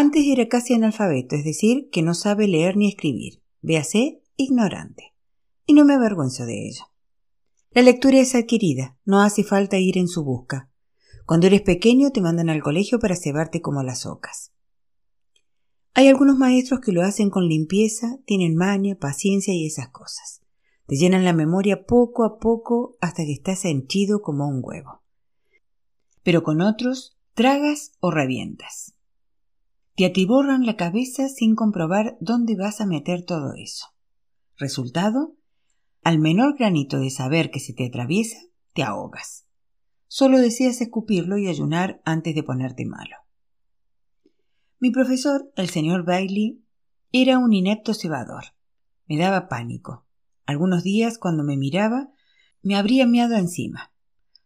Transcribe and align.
Antes 0.00 0.26
era 0.28 0.46
casi 0.46 0.74
analfabeto, 0.74 1.34
es 1.34 1.42
decir, 1.42 1.88
que 1.90 2.02
no 2.02 2.14
sabe 2.14 2.46
leer 2.46 2.76
ni 2.76 2.86
escribir. 2.86 3.42
Véase, 3.62 4.22
ignorante. 4.36 5.12
Y 5.66 5.74
no 5.74 5.84
me 5.84 5.94
avergüenzo 5.94 6.46
de 6.46 6.68
ello. 6.68 6.84
La 7.72 7.82
lectura 7.82 8.20
es 8.20 8.36
adquirida, 8.36 8.96
no 9.04 9.20
hace 9.22 9.42
falta 9.42 9.76
ir 9.78 9.98
en 9.98 10.06
su 10.06 10.22
busca. 10.22 10.70
Cuando 11.26 11.48
eres 11.48 11.62
pequeño 11.62 12.12
te 12.12 12.20
mandan 12.20 12.48
al 12.48 12.62
colegio 12.62 13.00
para 13.00 13.16
cebarte 13.16 13.60
como 13.60 13.82
las 13.82 14.06
ocas. 14.06 14.52
Hay 15.94 16.06
algunos 16.06 16.38
maestros 16.38 16.78
que 16.78 16.92
lo 16.92 17.02
hacen 17.02 17.28
con 17.28 17.48
limpieza, 17.48 18.20
tienen 18.24 18.54
maña, 18.54 18.94
paciencia 18.94 19.52
y 19.52 19.66
esas 19.66 19.88
cosas. 19.88 20.42
Te 20.86 20.94
llenan 20.94 21.24
la 21.24 21.32
memoria 21.32 21.86
poco 21.86 22.22
a 22.22 22.38
poco 22.38 22.96
hasta 23.00 23.24
que 23.24 23.32
estás 23.32 23.64
henchido 23.64 24.22
como 24.22 24.46
un 24.46 24.60
huevo. 24.62 25.02
Pero 26.22 26.44
con 26.44 26.60
otros, 26.60 27.18
tragas 27.34 27.90
o 27.98 28.12
revientas. 28.12 28.94
Te 29.98 30.06
atiborran 30.06 30.64
la 30.64 30.76
cabeza 30.76 31.28
sin 31.28 31.56
comprobar 31.56 32.16
dónde 32.20 32.54
vas 32.54 32.80
a 32.80 32.86
meter 32.86 33.24
todo 33.24 33.54
eso. 33.56 33.86
Resultado, 34.56 35.34
al 36.04 36.20
menor 36.20 36.56
granito 36.56 37.00
de 37.00 37.10
saber 37.10 37.50
que 37.50 37.58
se 37.58 37.72
te 37.72 37.86
atraviesa, 37.86 38.38
te 38.74 38.84
ahogas. 38.84 39.48
Solo 40.06 40.38
deseas 40.38 40.80
escupirlo 40.80 41.36
y 41.36 41.48
ayunar 41.48 42.00
antes 42.04 42.36
de 42.36 42.44
ponerte 42.44 42.86
malo. 42.86 43.16
Mi 44.78 44.92
profesor, 44.92 45.50
el 45.56 45.68
señor 45.68 46.04
Bailey, 46.04 46.62
era 47.10 47.38
un 47.38 47.52
inepto 47.52 47.92
cebador. 47.92 48.44
Me 49.08 49.18
daba 49.18 49.48
pánico. 49.48 50.06
Algunos 50.46 50.84
días, 50.84 51.18
cuando 51.18 51.42
me 51.42 51.56
miraba, 51.56 52.12
me 52.62 52.76
habría 52.76 53.04
meado 53.08 53.34
encima. 53.34 53.92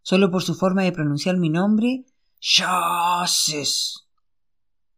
Solo 0.00 0.30
por 0.30 0.44
su 0.44 0.54
forma 0.54 0.82
de 0.82 0.92
pronunciar 0.92 1.36
mi 1.36 1.50
nombre, 1.50 2.06
Chases. 2.40 4.08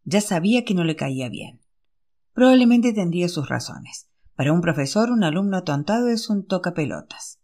Ya 0.05 0.21
sabía 0.21 0.65
que 0.65 0.75
no 0.75 0.85
le 0.85 0.97
caía 0.97 1.29
bien. 1.29 1.61
Probablemente 2.33 2.93
tendría 2.93 3.29
sus 3.29 3.49
razones. 3.49 4.09
Para 4.37 4.53
un 4.53 4.61
profesor, 4.61 5.11
un 5.11 5.25
alumno 5.25 5.57
atontado 5.57 6.09
es 6.09 6.29
un 6.29 6.47
tocapelotas. 6.47 7.41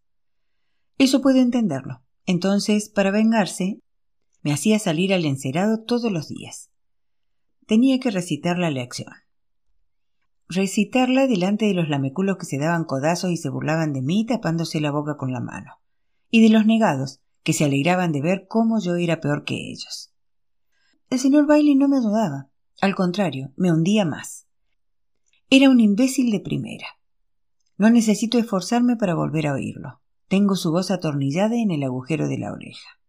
Eso 0.98 1.22
puedo 1.22 1.38
entenderlo. 1.38 2.02
Entonces, 2.26 2.90
para 2.90 3.10
vengarse, 3.10 3.80
me 4.42 4.52
hacía 4.52 4.78
salir 4.78 5.14
al 5.14 5.24
encerado 5.24 5.82
todos 5.82 6.12
los 6.12 6.28
días. 6.28 6.70
Tenía 7.66 7.98
que 8.00 8.10
recitar 8.10 8.58
la 8.58 8.70
lección. 8.70 9.12
Recitarla 10.48 11.26
delante 11.28 11.66
de 11.66 11.74
los 11.74 11.88
lameculos 11.88 12.36
que 12.36 12.46
se 12.46 12.58
daban 12.58 12.84
codazos 12.84 13.30
y 13.30 13.36
se 13.36 13.48
burlaban 13.48 13.92
de 13.92 14.02
mí 14.02 14.26
tapándose 14.26 14.80
la 14.80 14.90
boca 14.90 15.16
con 15.16 15.32
la 15.32 15.40
mano, 15.40 15.76
y 16.28 16.42
de 16.42 16.48
los 16.48 16.66
negados, 16.66 17.20
que 17.44 17.52
se 17.52 17.64
alegraban 17.64 18.10
de 18.12 18.20
ver 18.20 18.46
cómo 18.48 18.80
yo 18.80 18.96
era 18.96 19.20
peor 19.20 19.44
que 19.44 19.54
ellos. 19.54 20.12
El 21.08 21.18
señor 21.18 21.46
Bailey 21.46 21.76
no 21.76 21.88
me 21.88 21.98
ayudaba, 21.98 22.49
al 22.80 22.94
contrario, 22.94 23.52
me 23.56 23.72
hundía 23.72 24.04
más. 24.04 24.46
Era 25.50 25.68
un 25.68 25.80
imbécil 25.80 26.30
de 26.30 26.40
primera. 26.40 26.86
No 27.76 27.90
necesito 27.90 28.38
esforzarme 28.38 28.96
para 28.96 29.14
volver 29.14 29.46
a 29.46 29.54
oírlo. 29.54 30.00
Tengo 30.28 30.54
su 30.54 30.70
voz 30.70 30.90
atornillada 30.90 31.56
en 31.56 31.70
el 31.70 31.82
agujero 31.82 32.28
de 32.28 32.38
la 32.38 32.52
oreja. 32.52 33.00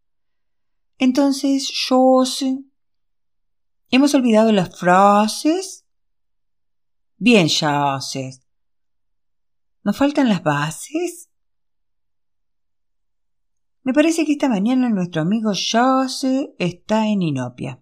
Entonces, 0.98 1.72
yo. 1.90 2.24
¿Hemos 3.90 4.16
olvidado 4.16 4.52
las 4.52 4.78
frases? 4.78 5.86
Bien, 7.18 7.48
ya. 7.48 8.00
¿Nos 9.84 9.98
faltan 9.98 10.30
las 10.30 10.44
bases? 10.44 11.30
Me 13.84 13.94
parece 13.94 14.26
que 14.26 14.34
esta 14.34 14.48
mañana 14.48 14.90
nuestro 14.90 15.22
amigo 15.22 15.52
Jose 15.52 16.54
está 16.60 17.08
en 17.08 17.22
Inopia. 17.22 17.82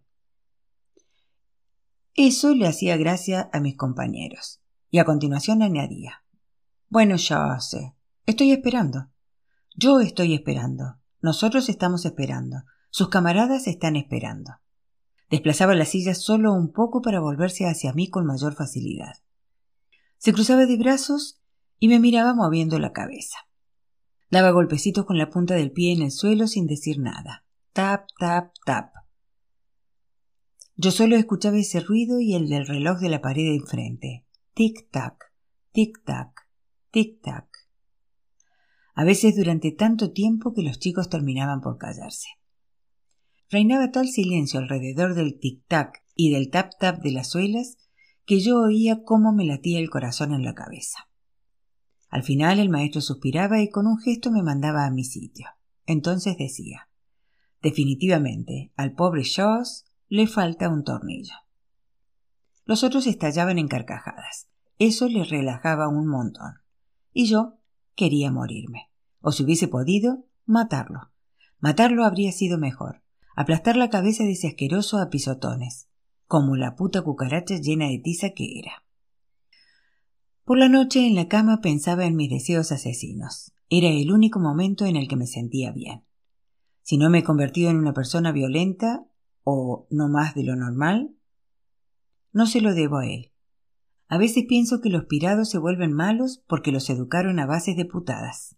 Eso 2.22 2.54
le 2.54 2.68
hacía 2.68 2.98
gracia 2.98 3.50
a 3.54 3.62
mis 3.62 3.78
compañeros. 3.78 4.60
Y 4.92 5.00
a 5.00 5.06
continuación 5.06 5.62
añadía. 5.62 6.26
Bueno, 6.90 7.16
ya 7.16 7.58
sé. 7.62 7.96
Estoy 8.26 8.52
esperando. 8.52 9.08
Yo 9.74 10.02
estoy 10.02 10.34
esperando. 10.34 10.98
Nosotros 11.22 11.70
estamos 11.70 12.04
esperando. 12.04 12.58
Sus 12.90 13.08
camaradas 13.08 13.68
están 13.68 13.96
esperando. 13.96 14.52
Desplazaba 15.30 15.76
la 15.76 15.86
silla 15.86 16.14
solo 16.14 16.52
un 16.52 16.74
poco 16.74 17.02
para 17.02 17.22
volverse 17.22 17.68
hacia 17.68 17.94
mí 17.94 18.10
con 18.10 18.26
mayor 18.26 18.54
facilidad. 18.54 19.16
Se 20.18 20.34
cruzaba 20.34 20.66
de 20.66 20.76
brazos 20.76 21.40
y 21.80 21.88
me 21.88 22.02
miraba 22.02 22.34
moviendo 22.34 22.80
la 22.80 22.92
cabeza. 22.92 23.38
Daba 24.30 24.52
golpecitos 24.52 25.06
con 25.06 25.18
la 25.18 25.30
punta 25.30 25.54
del 25.54 25.72
pie 25.72 25.94
en 25.94 26.02
el 26.02 26.12
suelo 26.12 26.48
sin 26.48 26.68
decir 26.68 27.00
nada. 27.00 27.46
Tap, 27.72 28.08
tap, 28.20 28.52
tap. 28.66 28.99
Yo 30.82 30.92
solo 30.92 31.18
escuchaba 31.18 31.58
ese 31.58 31.82
ruido 31.82 32.22
y 32.22 32.36
el 32.36 32.48
del 32.48 32.66
reloj 32.66 33.00
de 33.00 33.10
la 33.10 33.20
pared 33.20 33.44
de 33.44 33.56
enfrente. 33.56 34.26
Tic-tac, 34.54 35.26
tic-tac, 35.74 36.32
tic-tac. 36.94 37.50
A 38.96 39.04
veces 39.04 39.36
durante 39.36 39.74
tanto 39.74 40.14
tiempo 40.14 40.54
que 40.54 40.62
los 40.62 40.80
chicos 40.80 41.10
terminaban 41.10 41.60
por 41.60 41.78
callarse. 41.78 42.30
Reinaba 43.50 43.92
tal 43.92 44.08
silencio 44.08 44.62
alrededor 44.62 45.16
del 45.16 45.38
tic-tac 45.38 46.02
y 46.16 46.32
del 46.32 46.50
tap-tap 46.50 47.02
de 47.02 47.12
las 47.12 47.30
suelas 47.30 47.78
que 48.26 48.40
yo 48.40 48.62
oía 48.62 49.04
cómo 49.04 49.34
me 49.34 49.44
latía 49.44 49.80
el 49.80 49.90
corazón 49.90 50.34
en 50.34 50.46
la 50.46 50.56
cabeza. 50.56 51.10
Al 52.08 52.24
final 52.24 52.58
el 52.58 52.70
maestro 52.70 53.02
suspiraba 53.02 53.62
y 53.62 53.70
con 53.70 53.86
un 53.86 54.00
gesto 54.00 54.32
me 54.32 54.44
mandaba 54.44 54.86
a 54.86 54.92
mi 54.92 55.04
sitio. 55.04 55.48
Entonces 55.86 56.38
decía 56.38 56.88
Definitivamente, 57.62 58.72
al 58.78 58.94
pobre 58.94 59.24
Shaws 59.24 59.84
le 60.10 60.26
falta 60.26 60.70
un 60.70 60.84
tornillo. 60.84 61.36
Los 62.66 62.84
otros 62.84 63.06
estallaban 63.06 63.60
en 63.60 63.68
carcajadas. 63.68 64.50
Eso 64.80 65.08
les 65.08 65.30
relajaba 65.30 65.88
un 65.88 66.08
montón. 66.08 66.56
Y 67.14 67.26
yo 67.26 67.60
quería 67.96 68.32
morirme. 68.32 68.90
O 69.22 69.32
si 69.32 69.44
hubiese 69.44 69.68
podido, 69.68 70.26
matarlo. 70.46 71.12
Matarlo 71.60 72.06
habría 72.06 72.32
sido 72.32 72.58
mejor. 72.58 73.04
Aplastar 73.36 73.76
la 73.76 73.90
cabeza 73.90 74.24
de 74.24 74.32
ese 74.32 74.48
asqueroso 74.48 74.98
a 74.98 75.10
pisotones, 75.10 75.90
como 76.26 76.56
la 76.56 76.76
puta 76.76 77.02
cucaracha 77.04 77.58
llena 77.58 77.88
de 77.88 78.00
tiza 78.00 78.32
que 78.32 78.60
era. 78.60 78.84
Por 80.44 80.58
la 80.58 80.70
noche 80.70 81.06
en 81.06 81.14
la 81.14 81.28
cama 81.28 81.62
pensaba 81.62 82.06
en 82.06 82.16
mis 82.16 82.32
deseos 82.32 82.72
asesinos. 82.72 83.54
Era 83.70 83.90
el 83.90 84.12
único 84.12 84.40
momento 84.40 84.86
en 84.86 84.96
el 84.96 85.08
que 85.08 85.16
me 85.16 85.28
sentía 85.28 85.72
bien. 85.72 86.04
Si 86.82 86.98
no 86.98 87.12
me 87.12 87.20
he 87.20 87.24
convertido 87.24 87.70
en 87.70 87.78
una 87.78 87.94
persona 87.94 88.32
violenta, 88.32 89.06
o 89.52 89.88
no 89.90 90.08
más 90.10 90.36
de 90.36 90.44
lo 90.44 90.56
normal? 90.56 91.16
No 92.32 92.46
se 92.46 92.62
lo 92.62 92.76
debo 92.76 92.98
a 92.98 93.08
él. 93.08 93.32
A 94.08 94.18
veces 94.18 94.46
pienso 94.48 94.80
que 94.80 94.90
los 94.90 95.06
pirados 95.06 95.50
se 95.50 95.58
vuelven 95.58 95.92
malos 95.92 96.44
porque 96.48 96.72
los 96.72 96.90
educaron 96.90 97.40
a 97.40 97.46
bases 97.46 97.76
de 97.76 97.86
putadas. 97.86 98.58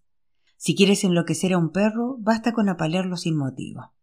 Si 0.57 0.75
quieres 0.75 1.03
enloquecer 1.03 1.53
a 1.53 1.57
un 1.57 1.71
perro, 1.71 2.17
basta 2.19 2.51
con 2.53 2.69
apalearlo 2.69 3.15
sin 3.15 3.37
motivo. 3.37 3.93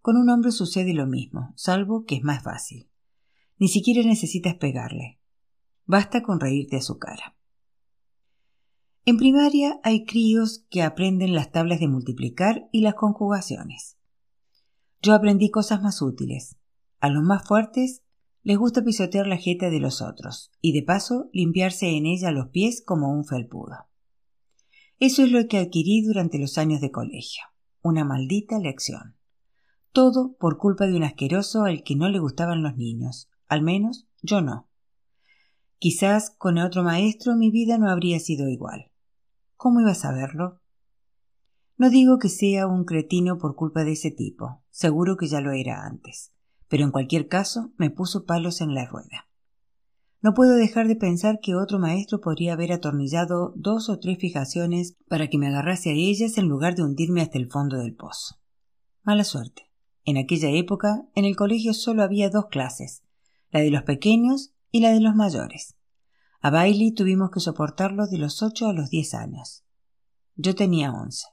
Con 0.00 0.16
un 0.16 0.28
hombre 0.30 0.50
sucede 0.50 0.94
lo 0.94 1.06
mismo, 1.06 1.52
salvo 1.56 2.04
que 2.04 2.16
es 2.16 2.22
más 2.22 2.42
fácil. 2.42 2.88
Ni 3.58 3.68
siquiera 3.68 4.02
necesitas 4.02 4.56
pegarle. 4.56 5.20
Basta 5.86 6.22
con 6.22 6.40
reírte 6.40 6.76
a 6.76 6.82
su 6.82 6.98
cara. 6.98 7.36
En 9.04 9.16
primaria 9.16 9.80
hay 9.84 10.04
críos 10.04 10.64
que 10.70 10.82
aprenden 10.82 11.34
las 11.34 11.52
tablas 11.52 11.80
de 11.80 11.88
multiplicar 11.88 12.68
y 12.72 12.80
las 12.80 12.94
conjugaciones. 12.94 13.96
Yo 15.02 15.14
aprendí 15.14 15.50
cosas 15.50 15.82
más 15.82 16.00
útiles. 16.00 16.56
A 17.00 17.08
los 17.08 17.24
más 17.24 17.44
fuertes 17.44 18.02
les 18.44 18.56
gusta 18.56 18.84
pisotear 18.84 19.26
la 19.26 19.36
jeta 19.36 19.68
de 19.68 19.80
los 19.80 20.00
otros 20.00 20.52
y 20.60 20.72
de 20.72 20.84
paso 20.84 21.28
limpiarse 21.32 21.96
en 21.96 22.06
ella 22.06 22.30
los 22.30 22.50
pies 22.50 22.84
como 22.86 23.12
un 23.12 23.24
felpudo. 23.24 23.88
Eso 25.00 25.24
es 25.24 25.32
lo 25.32 25.48
que 25.48 25.58
adquirí 25.58 26.02
durante 26.02 26.38
los 26.38 26.56
años 26.56 26.80
de 26.80 26.92
colegio. 26.92 27.42
Una 27.82 28.04
maldita 28.04 28.60
lección. 28.60 29.16
Todo 29.90 30.36
por 30.38 30.56
culpa 30.56 30.86
de 30.86 30.94
un 30.94 31.02
asqueroso 31.02 31.64
al 31.64 31.82
que 31.82 31.96
no 31.96 32.08
le 32.08 32.20
gustaban 32.20 32.62
los 32.62 32.76
niños. 32.76 33.28
Al 33.48 33.62
menos 33.62 34.06
yo 34.22 34.40
no. 34.40 34.68
Quizás 35.78 36.30
con 36.30 36.58
otro 36.58 36.84
maestro 36.84 37.34
mi 37.34 37.50
vida 37.50 37.76
no 37.76 37.90
habría 37.90 38.20
sido 38.20 38.48
igual. 38.48 38.92
¿Cómo 39.56 39.80
iba 39.80 39.90
a 39.90 39.96
saberlo? 39.96 40.61
No 41.82 41.90
digo 41.90 42.20
que 42.20 42.28
sea 42.28 42.68
un 42.68 42.84
cretino 42.84 43.38
por 43.38 43.56
culpa 43.56 43.82
de 43.82 43.94
ese 43.94 44.12
tipo, 44.12 44.62
seguro 44.70 45.16
que 45.16 45.26
ya 45.26 45.40
lo 45.40 45.50
era 45.50 45.84
antes, 45.84 46.30
pero 46.68 46.84
en 46.84 46.92
cualquier 46.92 47.26
caso 47.26 47.72
me 47.76 47.90
puso 47.90 48.24
palos 48.24 48.60
en 48.60 48.72
la 48.72 48.86
rueda. 48.86 49.28
No 50.20 50.32
puedo 50.32 50.54
dejar 50.54 50.86
de 50.86 50.94
pensar 50.94 51.40
que 51.42 51.56
otro 51.56 51.80
maestro 51.80 52.20
podría 52.20 52.52
haber 52.52 52.70
atornillado 52.70 53.52
dos 53.56 53.88
o 53.88 53.98
tres 53.98 54.18
fijaciones 54.18 54.96
para 55.08 55.26
que 55.26 55.38
me 55.38 55.48
agarrase 55.48 55.90
a 55.90 55.94
ellas 55.94 56.38
en 56.38 56.46
lugar 56.46 56.76
de 56.76 56.84
hundirme 56.84 57.20
hasta 57.20 57.38
el 57.38 57.50
fondo 57.50 57.78
del 57.78 57.96
pozo. 57.96 58.36
Mala 59.02 59.24
suerte. 59.24 59.68
En 60.04 60.18
aquella 60.18 60.50
época, 60.50 61.08
en 61.16 61.24
el 61.24 61.34
colegio 61.34 61.74
solo 61.74 62.04
había 62.04 62.30
dos 62.30 62.46
clases, 62.46 63.02
la 63.50 63.58
de 63.58 63.72
los 63.72 63.82
pequeños 63.82 64.54
y 64.70 64.82
la 64.82 64.92
de 64.92 65.00
los 65.00 65.16
mayores. 65.16 65.74
A 66.42 66.50
Bailey 66.50 66.92
tuvimos 66.92 67.32
que 67.32 67.40
soportarlo 67.40 68.06
de 68.06 68.18
los 68.18 68.40
ocho 68.40 68.68
a 68.68 68.72
los 68.72 68.88
diez 68.88 69.14
años. 69.14 69.64
Yo 70.36 70.54
tenía 70.54 70.92
once. 70.92 71.26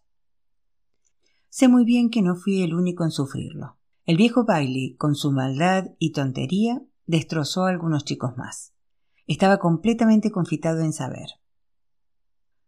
Sé 1.49 1.67
muy 1.67 1.83
bien 1.83 2.09
que 2.09 2.21
no 2.21 2.35
fui 2.35 2.61
el 2.61 2.73
único 2.73 3.03
en 3.03 3.11
sufrirlo. 3.11 3.77
El 4.05 4.17
viejo 4.17 4.45
Bailey, 4.45 4.95
con 4.95 5.15
su 5.15 5.31
maldad 5.31 5.91
y 5.97 6.11
tontería, 6.11 6.81
destrozó 7.05 7.65
a 7.65 7.69
algunos 7.69 8.05
chicos 8.05 8.37
más. 8.37 8.73
Estaba 9.25 9.57
completamente 9.57 10.31
confitado 10.31 10.81
en 10.81 10.93
saber. 10.93 11.29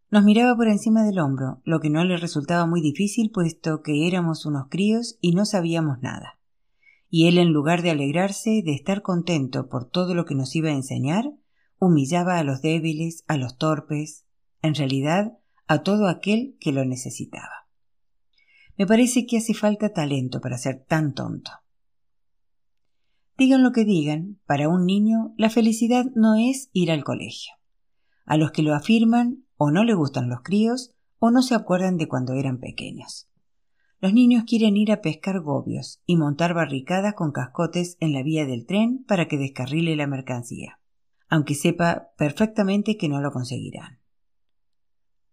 Nos 0.10 0.24
miraba 0.24 0.56
por 0.56 0.68
encima 0.68 1.04
del 1.04 1.20
hombro, 1.20 1.62
lo 1.64 1.80
que 1.80 1.90
no 1.90 2.04
le 2.04 2.18
resultaba 2.18 2.66
muy 2.66 2.82
difícil 2.82 3.32
puesto 3.32 3.82
que 3.82 4.08
éramos 4.08 4.46
unos 4.46 4.68
críos 4.70 5.18
y 5.22 5.34
no 5.34 5.46
sabíamos 5.46 6.02
nada. 6.02 6.40
Y 7.10 7.28
él, 7.28 7.38
en 7.38 7.54
lugar 7.54 7.82
de 7.82 7.92
alegrarse, 7.92 8.62
de 8.66 8.74
estar 8.74 9.04
contento 9.04 9.70
por 9.70 9.86
todo 9.86 10.16
lo 10.16 10.26
que 10.26 10.36
nos 10.36 10.56
iba 10.56 10.70
a 10.70 10.74
enseñar, 10.74 11.32
humillaba 11.80 12.38
a 12.38 12.44
los 12.44 12.62
débiles, 12.62 13.24
a 13.28 13.38
los 13.38 13.58
torpes, 13.58 14.26
en 14.62 14.76
realidad 14.76 15.38
a 15.68 15.84
todo 15.84 16.08
aquel 16.08 16.58
que 16.60 16.72
lo 16.72 16.84
necesitaba. 16.84 17.61
Me 18.78 18.88
parece 18.88 19.26
que 19.26 19.38
hace 19.38 19.54
falta 19.54 19.94
talento 19.94 20.42
para 20.42 20.58
ser 20.58 20.84
tan 20.88 21.14
tonto. 21.14 21.52
Digan 23.38 23.64
lo 23.64 23.72
que 23.72 23.86
digan, 23.86 24.40
para 24.46 24.70
un 24.70 24.86
niño 24.86 25.34
la 25.38 25.50
felicidad 25.50 26.06
no 26.16 26.36
es 26.36 26.70
ir 26.74 26.92
al 26.92 27.04
colegio. 27.04 27.54
A 28.26 28.38
los 28.38 28.52
que 28.52 28.62
lo 28.62 28.76
afirman 28.76 29.46
o 29.58 29.72
no 29.72 29.84
le 29.84 29.94
gustan 29.94 30.30
los 30.30 30.42
críos 30.42 30.94
o 31.20 31.32
no 31.32 31.42
se 31.42 31.56
acuerdan 31.56 31.98
de 31.98 32.08
cuando 32.08 32.34
eran 32.34 32.60
pequeños. 32.60 33.28
Los 34.00 34.14
niños 34.14 34.46
quieren 34.48 34.78
ir 34.78 34.92
a 34.92 35.02
pescar 35.02 35.42
gobios 35.42 36.02
y 36.08 36.18
montar 36.18 36.56
barricadas 36.56 37.14
con 37.14 37.32
cascotes 37.32 37.98
en 38.00 38.14
la 38.14 38.24
vía 38.24 38.48
del 38.48 38.66
tren 38.66 39.04
para 39.08 39.28
que 39.28 39.38
descarrile 39.38 39.96
la 39.96 40.08
mercancía, 40.08 40.80
aunque 41.30 41.54
sepa 41.54 42.10
perfectamente 42.18 42.98
que 42.98 43.10
no 43.10 43.22
lo 43.22 43.32
conseguirán. 43.32 44.00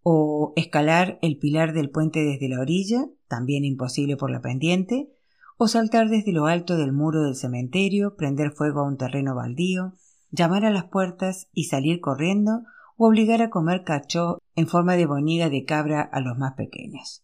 O 0.03 0.53
escalar 0.55 1.17
el 1.23 1.39
pilar 1.39 1.73
del 1.73 1.89
puente 1.89 2.19
desde 2.19 2.47
la 2.47 2.59
orilla, 2.59 3.07
también 3.29 3.63
imposible 3.63 4.17
por 4.17 4.31
la 4.31 4.41
pendiente, 4.41 5.09
o 5.57 5.67
saltar 5.67 6.09
desde 6.09 6.33
lo 6.33 6.47
alto 6.47 6.75
del 6.75 6.91
muro 6.91 7.23
del 7.23 7.35
cementerio, 7.35 8.15
prender 8.15 8.51
fuego 8.51 8.81
a 8.81 8.87
un 8.87 8.97
terreno 8.97 9.35
baldío, 9.35 9.93
llamar 10.31 10.65
a 10.65 10.71
las 10.71 10.85
puertas 10.85 11.47
y 11.53 11.65
salir 11.65 12.01
corriendo 12.01 12.63
o 12.97 13.07
obligar 13.07 13.41
a 13.41 13.49
comer 13.49 13.83
cachó 13.83 14.39
en 14.55 14.67
forma 14.67 14.95
de 14.95 15.05
bonilla 15.05 15.49
de 15.49 15.63
cabra 15.63 16.01
a 16.01 16.19
los 16.19 16.37
más 16.37 16.53
pequeños. 16.55 17.23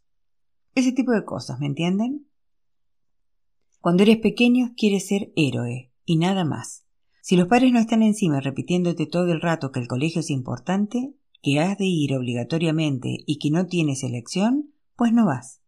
Ese 0.74 0.92
tipo 0.92 1.12
de 1.12 1.26
cosas, 1.26 1.60
¿me 1.60 1.68
entienden? 1.68 2.28
Cuando 3.82 4.04
eres 4.04 4.18
pequeño 4.18 4.74
quieres 4.76 5.08
ser 5.08 5.32
héroe 5.36 5.92
y 6.06 6.18
nada 6.18 6.44
más. 6.44 6.86
Si 7.22 7.36
los 7.36 7.48
padres 7.48 7.72
no 7.72 7.80
están 7.80 8.04
encima 8.04 8.40
repitiéndote 8.40 9.06
todo 9.06 9.32
el 9.32 9.42
rato 9.42 9.72
que 9.72 9.80
el 9.80 9.88
colegio 9.88 10.22
es 10.22 10.30
importante, 10.30 11.16
que 11.42 11.60
has 11.60 11.78
de 11.78 11.86
ir 11.86 12.16
obligatoriamente 12.16 13.18
y 13.26 13.38
que 13.40 13.52
no 13.52 13.68
tienes 13.68 14.04
elección, 14.04 14.74
pues 14.96 15.14
no 15.14 15.26
vas. 15.26 15.62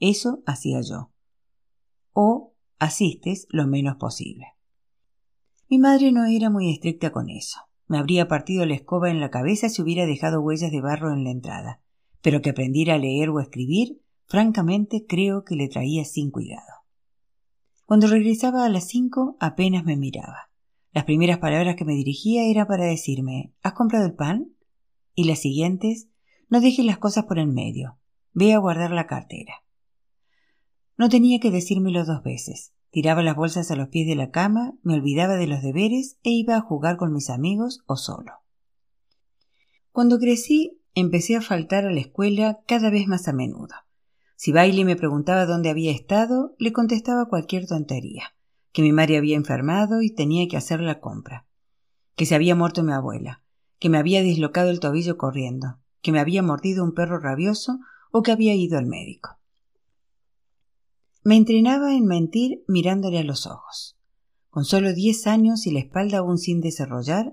Eso 0.00 0.42
hacía 0.46 0.80
yo. 0.80 1.10
O 2.12 2.54
asistes 2.78 3.46
lo 3.50 3.66
menos 3.66 3.96
posible. 3.96 4.46
Mi 5.68 5.78
madre 5.78 6.12
no 6.12 6.24
era 6.24 6.50
muy 6.50 6.72
estricta 6.72 7.10
con 7.10 7.30
eso. 7.30 7.60
Me 7.86 7.98
habría 7.98 8.28
partido 8.28 8.64
la 8.66 8.74
escoba 8.74 9.10
en 9.10 9.20
la 9.20 9.30
cabeza 9.30 9.68
si 9.68 9.82
hubiera 9.82 10.06
dejado 10.06 10.40
huellas 10.40 10.70
de 10.70 10.80
barro 10.80 11.12
en 11.12 11.24
la 11.24 11.30
entrada, 11.30 11.80
pero 12.22 12.42
que 12.42 12.50
aprendiera 12.50 12.94
a 12.94 12.98
leer 12.98 13.30
o 13.30 13.40
escribir, 13.40 14.00
francamente 14.26 15.04
creo 15.06 15.44
que 15.44 15.56
le 15.56 15.68
traía 15.68 16.04
sin 16.04 16.30
cuidado. 16.30 16.84
Cuando 17.84 18.06
regresaba 18.06 18.64
a 18.64 18.68
las 18.68 18.88
cinco 18.88 19.36
apenas 19.40 19.84
me 19.84 19.96
miraba. 19.96 20.50
Las 20.92 21.04
primeras 21.04 21.38
palabras 21.38 21.76
que 21.76 21.84
me 21.84 21.94
dirigía 21.94 22.44
era 22.44 22.66
para 22.66 22.84
decirme 22.84 23.52
¿Has 23.62 23.74
comprado 23.74 24.06
el 24.06 24.14
pan? 24.14 24.52
y 25.14 25.24
las 25.24 25.40
siguientes 25.40 26.08
No 26.48 26.60
dejes 26.60 26.84
las 26.84 26.98
cosas 26.98 27.24
por 27.24 27.38
en 27.38 27.52
medio. 27.52 27.98
Ve 28.32 28.54
a 28.54 28.58
guardar 28.58 28.90
la 28.92 29.06
cartera. 29.06 29.63
No 30.96 31.08
tenía 31.08 31.40
que 31.40 31.50
decírmelo 31.50 32.04
dos 32.04 32.22
veces. 32.22 32.72
Tiraba 32.90 33.22
las 33.22 33.34
bolsas 33.34 33.70
a 33.70 33.76
los 33.76 33.88
pies 33.88 34.06
de 34.06 34.14
la 34.14 34.30
cama, 34.30 34.74
me 34.82 34.94
olvidaba 34.94 35.34
de 35.34 35.48
los 35.48 35.62
deberes 35.62 36.18
e 36.22 36.30
iba 36.30 36.54
a 36.54 36.60
jugar 36.60 36.96
con 36.96 37.12
mis 37.12 37.28
amigos 37.28 37.82
o 37.86 37.96
solo. 37.96 38.32
Cuando 39.90 40.18
crecí, 40.18 40.80
empecé 40.94 41.34
a 41.34 41.40
faltar 41.40 41.84
a 41.84 41.92
la 41.92 42.00
escuela 42.00 42.60
cada 42.66 42.90
vez 42.90 43.08
más 43.08 43.26
a 43.26 43.32
menudo. 43.32 43.74
Si 44.36 44.52
Bailey 44.52 44.84
me 44.84 44.94
preguntaba 44.94 45.46
dónde 45.46 45.70
había 45.70 45.90
estado, 45.90 46.54
le 46.58 46.72
contestaba 46.72 47.28
cualquier 47.28 47.66
tontería, 47.66 48.34
que 48.72 48.82
mi 48.82 48.92
madre 48.92 49.16
había 49.16 49.36
enfermado 49.36 50.02
y 50.02 50.14
tenía 50.14 50.46
que 50.48 50.56
hacer 50.56 50.80
la 50.80 51.00
compra, 51.00 51.46
que 52.14 52.26
se 52.26 52.34
había 52.36 52.54
muerto 52.54 52.84
mi 52.84 52.92
abuela, 52.92 53.42
que 53.80 53.88
me 53.88 53.98
había 53.98 54.22
dislocado 54.22 54.70
el 54.70 54.80
tobillo 54.80 55.16
corriendo, 55.16 55.78
que 56.00 56.12
me 56.12 56.20
había 56.20 56.42
mordido 56.42 56.84
un 56.84 56.94
perro 56.94 57.18
rabioso 57.18 57.80
o 58.12 58.22
que 58.22 58.32
había 58.32 58.54
ido 58.54 58.78
al 58.78 58.86
médico. 58.86 59.38
Me 61.24 61.36
entrenaba 61.36 61.94
en 61.94 62.04
mentir 62.04 62.62
mirándole 62.68 63.18
a 63.18 63.24
los 63.24 63.46
ojos. 63.46 63.98
Con 64.50 64.64
solo 64.64 64.92
diez 64.92 65.26
años 65.26 65.66
y 65.66 65.72
la 65.72 65.80
espalda 65.80 66.18
aún 66.18 66.38
sin 66.38 66.60
desarrollar, 66.60 67.32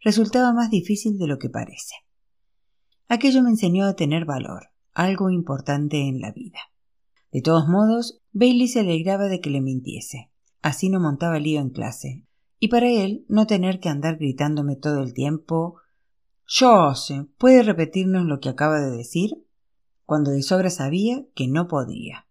resultaba 0.00 0.52
más 0.52 0.70
difícil 0.70 1.18
de 1.18 1.26
lo 1.26 1.38
que 1.38 1.48
parece. 1.48 1.94
Aquello 3.08 3.42
me 3.42 3.50
enseñó 3.50 3.86
a 3.86 3.96
tener 3.96 4.26
valor, 4.26 4.68
algo 4.92 5.30
importante 5.30 6.06
en 6.06 6.20
la 6.20 6.32
vida. 6.32 6.58
De 7.32 7.40
todos 7.42 7.66
modos, 7.66 8.20
Bailey 8.32 8.68
se 8.68 8.80
alegraba 8.80 9.28
de 9.28 9.40
que 9.40 9.50
le 9.50 9.60
mintiese. 9.60 10.30
Así 10.62 10.90
no 10.90 11.00
montaba 11.00 11.40
lío 11.40 11.60
en 11.60 11.70
clase. 11.70 12.26
Y 12.58 12.68
para 12.68 12.88
él, 12.88 13.24
no 13.28 13.46
tener 13.46 13.80
que 13.80 13.88
andar 13.88 14.18
gritándome 14.18 14.76
todo 14.76 15.02
el 15.02 15.14
tiempo 15.14 15.80
sé, 16.94 17.26
¿puede 17.38 17.62
repetirnos 17.62 18.26
lo 18.26 18.40
que 18.40 18.48
acaba 18.48 18.80
de 18.80 18.96
decir? 18.96 19.46
cuando 20.04 20.32
de 20.32 20.42
sobra 20.42 20.70
sabía 20.70 21.24
que 21.36 21.46
no 21.46 21.68
podía. 21.68 22.26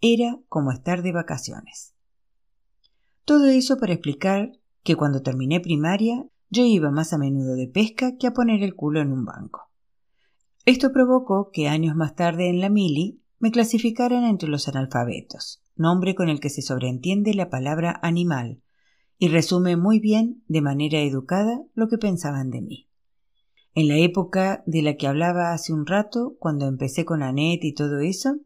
Era 0.00 0.38
como 0.48 0.72
estar 0.72 1.02
de 1.02 1.12
vacaciones. 1.12 1.94
Todo 3.24 3.46
eso 3.48 3.76
para 3.78 3.92
explicar 3.92 4.52
que 4.82 4.94
cuando 4.94 5.22
terminé 5.22 5.60
primaria 5.60 6.26
yo 6.48 6.64
iba 6.64 6.90
más 6.90 7.12
a 7.12 7.18
menudo 7.18 7.54
de 7.54 7.66
pesca 7.66 8.16
que 8.16 8.26
a 8.26 8.32
poner 8.32 8.62
el 8.62 8.74
culo 8.74 9.00
en 9.00 9.12
un 9.12 9.24
banco. 9.24 9.70
Esto 10.64 10.92
provocó 10.92 11.50
que 11.52 11.68
años 11.68 11.96
más 11.96 12.14
tarde 12.14 12.48
en 12.48 12.60
la 12.60 12.68
mili 12.68 13.20
me 13.38 13.50
clasificaran 13.50 14.24
entre 14.24 14.48
los 14.48 14.68
analfabetos, 14.68 15.62
nombre 15.76 16.14
con 16.14 16.28
el 16.28 16.40
que 16.40 16.50
se 16.50 16.62
sobreentiende 16.62 17.34
la 17.34 17.50
palabra 17.50 17.98
animal, 18.02 18.62
y 19.18 19.28
resume 19.28 19.76
muy 19.76 19.98
bien, 20.00 20.42
de 20.48 20.60
manera 20.60 21.00
educada, 21.00 21.62
lo 21.74 21.88
que 21.88 21.98
pensaban 21.98 22.50
de 22.50 22.62
mí. 22.62 22.88
En 23.74 23.88
la 23.88 23.96
época 23.96 24.62
de 24.66 24.82
la 24.82 24.96
que 24.96 25.06
hablaba 25.06 25.52
hace 25.52 25.72
un 25.72 25.86
rato, 25.86 26.36
cuando 26.38 26.66
empecé 26.66 27.04
con 27.04 27.22
Annette 27.22 27.64
y 27.64 27.74
todo 27.74 28.00
eso, 28.00 28.38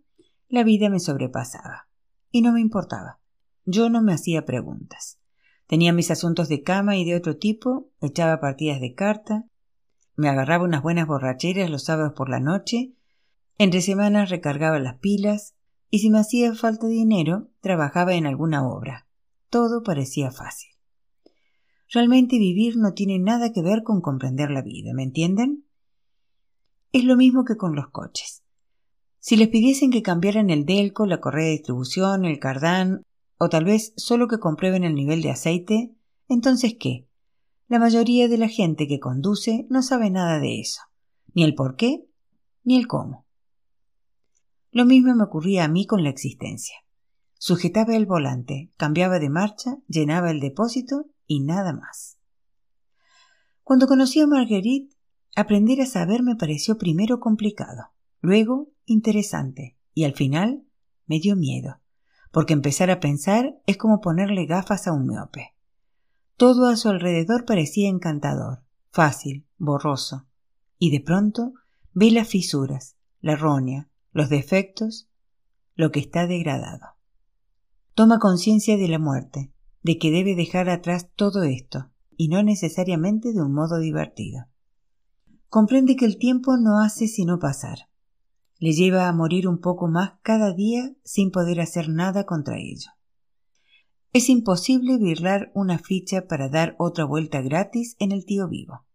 la 0.50 0.64
vida 0.64 0.91
me 0.91 1.00
sobrepasaba. 1.00 1.88
Y 2.31 2.43
no 2.43 2.52
me 2.52 2.61
importaba. 2.61 3.20
Yo 3.64 3.88
no 3.88 4.02
me 4.02 4.12
hacía 4.12 4.44
preguntas. 4.44 5.19
Tenía 5.67 5.93
mis 5.93 6.11
asuntos 6.11 6.49
de 6.49 6.62
cama 6.62 6.97
y 6.97 7.05
de 7.05 7.14
otro 7.14 7.37
tipo, 7.37 7.90
echaba 8.00 8.40
partidas 8.40 8.80
de 8.80 8.95
carta, 8.95 9.47
me 10.16 10.28
agarraba 10.28 10.64
unas 10.64 10.83
buenas 10.83 11.07
borracheras 11.07 11.71
los 11.71 11.85
sábados 11.85 12.12
por 12.14 12.28
la 12.28 12.40
noche, 12.40 12.92
entre 13.59 13.80
semanas 13.80 14.28
recargaba 14.28 14.78
las 14.80 14.99
pilas, 14.99 15.54
y 15.88 16.00
si 16.00 16.11
me 16.11 16.19
hacía 16.19 16.54
falta 16.54 16.88
dinero, 16.88 17.49
trabajaba 17.61 18.14
en 18.14 18.26
alguna 18.26 18.66
obra. 18.66 19.07
Todo 19.49 19.83
parecía 19.83 20.30
fácil. 20.30 20.71
Realmente 21.88 22.38
vivir 22.38 22.76
no 22.76 22.92
tiene 22.92 23.19
nada 23.19 23.52
que 23.52 23.62
ver 23.62 23.83
con 23.83 24.00
comprender 24.00 24.50
la 24.50 24.62
vida, 24.62 24.92
¿me 24.95 25.04
entienden? 25.04 25.64
Es 26.92 27.04
lo 27.04 27.16
mismo 27.16 27.45
que 27.45 27.57
con 27.57 27.75
los 27.75 27.88
coches. 27.90 28.39
Si 29.21 29.37
les 29.37 29.49
pidiesen 29.49 29.91
que 29.91 30.03
cambiaran 30.03 30.49
el 30.49 30.65
Delco, 30.65 31.05
la 31.05 31.21
correa 31.21 31.45
de 31.45 31.53
distribución, 31.53 32.25
el 32.25 32.39
cardán, 32.39 33.03
o 33.37 33.50
tal 33.50 33.65
vez 33.65 33.93
solo 33.97 34.29
que 34.29 34.39
comprueben 34.39 34.83
el 34.83 34.95
nivel 34.95 35.21
de 35.21 35.31
aceite, 35.31 35.95
entonces 36.29 36.75
¿qué? 36.81 37.07
La 37.69 37.79
mayoría 37.79 38.29
de 38.29 38.39
la 38.39 38.49
gente 38.49 38.89
que 38.89 38.99
conduce 38.99 39.67
no 39.69 39.83
sabe 39.83 40.11
nada 40.11 40.41
de 40.41 40.61
eso, 40.61 40.81
ni 41.35 41.45
el 41.45 41.55
por 41.55 41.77
qué, 41.77 42.07
ni 42.65 42.77
el 42.79 42.87
cómo. 42.87 43.27
Lo 44.73 44.87
mismo 44.87 45.15
me 45.15 45.25
ocurría 45.25 45.65
a 45.65 45.69
mí 45.69 45.87
con 45.87 46.03
la 46.03 46.11
existencia. 46.11 46.77
Sujetaba 47.39 47.97
el 47.97 48.07
volante, 48.07 48.71
cambiaba 48.77 49.19
de 49.19 49.31
marcha, 49.31 49.77
llenaba 49.87 50.31
el 50.31 50.41
depósito 50.41 51.07
y 51.27 51.41
nada 51.41 51.73
más. 51.73 52.19
Cuando 53.65 53.87
conocí 53.87 54.21
a 54.21 54.27
Marguerite, 54.27 54.97
aprender 55.37 55.81
a 55.81 55.87
saber 55.87 56.23
me 56.23 56.37
pareció 56.37 56.79
primero 56.79 57.21
complicado, 57.21 57.93
luego 58.21 58.71
interesante 58.90 59.76
y 59.94 60.04
al 60.04 60.14
final 60.14 60.64
me 61.06 61.18
dio 61.20 61.37
miedo, 61.37 61.80
porque 62.30 62.52
empezar 62.52 62.90
a 62.90 63.00
pensar 63.00 63.61
es 63.66 63.76
como 63.76 64.00
ponerle 64.00 64.47
gafas 64.47 64.87
a 64.87 64.92
un 64.92 65.06
miope. 65.06 65.54
Todo 66.37 66.68
a 66.68 66.76
su 66.76 66.88
alrededor 66.88 67.44
parecía 67.44 67.88
encantador, 67.88 68.62
fácil, 68.90 69.47
borroso, 69.59 70.26
y 70.78 70.90
de 70.90 71.00
pronto 71.00 71.52
ve 71.92 72.11
las 72.11 72.28
fisuras, 72.28 72.97
la 73.20 73.32
errónea, 73.32 73.90
los 74.12 74.28
defectos, 74.28 75.09
lo 75.75 75.92
que 75.92 76.00
está 76.00 76.26
degradado. 76.26 76.97
Toma 77.94 78.18
conciencia 78.18 78.76
de 78.76 78.88
la 78.88 78.99
muerte, 78.99 79.52
de 79.82 79.99
que 79.99 80.11
debe 80.11 80.35
dejar 80.35 80.70
atrás 80.70 81.11
todo 81.14 81.42
esto, 81.42 81.90
y 82.16 82.28
no 82.28 82.42
necesariamente 82.42 83.32
de 83.32 83.42
un 83.42 83.52
modo 83.52 83.78
divertido. 83.78 84.47
Comprende 85.49 85.97
que 85.97 86.04
el 86.04 86.16
tiempo 86.16 86.56
no 86.56 86.80
hace 86.80 87.09
sino 87.09 87.38
pasar, 87.38 87.89
le 88.61 88.73
lleva 88.73 89.09
a 89.09 89.12
morir 89.12 89.49
un 89.49 89.59
poco 89.59 89.88
más 89.88 90.21
cada 90.23 90.52
día 90.52 90.93
sin 91.02 91.31
poder 91.31 91.61
hacer 91.61 91.88
nada 91.88 92.26
contra 92.26 92.59
ello. 92.59 92.90
Es 94.12 94.29
imposible 94.29 94.99
birlar 94.99 95.50
una 95.55 95.79
ficha 95.79 96.26
para 96.29 96.49
dar 96.50 96.76
otra 96.79 97.05
vuelta 97.05 97.40
gratis 97.40 97.97
en 97.99 98.12
el 98.12 98.26
tío 98.26 98.49
vivo. 98.49 98.87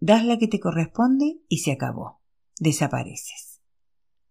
Das 0.00 0.24
la 0.24 0.38
que 0.38 0.48
te 0.48 0.60
corresponde 0.60 1.40
y 1.48 1.58
se 1.58 1.72
acabó. 1.72 2.20
Desapareces. 2.58 3.60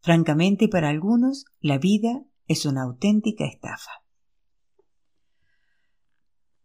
Francamente, 0.02 0.68
para 0.68 0.90
algunos, 0.90 1.46
la 1.60 1.78
vida 1.78 2.24
es 2.48 2.66
una 2.66 2.84
auténtica 2.84 3.46
estafa. 3.46 3.92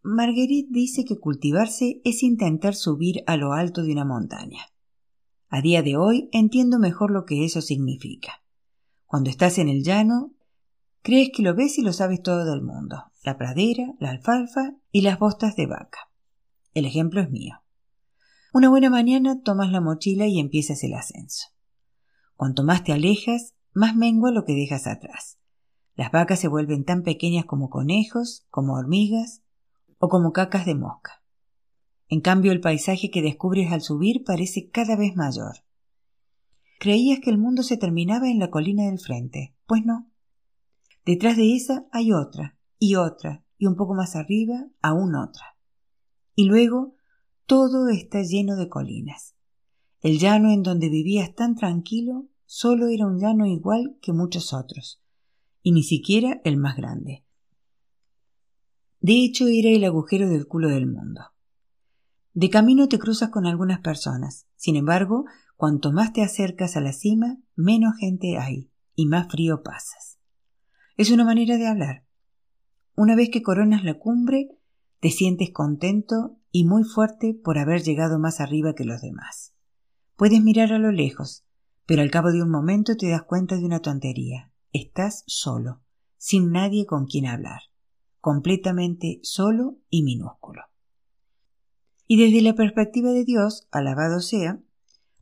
Marguerite 0.02 0.70
dice 0.70 1.04
que 1.04 1.18
cultivarse 1.18 2.00
es 2.04 2.22
intentar 2.22 2.74
subir 2.74 3.22
a 3.26 3.36
lo 3.36 3.52
alto 3.52 3.82
de 3.82 3.92
una 3.92 4.04
montaña. 4.04 4.60
A 5.50 5.62
día 5.62 5.82
de 5.82 5.96
hoy 5.96 6.28
entiendo 6.32 6.78
mejor 6.78 7.10
lo 7.10 7.24
que 7.24 7.44
eso 7.44 7.62
significa. 7.62 8.42
Cuando 9.06 9.30
estás 9.30 9.56
en 9.56 9.70
el 9.70 9.82
llano, 9.82 10.32
crees 11.00 11.30
que 11.34 11.42
lo 11.42 11.54
ves 11.54 11.78
y 11.78 11.82
lo 11.82 11.94
sabes 11.94 12.22
todo 12.22 12.44
del 12.44 12.60
mundo, 12.60 13.04
la 13.24 13.38
pradera, 13.38 13.94
la 13.98 14.10
alfalfa 14.10 14.74
y 14.92 15.00
las 15.00 15.18
bostas 15.18 15.56
de 15.56 15.66
vaca. 15.66 16.10
El 16.74 16.84
ejemplo 16.84 17.22
es 17.22 17.30
mío. 17.30 17.62
Una 18.52 18.68
buena 18.68 18.90
mañana 18.90 19.40
tomas 19.42 19.72
la 19.72 19.80
mochila 19.80 20.26
y 20.26 20.38
empiezas 20.38 20.84
el 20.84 20.92
ascenso. 20.92 21.48
Cuanto 22.36 22.62
más 22.62 22.84
te 22.84 22.92
alejas, 22.92 23.54
más 23.72 23.96
mengua 23.96 24.30
lo 24.30 24.44
que 24.44 24.54
dejas 24.54 24.86
atrás. 24.86 25.38
Las 25.94 26.12
vacas 26.12 26.40
se 26.40 26.48
vuelven 26.48 26.84
tan 26.84 27.02
pequeñas 27.02 27.46
como 27.46 27.70
conejos, 27.70 28.46
como 28.50 28.74
hormigas 28.74 29.42
o 29.98 30.08
como 30.08 30.32
cacas 30.32 30.66
de 30.66 30.74
mosca. 30.74 31.22
En 32.08 32.20
cambio, 32.20 32.52
el 32.52 32.60
paisaje 32.60 33.10
que 33.10 33.22
descubres 33.22 33.70
al 33.70 33.82
subir 33.82 34.24
parece 34.24 34.70
cada 34.70 34.96
vez 34.96 35.14
mayor. 35.14 35.56
Creías 36.78 37.20
que 37.20 37.30
el 37.30 37.38
mundo 37.38 37.62
se 37.62 37.76
terminaba 37.76 38.30
en 38.30 38.38
la 38.38 38.50
colina 38.50 38.84
del 38.84 38.98
frente. 38.98 39.54
Pues 39.66 39.84
no. 39.84 40.10
Detrás 41.04 41.36
de 41.36 41.54
esa 41.54 41.86
hay 41.92 42.12
otra, 42.12 42.56
y 42.78 42.94
otra, 42.94 43.44
y 43.58 43.66
un 43.66 43.76
poco 43.76 43.94
más 43.94 44.16
arriba 44.16 44.68
aún 44.80 45.14
otra. 45.16 45.56
Y 46.34 46.44
luego 46.44 46.94
todo 47.46 47.88
está 47.88 48.22
lleno 48.22 48.56
de 48.56 48.68
colinas. 48.68 49.34
El 50.00 50.18
llano 50.18 50.50
en 50.50 50.62
donde 50.62 50.88
vivías 50.88 51.34
tan 51.34 51.56
tranquilo 51.56 52.28
solo 52.46 52.88
era 52.88 53.06
un 53.06 53.18
llano 53.18 53.46
igual 53.46 53.98
que 54.00 54.12
muchos 54.12 54.54
otros, 54.54 55.02
y 55.62 55.72
ni 55.72 55.82
siquiera 55.82 56.40
el 56.44 56.56
más 56.56 56.76
grande. 56.76 57.24
De 59.00 59.24
hecho, 59.24 59.46
era 59.48 59.70
el 59.70 59.84
agujero 59.84 60.28
del 60.28 60.46
culo 60.46 60.68
del 60.68 60.86
mundo. 60.86 61.22
De 62.38 62.50
camino 62.50 62.88
te 62.88 63.00
cruzas 63.00 63.30
con 63.30 63.46
algunas 63.46 63.80
personas, 63.80 64.46
sin 64.54 64.76
embargo, 64.76 65.24
cuanto 65.56 65.90
más 65.90 66.12
te 66.12 66.22
acercas 66.22 66.76
a 66.76 66.80
la 66.80 66.92
cima, 66.92 67.36
menos 67.56 67.96
gente 67.98 68.38
hay 68.38 68.70
y 68.94 69.06
más 69.06 69.26
frío 69.28 69.64
pasas. 69.64 70.20
Es 70.96 71.10
una 71.10 71.24
manera 71.24 71.56
de 71.56 71.66
hablar. 71.66 72.04
Una 72.94 73.16
vez 73.16 73.30
que 73.30 73.42
coronas 73.42 73.82
la 73.82 73.94
cumbre, 73.94 74.50
te 75.00 75.10
sientes 75.10 75.50
contento 75.50 76.38
y 76.52 76.64
muy 76.64 76.84
fuerte 76.84 77.34
por 77.34 77.58
haber 77.58 77.82
llegado 77.82 78.20
más 78.20 78.38
arriba 78.38 78.76
que 78.76 78.84
los 78.84 79.00
demás. 79.00 79.52
Puedes 80.14 80.40
mirar 80.40 80.72
a 80.72 80.78
lo 80.78 80.92
lejos, 80.92 81.44
pero 81.86 82.02
al 82.02 82.10
cabo 82.12 82.30
de 82.30 82.40
un 82.40 82.50
momento 82.50 82.96
te 82.96 83.10
das 83.10 83.24
cuenta 83.24 83.56
de 83.56 83.64
una 83.64 83.80
tontería. 83.80 84.52
Estás 84.72 85.24
solo, 85.26 85.82
sin 86.18 86.52
nadie 86.52 86.86
con 86.86 87.06
quien 87.06 87.26
hablar, 87.26 87.62
completamente 88.20 89.18
solo 89.24 89.78
y 89.90 90.04
minúsculo. 90.04 90.67
Y 92.10 92.16
desde 92.16 92.40
la 92.40 92.54
perspectiva 92.54 93.10
de 93.10 93.24
Dios, 93.24 93.68
alabado 93.70 94.20
sea, 94.20 94.58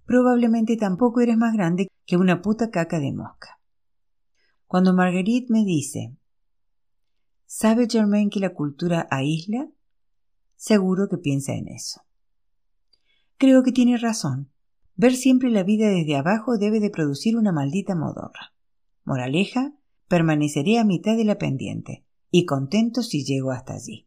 probablemente 0.07 0.77
tampoco 0.77 1.21
eres 1.21 1.37
más 1.37 1.53
grande 1.53 1.89
que 2.07 2.17
una 2.17 2.41
puta 2.41 2.71
caca 2.71 3.01
de 3.01 3.13
mosca. 3.13 3.61
Cuando 4.69 4.95
Marguerite 4.95 5.53
me 5.53 5.65
dice, 5.65 6.17
¿sabe 7.45 7.89
Germain 7.91 8.31
que 8.31 8.39
la 8.39 8.55
cultura 8.55 9.09
aísla? 9.11 9.69
Seguro 10.55 11.09
que 11.09 11.19
piensa 11.19 11.55
en 11.55 11.67
eso. 11.67 12.03
Creo 13.37 13.65
que 13.65 13.73
tiene 13.73 13.97
razón. 13.97 14.53
Ver 14.95 15.17
siempre 15.17 15.51
la 15.51 15.65
vida 15.65 15.89
desde 15.89 16.17
abajo 16.17 16.57
debe 16.57 16.79
de 16.79 16.91
producir 16.91 17.37
una 17.37 17.51
maldita 17.51 17.97
modorra. 17.97 18.55
Moraleja, 19.05 19.75
permaneceré 20.07 20.79
a 20.79 20.85
mitad 20.85 21.17
de 21.17 21.25
la 21.25 21.37
pendiente, 21.37 22.07
y 22.31 22.47
contento 22.47 23.03
si 23.03 23.25
llego 23.25 23.51
hasta 23.51 23.75
allí. 23.75 24.07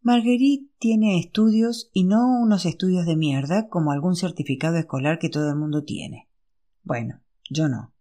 Marguerite 0.00 0.72
tiene 0.78 1.18
estudios 1.18 1.90
y 1.92 2.04
no 2.04 2.40
unos 2.40 2.66
estudios 2.66 3.04
de 3.04 3.16
mierda 3.16 3.68
como 3.68 3.90
algún 3.90 4.14
certificado 4.14 4.76
escolar 4.76 5.18
que 5.18 5.28
todo 5.28 5.48
el 5.50 5.56
mundo 5.56 5.84
tiene. 5.84 6.28
Bueno, 6.82 7.20
yo 7.50 7.68
no. 7.68 7.92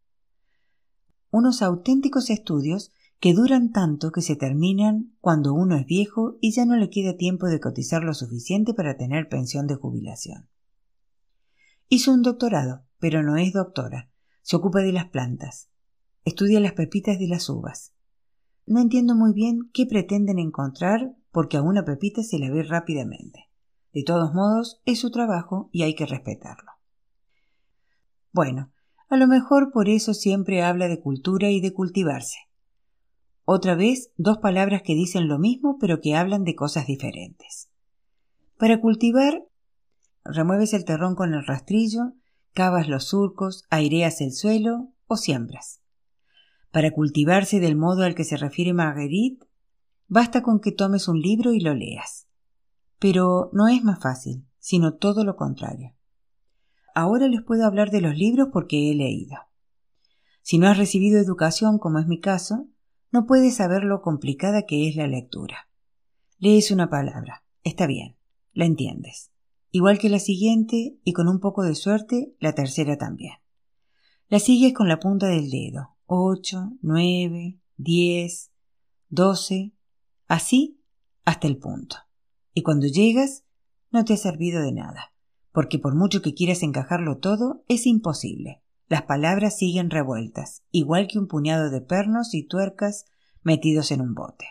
Unos 1.31 1.61
auténticos 1.61 2.29
estudios 2.29 2.91
que 3.19 3.33
duran 3.33 3.71
tanto 3.71 4.11
que 4.11 4.21
se 4.21 4.35
terminan 4.35 5.15
cuando 5.21 5.53
uno 5.53 5.75
es 5.75 5.85
viejo 5.85 6.37
y 6.39 6.51
ya 6.51 6.65
no 6.65 6.75
le 6.75 6.89
queda 6.89 7.17
tiempo 7.17 7.47
de 7.47 7.59
cotizar 7.59 8.03
lo 8.03 8.13
suficiente 8.13 8.73
para 8.73 8.95
tener 8.95 9.27
pensión 9.27 9.65
de 9.65 9.75
jubilación. 9.75 10.49
Hizo 11.89 12.13
un 12.13 12.21
doctorado, 12.21 12.85
pero 12.99 13.23
no 13.23 13.37
es 13.37 13.53
doctora. 13.53 14.11
Se 14.41 14.55
ocupa 14.55 14.81
de 14.81 14.91
las 14.91 15.09
plantas. 15.09 15.69
Estudia 16.25 16.59
las 16.59 16.73
pepitas 16.73 17.17
de 17.17 17.27
las 17.27 17.49
uvas. 17.49 17.93
No 18.65 18.81
entiendo 18.81 19.15
muy 19.15 19.33
bien 19.33 19.69
qué 19.73 19.85
pretenden 19.85 20.39
encontrar 20.39 21.15
porque 21.37 21.57
a 21.57 21.61
una 21.61 21.85
pepita 21.85 22.23
se 22.23 22.39
la 22.39 22.49
ve 22.49 22.63
rápidamente. 22.63 23.47
De 23.93 24.01
todos 24.03 24.33
modos, 24.33 24.81
es 24.85 24.99
su 24.99 25.11
trabajo 25.11 25.69
y 25.71 25.83
hay 25.83 25.93
que 25.93 26.07
respetarlo. 26.07 26.71
Bueno, 28.31 28.71
a 29.07 29.17
lo 29.17 29.27
mejor 29.27 29.71
por 29.71 29.87
eso 29.87 30.15
siempre 30.15 30.63
habla 30.63 30.87
de 30.87 30.99
cultura 30.99 31.51
y 31.51 31.61
de 31.61 31.73
cultivarse. 31.73 32.39
Otra 33.45 33.75
vez, 33.75 34.11
dos 34.17 34.39
palabras 34.39 34.81
que 34.81 34.95
dicen 34.95 35.27
lo 35.27 35.37
mismo 35.37 35.77
pero 35.79 36.01
que 36.01 36.15
hablan 36.15 36.43
de 36.43 36.55
cosas 36.55 36.87
diferentes. 36.87 37.69
Para 38.57 38.81
cultivar, 38.81 39.43
remueves 40.25 40.73
el 40.73 40.85
terrón 40.85 41.13
con 41.13 41.35
el 41.35 41.45
rastrillo, 41.45 42.13
cavas 42.55 42.87
los 42.87 43.09
surcos, 43.09 43.65
aireas 43.69 44.21
el 44.21 44.31
suelo 44.31 44.91
o 45.05 45.17
siembras. 45.17 45.81
Para 46.71 46.89
cultivarse 46.89 47.59
del 47.59 47.75
modo 47.75 48.05
al 48.05 48.15
que 48.15 48.23
se 48.23 48.37
refiere 48.37 48.73
Marguerite, 48.73 49.46
basta 50.07 50.41
con 50.41 50.59
que 50.59 50.71
tomes 50.71 51.07
un 51.07 51.19
libro 51.19 51.53
y 51.53 51.59
lo 51.59 51.73
leas. 51.73 52.27
Pero 52.99 53.49
no 53.53 53.67
es 53.67 53.83
más 53.83 53.99
fácil, 53.99 54.45
sino 54.59 54.95
todo 54.95 55.23
lo 55.23 55.35
contrario. 55.35 55.93
Ahora 56.95 57.27
les 57.27 57.43
puedo 57.43 57.65
hablar 57.65 57.91
de 57.91 58.01
los 58.01 58.17
libros 58.17 58.49
porque 58.51 58.89
he 58.91 58.95
leído. 58.95 59.37
Si 60.41 60.57
no 60.57 60.67
has 60.67 60.77
recibido 60.77 61.19
educación, 61.19 61.77
como 61.77 61.99
es 61.99 62.07
mi 62.07 62.19
caso, 62.19 62.67
no 63.11 63.25
puedes 63.25 63.55
saber 63.55 63.83
lo 63.83 64.01
complicada 64.01 64.65
que 64.65 64.87
es 64.87 64.95
la 64.95 65.07
lectura. 65.07 65.69
Lees 66.39 66.71
una 66.71 66.89
palabra, 66.89 67.43
está 67.63 67.87
bien, 67.87 68.17
la 68.53 68.65
entiendes. 68.65 69.31
Igual 69.71 69.99
que 69.99 70.09
la 70.09 70.19
siguiente 70.19 70.97
y 71.03 71.13
con 71.13 71.27
un 71.27 71.39
poco 71.39 71.63
de 71.63 71.75
suerte, 71.75 72.33
la 72.39 72.53
tercera 72.53 72.97
también. 72.97 73.33
La 74.29 74.39
sigues 74.39 74.73
con 74.73 74.87
la 74.87 74.99
punta 74.99 75.27
del 75.27 75.49
dedo. 75.49 75.95
Ocho, 76.05 76.71
nueve, 76.81 77.59
diez, 77.75 78.51
doce, 79.09 79.73
así 80.27 80.81
hasta 81.25 81.47
el 81.47 81.57
punto. 81.57 81.97
Y 82.53 82.63
cuando 82.63 82.87
llegas, 82.87 83.43
no 83.91 84.05
te 84.05 84.13
ha 84.13 84.17
servido 84.17 84.61
de 84.61 84.71
nada, 84.71 85.13
porque 85.51 85.79
por 85.79 85.95
mucho 85.95 86.21
que 86.21 86.33
quieras 86.33 86.63
encajarlo 86.63 87.17
todo, 87.17 87.63
es 87.67 87.85
imposible. 87.85 88.61
Las 88.87 89.03
palabras 89.03 89.57
siguen 89.57 89.89
revueltas, 89.89 90.63
igual 90.71 91.07
que 91.07 91.19
un 91.19 91.27
puñado 91.27 91.69
de 91.69 91.81
pernos 91.81 92.33
y 92.33 92.43
tuercas 92.43 93.05
metidos 93.43 93.91
en 93.91 94.01
un 94.01 94.13
bote. 94.13 94.45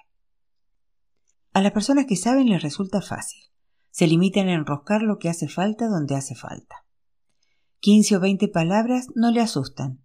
A 1.53 1.63
las 1.63 1.73
personas 1.73 2.05
que 2.05 2.17
saben 2.17 2.51
les 2.51 2.63
resulta 2.63 3.01
fácil. 3.01 3.43
Se 3.91 4.07
limitan 4.07 4.49
a 4.49 4.53
enroscar 4.53 5.01
lo 5.01 5.19
que 5.19 5.31
hace 5.31 5.49
falta 5.49 5.89
donde 5.89 6.15
hace 6.15 6.35
falta. 6.35 6.85
Quince 7.81 8.17
o 8.17 8.21
veinte 8.21 8.47
palabras 8.49 9.07
no 9.15 9.31
le 9.31 9.41
asustan. 9.41 10.05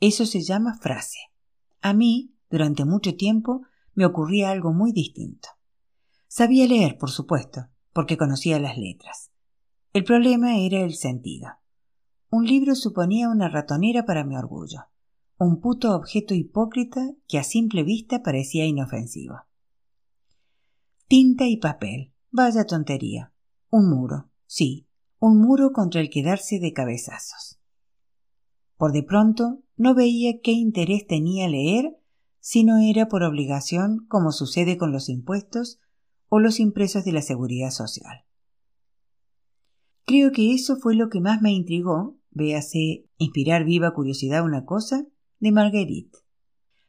Eso 0.00 0.26
se 0.26 0.42
llama 0.42 0.74
frase. 0.74 1.18
A 1.80 1.94
mí, 1.94 2.34
durante 2.50 2.84
mucho 2.84 3.16
tiempo, 3.16 3.62
me 3.94 4.06
ocurría 4.06 4.50
algo 4.50 4.72
muy 4.72 4.92
distinto. 4.92 5.48
Sabía 6.28 6.66
leer, 6.66 6.96
por 6.98 7.10
supuesto, 7.10 7.68
porque 7.92 8.16
conocía 8.16 8.58
las 8.58 8.78
letras. 8.78 9.30
El 9.92 10.04
problema 10.04 10.56
era 10.56 10.80
el 10.80 10.94
sentido. 10.94 11.48
Un 12.30 12.46
libro 12.46 12.74
suponía 12.74 13.28
una 13.28 13.48
ratonera 13.48 14.06
para 14.06 14.24
mi 14.24 14.36
orgullo, 14.36 14.86
un 15.36 15.60
puto 15.60 15.94
objeto 15.94 16.34
hipócrita 16.34 17.12
que 17.28 17.38
a 17.38 17.44
simple 17.44 17.82
vista 17.82 18.22
parecía 18.22 18.64
inofensivo. 18.64 19.40
Tinta 21.08 21.46
y 21.46 21.58
papel, 21.58 22.14
vaya 22.30 22.64
tontería. 22.64 23.34
Un 23.68 23.90
muro, 23.90 24.30
sí, 24.46 24.88
un 25.18 25.38
muro 25.38 25.72
contra 25.72 26.00
el 26.00 26.08
que 26.08 26.22
darse 26.22 26.58
de 26.58 26.72
cabezazos. 26.72 27.58
Por 28.78 28.92
de 28.92 29.02
pronto 29.02 29.60
no 29.76 29.94
veía 29.94 30.40
qué 30.42 30.52
interés 30.52 31.06
tenía 31.06 31.48
leer 31.48 31.98
si 32.42 32.64
no 32.64 32.76
era 32.76 33.08
por 33.08 33.22
obligación, 33.22 34.04
como 34.08 34.32
sucede 34.32 34.76
con 34.76 34.92
los 34.92 35.08
impuestos 35.08 35.80
o 36.28 36.40
los 36.40 36.60
impresos 36.60 37.04
de 37.04 37.12
la 37.12 37.22
seguridad 37.22 37.70
social. 37.70 38.26
Creo 40.04 40.32
que 40.32 40.52
eso 40.52 40.76
fue 40.76 40.94
lo 40.94 41.08
que 41.08 41.20
más 41.20 41.40
me 41.40 41.52
intrigó 41.52 42.18
véase 42.32 43.06
inspirar 43.18 43.64
viva 43.64 43.92
curiosidad 43.94 44.44
una 44.44 44.64
cosa, 44.64 45.06
de 45.38 45.52
Marguerite. 45.52 46.18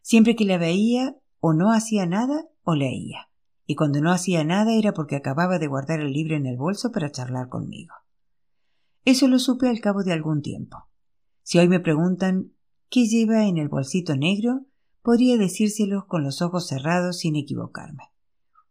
Siempre 0.01 0.35
que 0.35 0.45
la 0.45 0.57
veía 0.57 1.17
o 1.39 1.53
no 1.53 1.71
hacía 1.71 2.05
nada 2.05 2.45
o 2.63 2.75
leía, 2.75 3.29
y 3.65 3.75
cuando 3.75 4.01
no 4.01 4.11
hacía 4.11 4.43
nada 4.43 4.73
era 4.73 4.93
porque 4.93 5.15
acababa 5.15 5.59
de 5.59 5.67
guardar 5.67 5.99
el 5.99 6.13
libro 6.13 6.35
en 6.35 6.45
el 6.45 6.57
bolso 6.57 6.91
para 6.91 7.11
charlar 7.11 7.49
conmigo. 7.49 7.93
Eso 9.05 9.27
lo 9.27 9.39
supe 9.39 9.67
al 9.67 9.81
cabo 9.81 10.03
de 10.03 10.13
algún 10.13 10.41
tiempo. 10.41 10.87
Si 11.41 11.59
hoy 11.59 11.67
me 11.67 11.79
preguntan 11.79 12.53
qué 12.89 13.05
lleva 13.05 13.45
en 13.45 13.57
el 13.57 13.67
bolsito 13.67 14.15
negro, 14.15 14.65
podría 15.03 15.37
decírselos 15.37 16.05
con 16.05 16.23
los 16.23 16.41
ojos 16.41 16.67
cerrados 16.67 17.19
sin 17.19 17.35
equivocarme. 17.35 18.05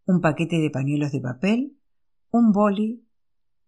Un 0.07 0.21
paquete 0.21 0.59
de 0.59 0.71
pañuelos 0.71 1.13
de 1.13 1.21
papel, 1.21 1.77
un 2.31 2.51
boli, 2.51 3.07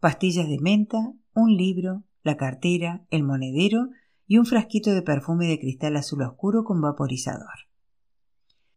pastillas 0.01 0.49
de 0.49 0.59
menta, 0.59 1.13
un 1.35 1.55
libro, 1.57 2.05
la 2.23 2.37
cartera, 2.37 3.07
el 3.11 3.23
monedero 3.23 3.91
y 4.27 4.39
un 4.39 4.47
frasquito 4.47 4.93
de 4.93 5.03
perfume 5.03 5.47
de 5.47 5.61
cristal 5.61 5.97
azul 5.97 6.23
oscuro 6.23 6.65
con 6.65 6.81
vaporizador. 6.81 7.69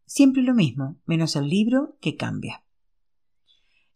Siempre 0.04 0.42
lo 0.42 0.54
mismo, 0.54 1.00
menos 1.06 1.34
el 1.34 1.48
libro 1.48 1.96
que 2.00 2.14
cambia. 2.16 2.62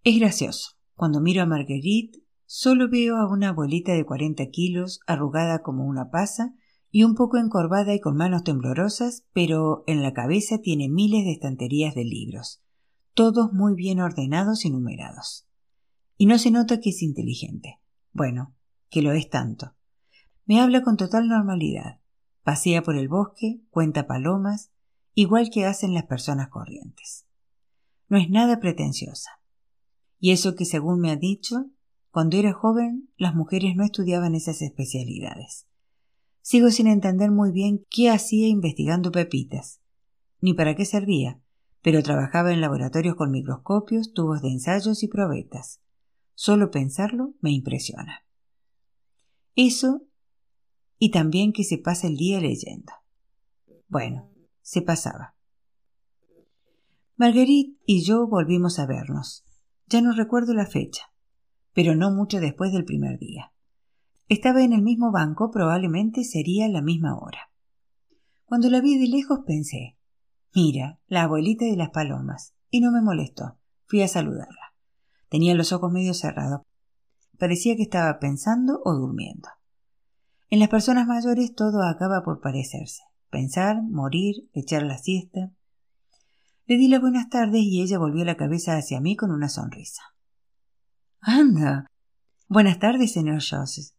Es 0.05 0.19
gracioso. 0.19 0.73
Cuando 0.95 1.21
miro 1.21 1.43
a 1.43 1.47
Marguerite, 1.47 2.21
solo 2.47 2.89
veo 2.89 3.17
a 3.17 3.31
una 3.31 3.51
abuelita 3.51 3.93
de 3.93 4.05
cuarenta 4.05 4.47
kilos, 4.47 5.01
arrugada 5.07 5.63
como 5.63 5.85
una 5.85 6.11
pasa, 6.11 6.55
y 6.95 7.05
un 7.05 7.15
poco 7.15 7.39
encorvada 7.39 7.95
y 7.95 8.01
con 8.01 8.17
manos 8.17 8.45
temblorosas, 8.45 9.25
pero 9.33 9.83
en 9.87 10.03
la 10.03 10.13
cabeza 10.13 10.59
tiene 10.59 10.91
miles 10.91 11.25
de 11.25 11.33
estanterías 11.33 11.95
de 11.95 12.05
libros, 12.05 12.63
todos 13.15 13.51
muy 13.53 13.75
bien 13.75 13.99
ordenados 13.99 14.67
y 14.67 14.71
numerados. 14.71 15.49
Y 16.19 16.27
no 16.27 16.39
se 16.39 16.51
nota 16.51 16.81
que 16.81 16.91
es 16.91 17.03
inteligente. 17.03 17.81
Bueno, 18.13 18.55
que 18.91 19.01
lo 19.01 19.13
es 19.13 19.31
tanto. 19.31 19.75
Me 20.45 20.61
habla 20.61 20.83
con 20.83 20.99
total 20.99 21.29
normalidad. 21.29 22.01
Pasea 22.43 22.83
por 22.83 22.97
el 22.97 23.09
bosque, 23.09 23.63
cuenta 23.71 24.07
palomas, 24.07 24.71
igual 25.15 25.49
que 25.51 25.65
hacen 25.65 25.95
las 25.95 26.05
personas 26.05 26.49
corrientes. 26.49 27.27
No 28.09 28.19
es 28.19 28.29
nada 28.29 28.61
pretenciosa. 28.61 29.31
Y 30.19 30.33
eso 30.33 30.55
que, 30.57 30.67
según 30.67 31.01
me 31.01 31.11
ha 31.11 31.17
dicho, 31.17 31.71
cuando 32.11 32.37
era 32.37 32.53
joven 32.53 33.09
las 33.17 33.35
mujeres 33.35 33.77
no 33.77 33.85
estudiaban 33.85 34.35
esas 34.35 34.61
especialidades. 34.61 35.67
Sigo 36.43 36.71
sin 36.71 36.89
entender 36.89 37.31
muy 37.31 37.53
bien 37.53 37.87
qué 37.89 38.11
hacía 38.11 38.49
investigando 38.49 39.13
pepitas, 39.13 39.81
ni 40.41 40.55
para 40.55 40.75
qué 40.75 40.85
servía, 40.85 41.41
pero 41.83 42.03
trabajaba 42.03 42.53
en 42.53 42.61
laboratorios 42.61 43.15
con 43.15 43.31
microscopios, 43.31 44.13
tubos 44.13 44.43
de 44.43 44.49
ensayos 44.49 45.03
y 45.05 45.09
probetas. 45.09 45.81
Solo 46.35 46.71
pensarlo 46.71 47.35
me 47.41 47.53
impresiona. 47.53 48.25
Eso 49.55 50.03
y 50.99 51.11
también 51.11 51.53
que 51.53 51.63
se 51.63 51.79
pasa 51.79 52.09
el 52.09 52.17
día 52.17 52.41
leyendo. 52.41 52.93
Bueno, 53.89 54.29
se 54.63 54.83
pasaba. 54.83 55.37
Marguerite 57.17 57.81
y 57.87 58.05
yo 58.05 58.27
volvimos 58.27 58.79
a 58.79 58.87
vernos. 58.87 59.45
Ya 59.87 60.01
no 60.01 60.13
recuerdo 60.13 60.55
la 60.55 60.67
fecha, 60.67 61.13
pero 61.73 61.95
no 61.95 62.11
mucho 62.11 62.41
después 62.41 62.73
del 62.73 62.85
primer 62.85 63.19
día. 63.19 63.52
Estaba 64.33 64.63
en 64.63 64.73
el 64.73 64.81
mismo 64.81 65.13
banco, 65.13 65.51
probablemente 65.51 66.25
sería 66.25 66.67
la 66.67 66.81
misma 66.81 67.19
hora. 67.19 67.51
Cuando 68.47 68.71
la 68.71 68.81
vi 68.81 68.97
de 68.97 69.07
lejos 69.07 69.41
pensé, 69.47 69.99
mira, 70.55 70.99
la 71.07 71.25
abuelita 71.25 71.67
de 71.67 71.77
las 71.77 71.91
palomas, 71.91 72.55
y 72.71 72.81
no 72.81 72.93
me 72.93 73.03
molestó. 73.03 73.59
Fui 73.85 74.01
a 74.01 74.09
saludarla. 74.09 74.73
Tenía 75.29 75.55
los 75.55 75.75
ojos 75.75 75.93
medio 75.93 76.15
cerrados. 76.15 76.63
Parecía 77.39 77.77
que 77.77 77.83
estaba 77.83 78.19
pensando 78.21 78.81
o 78.87 78.95
durmiendo. 78.95 79.51
En 80.49 80.61
las 80.61 80.71
personas 80.71 81.07
mayores 81.07 81.55
todo 81.55 81.83
acaba 81.83 82.23
por 82.25 82.41
parecerse. 82.41 83.03
Pensar, 83.29 83.83
morir, 83.83 84.49
echar 84.55 84.83
la 84.83 84.97
siesta. 84.97 85.53
Le 86.65 86.79
di 86.79 86.89
las 86.89 87.03
buenas 87.03 87.29
tardes 87.29 87.61
y 87.61 87.83
ella 87.83 87.99
volvió 87.99 88.25
la 88.25 88.39
cabeza 88.39 88.79
hacia 88.79 88.99
mí 88.99 89.15
con 89.15 89.31
una 89.31 89.51
sonrisa. 89.51 90.01
Anda. 91.21 91.87
Buenas 92.49 92.79
tardes, 92.79 93.13
señor 93.13 93.43
Joseph. 93.47 93.93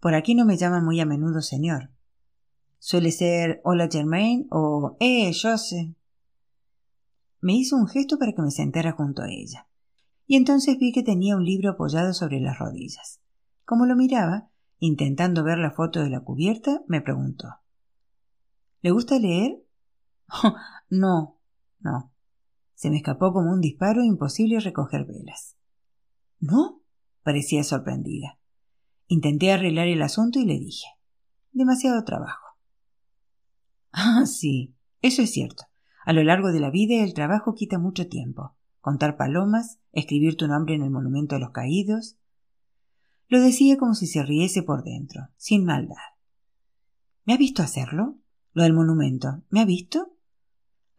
Por 0.00 0.14
aquí 0.14 0.34
no 0.34 0.44
me 0.44 0.56
llaman 0.56 0.84
muy 0.84 1.00
a 1.00 1.06
menudo 1.06 1.42
señor. 1.42 1.90
Suele 2.78 3.10
ser 3.10 3.60
Hola 3.64 3.88
Germain 3.90 4.46
o 4.50 4.96
Eh, 5.00 5.32
Joseph. 5.32 5.94
Me 7.40 7.54
hizo 7.54 7.76
un 7.76 7.88
gesto 7.88 8.18
para 8.18 8.32
que 8.32 8.42
me 8.42 8.50
sentara 8.50 8.92
junto 8.92 9.22
a 9.22 9.30
ella. 9.30 9.68
Y 10.26 10.36
entonces 10.36 10.78
vi 10.78 10.92
que 10.92 11.02
tenía 11.02 11.36
un 11.36 11.44
libro 11.44 11.70
apoyado 11.70 12.12
sobre 12.12 12.40
las 12.40 12.58
rodillas. 12.58 13.20
Como 13.64 13.86
lo 13.86 13.96
miraba, 13.96 14.50
Intentando 14.80 15.42
ver 15.42 15.58
la 15.58 15.72
foto 15.72 16.00
de 16.00 16.10
la 16.10 16.20
cubierta, 16.20 16.82
me 16.86 17.00
preguntó 17.00 17.48
¿Le 18.80 18.92
gusta 18.92 19.18
leer? 19.18 19.60
no, 20.88 21.40
no. 21.80 22.12
Se 22.74 22.90
me 22.90 22.98
escapó 22.98 23.32
como 23.32 23.50
un 23.50 23.60
disparo 23.60 24.04
imposible 24.04 24.60
recoger 24.60 25.04
velas. 25.04 25.56
¿No? 26.38 26.80
parecía 27.24 27.64
sorprendida. 27.64 28.37
Intenté 29.08 29.52
arreglar 29.52 29.88
el 29.88 30.02
asunto 30.02 30.38
y 30.38 30.44
le 30.44 30.58
dije 30.58 30.86
demasiado 31.58 32.04
trabajo. 32.04 32.56
Ah, 33.92 34.24
sí, 34.26 34.76
eso 35.02 35.22
es 35.22 35.32
cierto. 35.32 35.64
A 36.06 36.12
lo 36.12 36.22
largo 36.22 36.52
de 36.52 36.60
la 36.60 36.70
vida 36.70 37.02
el 37.02 37.14
trabajo 37.14 37.54
quita 37.54 37.78
mucho 37.78 38.08
tiempo. 38.08 38.54
Contar 38.80 39.16
palomas, 39.16 39.80
escribir 39.92 40.36
tu 40.36 40.46
nombre 40.46 40.74
en 40.74 40.82
el 40.82 40.90
monumento 40.90 41.36
a 41.36 41.38
los 41.38 41.50
caídos, 41.50 42.16
lo 43.28 43.40
decía 43.40 43.76
como 43.76 43.94
si 43.94 44.06
se 44.06 44.22
riese 44.22 44.62
por 44.62 44.84
dentro, 44.84 45.28
sin 45.36 45.64
maldad. 45.64 45.96
¿Me 47.24 47.34
ha 47.34 47.36
visto 47.36 47.62
hacerlo? 47.62 48.16
Lo 48.52 48.62
del 48.62 48.72
monumento. 48.72 49.42
¿Me 49.50 49.60
ha 49.60 49.66
visto? 49.66 50.16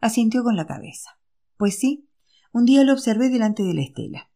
Asintió 0.00 0.44
con 0.44 0.54
la 0.54 0.66
cabeza. 0.66 1.18
Pues 1.56 1.78
sí, 1.78 2.08
un 2.52 2.66
día 2.66 2.84
lo 2.84 2.92
observé 2.92 3.30
delante 3.30 3.64
de 3.64 3.74
la 3.74 3.82
estela. 3.82 4.29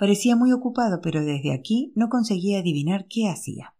Parecía 0.00 0.34
muy 0.34 0.50
ocupado, 0.50 1.02
pero 1.02 1.22
desde 1.22 1.52
aquí 1.52 1.92
no 1.94 2.08
conseguía 2.08 2.60
adivinar 2.60 3.06
qué 3.06 3.28
hacía. 3.28 3.74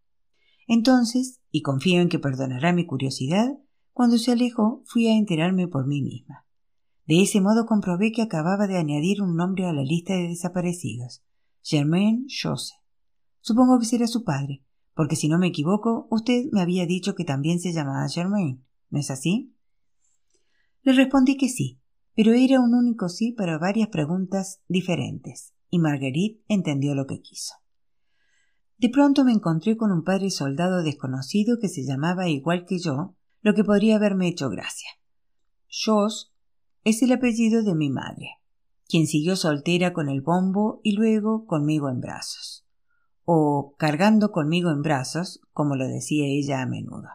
Entonces, 0.66 1.40
y 1.50 1.62
confío 1.62 2.02
en 2.02 2.10
que 2.10 2.18
perdonará 2.18 2.74
mi 2.74 2.84
curiosidad, 2.84 3.56
cuando 3.94 4.18
se 4.18 4.32
alejó 4.32 4.82
fui 4.84 5.06
a 5.06 5.16
enterarme 5.16 5.66
por 5.66 5.86
mí 5.86 6.02
misma. 6.02 6.44
De 7.06 7.22
ese 7.22 7.40
modo 7.40 7.64
comprobé 7.64 8.12
que 8.12 8.20
acababa 8.20 8.66
de 8.66 8.76
añadir 8.76 9.22
un 9.22 9.34
nombre 9.34 9.64
a 9.64 9.72
la 9.72 9.82
lista 9.82 10.12
de 10.12 10.28
desaparecidos, 10.28 11.22
Germain 11.62 12.26
Chose. 12.26 12.74
Supongo 13.40 13.78
que 13.78 13.86
será 13.86 14.06
su 14.06 14.22
padre, 14.22 14.62
porque 14.94 15.16
si 15.16 15.26
no 15.26 15.38
me 15.38 15.46
equivoco, 15.46 16.06
usted 16.10 16.50
me 16.52 16.60
había 16.60 16.84
dicho 16.84 17.14
que 17.14 17.24
también 17.24 17.60
se 17.60 17.72
llamaba 17.72 18.06
Germain, 18.10 18.62
¿no 18.90 19.00
es 19.00 19.10
así? 19.10 19.54
Le 20.82 20.92
respondí 20.92 21.38
que 21.38 21.48
sí, 21.48 21.80
pero 22.14 22.34
era 22.34 22.60
un 22.60 22.74
único 22.74 23.08
sí 23.08 23.32
para 23.32 23.56
varias 23.56 23.88
preguntas 23.88 24.60
diferentes, 24.68 25.54
y 25.70 25.78
Marguerite 25.78 26.44
entendió 26.48 26.94
lo 26.94 27.06
que 27.06 27.20
quiso. 27.20 27.54
De 28.78 28.88
pronto 28.88 29.24
me 29.24 29.32
encontré 29.32 29.76
con 29.76 29.92
un 29.92 30.04
padre 30.04 30.30
soldado 30.30 30.82
desconocido 30.82 31.58
que 31.60 31.68
se 31.68 31.84
llamaba 31.84 32.28
igual 32.28 32.64
que 32.66 32.78
yo, 32.78 33.14
lo 33.42 33.54
que 33.54 33.64
podría 33.64 33.96
haberme 33.96 34.28
hecho 34.28 34.50
gracia. 34.50 34.90
Jos 35.68 36.34
es 36.84 37.02
el 37.02 37.12
apellido 37.12 37.62
de 37.62 37.74
mi 37.74 37.90
madre, 37.90 38.38
quien 38.88 39.06
siguió 39.06 39.36
soltera 39.36 39.92
con 39.92 40.08
el 40.08 40.20
bombo 40.20 40.80
y 40.82 40.92
luego 40.92 41.46
conmigo 41.46 41.88
en 41.88 42.00
brazos 42.00 42.66
o 43.32 43.76
cargando 43.78 44.32
conmigo 44.32 44.70
en 44.70 44.82
brazos, 44.82 45.40
como 45.52 45.76
lo 45.76 45.86
decía 45.86 46.26
ella 46.26 46.62
a 46.62 46.66
menudo. 46.66 47.08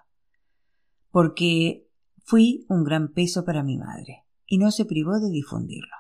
Porque 1.12 1.90
fui 2.24 2.66
un 2.70 2.86
gran 2.86 3.12
peso 3.12 3.44
para 3.44 3.64
mi 3.64 3.78
madre, 3.78 4.24
y 4.46 4.58
no 4.58 4.72
se 4.72 4.86
privó 4.86 5.20
de 5.20 5.30
difundirlo. 5.30 5.94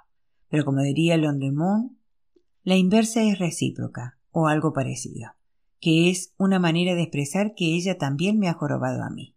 Pero 0.47 0.63
como 0.63 0.81
diría 0.83 1.17
Londremont, 1.17 1.97
la 2.65 2.75
inversa 2.75 3.21
es 3.21 3.38
recíproca, 3.38 4.17
o 4.32 4.47
algo 4.47 4.73
parecido, 4.73 5.34
que 5.80 6.10
es 6.10 6.34
una 6.39 6.58
manera 6.58 6.95
de 6.95 7.04
expresar 7.04 7.54
que 7.54 7.75
ella 7.75 7.99
también 7.99 8.39
me 8.39 8.49
ha 8.49 8.54
jorobado 8.54 9.04
a 9.04 9.12
mí. 9.12 9.36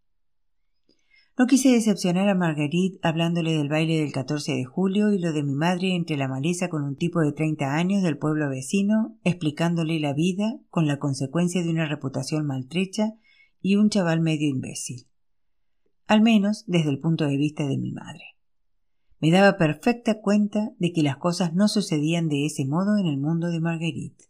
No 1.38 1.46
quise 1.46 1.68
decepcionar 1.68 2.26
a 2.30 2.34
Marguerite 2.34 2.98
hablándole 3.02 3.52
del 3.52 3.68
baile 3.68 4.00
del 4.00 4.12
14 4.12 4.52
de 4.52 4.64
julio 4.64 5.12
y 5.12 5.18
lo 5.18 5.34
de 5.34 5.42
mi 5.42 5.52
madre 5.52 5.94
entre 5.94 6.16
la 6.16 6.26
maleza 6.26 6.70
con 6.70 6.82
un 6.82 6.96
tipo 6.96 7.20
de 7.20 7.32
30 7.32 7.76
años 7.76 8.02
del 8.02 8.16
pueblo 8.16 8.48
vecino, 8.48 9.18
explicándole 9.24 10.00
la 10.00 10.14
vida 10.14 10.58
con 10.70 10.86
la 10.86 10.98
consecuencia 10.98 11.62
de 11.62 11.68
una 11.68 11.86
reputación 11.86 12.46
maltrecha 12.46 13.12
y 13.60 13.76
un 13.76 13.90
chaval 13.90 14.20
medio 14.20 14.48
imbécil. 14.48 15.06
Al 16.06 16.22
menos 16.22 16.64
desde 16.66 16.88
el 16.88 16.98
punto 16.98 17.26
de 17.26 17.36
vista 17.36 17.66
de 17.66 17.76
mi 17.76 17.92
madre. 17.92 18.37
Me 19.20 19.30
daba 19.30 19.56
perfecta 19.56 20.20
cuenta 20.20 20.72
de 20.78 20.92
que 20.92 21.02
las 21.02 21.16
cosas 21.16 21.52
no 21.52 21.66
sucedían 21.68 22.28
de 22.28 22.46
ese 22.46 22.64
modo 22.64 22.96
en 22.98 23.06
el 23.06 23.18
mundo 23.18 23.48
de 23.48 23.60
Marguerite. 23.60 24.26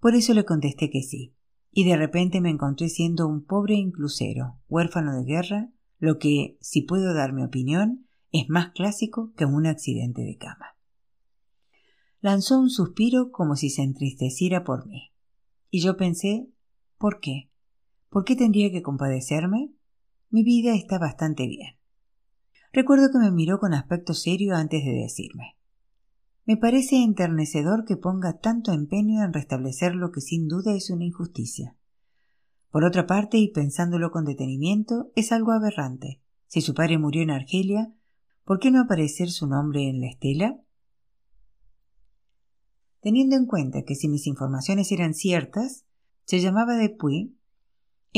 Por 0.00 0.14
eso 0.14 0.34
le 0.34 0.44
contesté 0.44 0.88
que 0.88 1.02
sí, 1.02 1.34
y 1.72 1.84
de 1.84 1.96
repente 1.96 2.40
me 2.40 2.50
encontré 2.50 2.88
siendo 2.88 3.26
un 3.26 3.44
pobre 3.44 3.74
inclusero, 3.74 4.60
huérfano 4.68 5.16
de 5.16 5.24
guerra, 5.24 5.70
lo 5.98 6.18
que, 6.18 6.58
si 6.60 6.82
puedo 6.82 7.12
dar 7.12 7.32
mi 7.32 7.42
opinión, 7.42 8.06
es 8.30 8.48
más 8.48 8.70
clásico 8.70 9.32
que 9.36 9.46
un 9.46 9.66
accidente 9.66 10.22
de 10.22 10.36
cama. 10.36 10.76
Lanzó 12.20 12.58
un 12.58 12.70
suspiro 12.70 13.30
como 13.30 13.56
si 13.56 13.70
se 13.70 13.82
entristeciera 13.82 14.64
por 14.64 14.86
mí. 14.86 15.12
Y 15.70 15.80
yo 15.80 15.96
pensé, 15.96 16.48
¿por 16.98 17.20
qué? 17.20 17.50
¿Por 18.10 18.24
qué 18.24 18.36
tendría 18.36 18.70
que 18.70 18.82
compadecerme? 18.82 19.72
Mi 20.30 20.42
vida 20.42 20.74
está 20.74 20.98
bastante 20.98 21.46
bien. 21.46 21.76
Recuerdo 22.76 23.10
que 23.10 23.18
me 23.18 23.30
miró 23.30 23.58
con 23.58 23.72
aspecto 23.72 24.12
serio 24.12 24.54
antes 24.54 24.84
de 24.84 24.92
decirme 24.92 25.56
Me 26.44 26.58
parece 26.58 27.02
enternecedor 27.02 27.86
que 27.86 27.96
ponga 27.96 28.38
tanto 28.38 28.70
empeño 28.70 29.24
en 29.24 29.32
restablecer 29.32 29.94
lo 29.94 30.12
que 30.12 30.20
sin 30.20 30.46
duda 30.46 30.74
es 30.74 30.90
una 30.90 31.06
injusticia. 31.06 31.74
Por 32.70 32.84
otra 32.84 33.06
parte, 33.06 33.38
y 33.38 33.48
pensándolo 33.48 34.10
con 34.10 34.26
detenimiento, 34.26 35.10
es 35.16 35.32
algo 35.32 35.52
aberrante. 35.52 36.20
Si 36.48 36.60
su 36.60 36.74
padre 36.74 36.98
murió 36.98 37.22
en 37.22 37.30
Argelia, 37.30 37.94
¿por 38.44 38.58
qué 38.58 38.70
no 38.70 38.82
aparecer 38.82 39.30
su 39.30 39.46
nombre 39.46 39.88
en 39.88 40.02
la 40.02 40.08
estela? 40.08 40.60
Teniendo 43.00 43.36
en 43.36 43.46
cuenta 43.46 43.84
que 43.84 43.94
si 43.94 44.06
mis 44.06 44.26
informaciones 44.26 44.92
eran 44.92 45.14
ciertas, 45.14 45.86
se 46.26 46.40
llamaba 46.40 46.76
Depuy, 46.76 47.38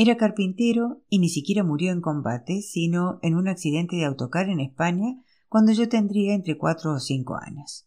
era 0.01 0.15
carpintero 0.15 1.01
y 1.09 1.19
ni 1.19 1.27
siquiera 1.27 1.61
murió 1.61 1.91
en 1.91 1.99
combate, 1.99 2.61
sino 2.61 3.19
en 3.21 3.35
un 3.35 3.49
accidente 3.49 3.97
de 3.97 4.05
autocar 4.05 4.47
en 4.47 4.61
España 4.61 5.21
cuando 5.49 5.73
yo 5.73 5.89
tendría 5.89 6.33
entre 6.35 6.57
cuatro 6.57 6.93
o 6.93 6.99
cinco 6.99 7.35
años. 7.35 7.85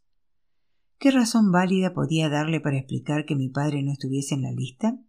¿Qué 0.98 1.11
razón 1.11 1.51
válida 1.53 1.94
podía 1.94 2.29
darle 2.29 2.61
para 2.61 2.77
explicar 2.77 3.25
que 3.25 3.35
mi 3.35 3.48
padre 3.48 3.83
no 3.83 3.92
estuviese 3.92 4.35
en 4.35 4.42
la 4.42 4.53
lista? 4.53 5.01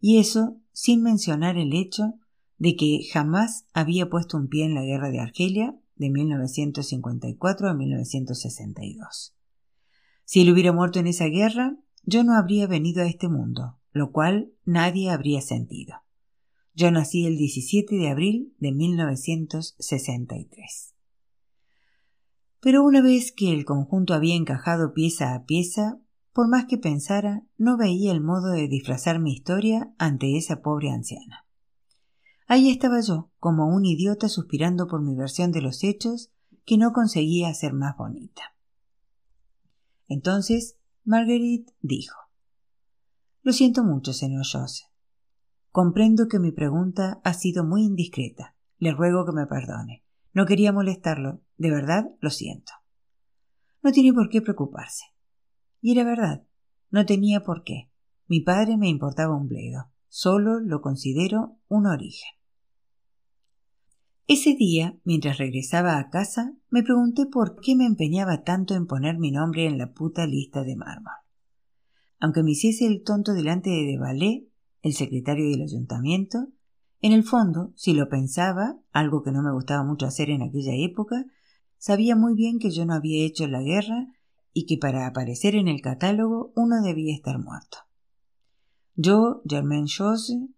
Y 0.00 0.18
eso 0.18 0.56
sin 0.72 1.04
mencionar 1.04 1.56
el 1.56 1.72
hecho 1.72 2.14
de 2.56 2.74
que 2.74 3.06
jamás 3.12 3.68
había 3.72 4.10
puesto 4.10 4.38
un 4.38 4.48
pie 4.48 4.64
en 4.64 4.74
la 4.74 4.82
guerra 4.82 5.10
de 5.10 5.20
Argelia 5.20 5.78
de 5.94 6.10
1954 6.10 7.68
a 7.68 7.74
1962. 7.74 9.36
Si 10.24 10.40
él 10.40 10.50
hubiera 10.50 10.72
muerto 10.72 10.98
en 10.98 11.06
esa 11.06 11.26
guerra, 11.26 11.76
yo 12.02 12.24
no 12.24 12.36
habría 12.36 12.66
venido 12.66 13.04
a 13.04 13.06
este 13.06 13.28
mundo, 13.28 13.78
lo 13.92 14.10
cual 14.10 14.50
nadie 14.64 15.10
habría 15.10 15.40
sentido. 15.42 15.94
Yo 16.78 16.90
nací 16.92 17.26
el 17.26 17.36
17 17.36 17.96
de 17.96 18.08
abril 18.08 18.54
de 18.60 18.70
1963. 18.70 20.94
Pero 22.60 22.84
una 22.84 23.02
vez 23.02 23.32
que 23.32 23.52
el 23.52 23.64
conjunto 23.64 24.14
había 24.14 24.36
encajado 24.36 24.94
pieza 24.94 25.34
a 25.34 25.44
pieza, 25.44 25.98
por 26.32 26.48
más 26.48 26.66
que 26.66 26.78
pensara, 26.78 27.42
no 27.56 27.76
veía 27.76 28.12
el 28.12 28.20
modo 28.20 28.52
de 28.52 28.68
disfrazar 28.68 29.18
mi 29.18 29.32
historia 29.32 29.92
ante 29.98 30.38
esa 30.38 30.62
pobre 30.62 30.90
anciana. 30.90 31.44
Ahí 32.46 32.70
estaba 32.70 33.00
yo, 33.00 33.32
como 33.40 33.66
un 33.66 33.84
idiota 33.84 34.28
suspirando 34.28 34.86
por 34.86 35.02
mi 35.02 35.16
versión 35.16 35.50
de 35.50 35.62
los 35.62 35.82
hechos, 35.82 36.30
que 36.64 36.78
no 36.78 36.92
conseguía 36.92 37.48
hacer 37.48 37.72
más 37.72 37.96
bonita. 37.96 38.54
Entonces 40.06 40.76
Marguerite 41.02 41.74
dijo 41.80 42.14
Lo 43.42 43.52
siento 43.52 43.82
mucho, 43.82 44.12
señor 44.12 44.46
Joseph. 44.46 44.87
Comprendo 45.70 46.28
que 46.28 46.38
mi 46.38 46.52
pregunta 46.52 47.20
ha 47.24 47.34
sido 47.34 47.64
muy 47.64 47.84
indiscreta. 47.84 48.56
Le 48.78 48.92
ruego 48.92 49.26
que 49.26 49.32
me 49.32 49.46
perdone. 49.46 50.04
No 50.32 50.46
quería 50.46 50.72
molestarlo. 50.72 51.40
De 51.56 51.70
verdad, 51.70 52.10
lo 52.20 52.30
siento. 52.30 52.72
No 53.82 53.92
tiene 53.92 54.12
por 54.12 54.28
qué 54.28 54.40
preocuparse. 54.40 55.04
Y 55.80 55.92
era 55.92 56.04
verdad. 56.04 56.44
No 56.90 57.06
tenía 57.06 57.42
por 57.44 57.64
qué. 57.64 57.90
Mi 58.26 58.40
padre 58.40 58.76
me 58.76 58.88
importaba 58.88 59.36
un 59.36 59.48
bledo. 59.48 59.90
Solo 60.08 60.60
lo 60.60 60.80
considero 60.80 61.58
un 61.68 61.86
origen. 61.86 62.30
Ese 64.26 64.54
día, 64.54 64.98
mientras 65.04 65.38
regresaba 65.38 65.98
a 65.98 66.10
casa, 66.10 66.54
me 66.68 66.82
pregunté 66.82 67.24
por 67.26 67.60
qué 67.60 67.74
me 67.74 67.86
empeñaba 67.86 68.42
tanto 68.42 68.74
en 68.74 68.86
poner 68.86 69.18
mi 69.18 69.30
nombre 69.30 69.64
en 69.64 69.78
la 69.78 69.92
puta 69.92 70.26
lista 70.26 70.64
de 70.64 70.76
mármol. 70.76 71.14
Aunque 72.20 72.42
me 72.42 72.50
hiciese 72.50 72.86
el 72.86 73.02
tonto 73.04 73.32
delante 73.32 73.70
de 73.70 73.86
Devalé, 73.86 74.47
el 74.82 74.94
secretario 74.94 75.50
del 75.50 75.62
ayuntamiento, 75.62 76.48
en 77.00 77.12
el 77.12 77.22
fondo, 77.22 77.72
si 77.76 77.94
lo 77.94 78.08
pensaba, 78.08 78.78
algo 78.92 79.22
que 79.22 79.30
no 79.30 79.42
me 79.42 79.52
gustaba 79.52 79.84
mucho 79.84 80.06
hacer 80.06 80.30
en 80.30 80.42
aquella 80.42 80.74
época, 80.74 81.26
sabía 81.76 82.16
muy 82.16 82.34
bien 82.34 82.58
que 82.58 82.70
yo 82.70 82.84
no 82.86 82.94
había 82.94 83.24
hecho 83.24 83.46
la 83.46 83.62
guerra 83.62 84.08
y 84.52 84.66
que 84.66 84.78
para 84.78 85.06
aparecer 85.06 85.54
en 85.54 85.68
el 85.68 85.80
catálogo 85.80 86.52
uno 86.56 86.82
debía 86.82 87.14
estar 87.14 87.38
muerto. 87.38 87.78
Yo, 88.96 89.42
Germain 89.44 89.86
Chose, 89.86 90.48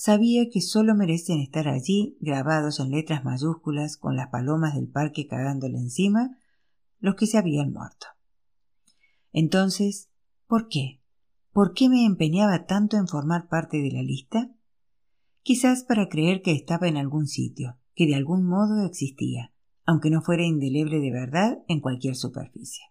Sabía 0.00 0.48
que 0.48 0.60
solo 0.60 0.94
merecen 0.94 1.40
estar 1.40 1.66
allí, 1.66 2.16
grabados 2.20 2.78
en 2.78 2.92
letras 2.92 3.24
mayúsculas 3.24 3.96
con 3.96 4.14
las 4.14 4.28
palomas 4.28 4.76
del 4.76 4.86
parque 4.86 5.26
cagándole 5.26 5.76
encima, 5.76 6.38
los 7.00 7.16
que 7.16 7.26
se 7.26 7.36
habían 7.36 7.72
muerto. 7.72 8.06
Entonces, 9.32 10.08
¿por 10.46 10.68
qué? 10.68 10.97
¿Por 11.58 11.74
qué 11.74 11.88
me 11.88 12.04
empeñaba 12.04 12.66
tanto 12.66 12.96
en 12.96 13.08
formar 13.08 13.48
parte 13.48 13.78
de 13.78 13.90
la 13.90 14.00
lista? 14.00 14.54
Quizás 15.42 15.82
para 15.82 16.08
creer 16.08 16.40
que 16.40 16.52
estaba 16.52 16.86
en 16.86 16.96
algún 16.96 17.26
sitio, 17.26 17.78
que 17.96 18.06
de 18.06 18.14
algún 18.14 18.44
modo 18.44 18.86
existía, 18.86 19.52
aunque 19.84 20.08
no 20.08 20.22
fuera 20.22 20.44
indeleble 20.44 21.00
de 21.00 21.10
verdad 21.10 21.58
en 21.66 21.80
cualquier 21.80 22.14
superficie. 22.14 22.84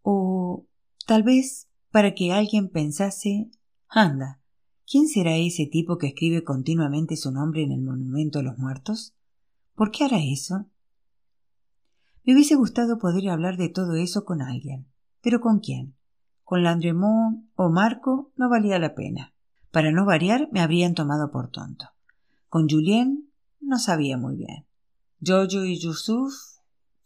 O 0.00 0.64
tal 1.04 1.24
vez 1.24 1.68
para 1.90 2.14
que 2.14 2.32
alguien 2.32 2.70
pensase 2.70 3.50
anda, 3.90 4.40
¿quién 4.90 5.08
será 5.08 5.36
ese 5.36 5.66
tipo 5.66 5.98
que 5.98 6.06
escribe 6.06 6.42
continuamente 6.42 7.18
su 7.18 7.30
nombre 7.32 7.62
en 7.64 7.72
el 7.72 7.82
monumento 7.82 8.38
a 8.38 8.42
los 8.42 8.56
muertos? 8.56 9.14
¿Por 9.74 9.90
qué 9.90 10.04
hará 10.04 10.20
eso? 10.22 10.70
Me 12.26 12.34
hubiese 12.34 12.56
gustado 12.56 12.98
poder 12.98 13.30
hablar 13.30 13.56
de 13.56 13.68
todo 13.68 13.94
eso 13.94 14.24
con 14.24 14.42
alguien. 14.42 14.88
¿Pero 15.22 15.40
con 15.40 15.60
quién? 15.60 15.94
Con 16.42 16.64
Landremont 16.64 17.48
o 17.54 17.70
Marco 17.70 18.32
no 18.34 18.50
valía 18.50 18.80
la 18.80 18.96
pena. 18.96 19.32
Para 19.70 19.92
no 19.92 20.04
variar 20.04 20.48
me 20.50 20.60
habrían 20.60 20.94
tomado 20.94 21.30
por 21.30 21.50
tonto. 21.50 21.86
Con 22.48 22.68
Julien 22.68 23.30
no 23.60 23.78
sabía 23.78 24.18
muy 24.18 24.34
bien. 24.34 24.66
Jojo 25.24 25.64
y 25.64 25.78
Yusuf 25.78 26.34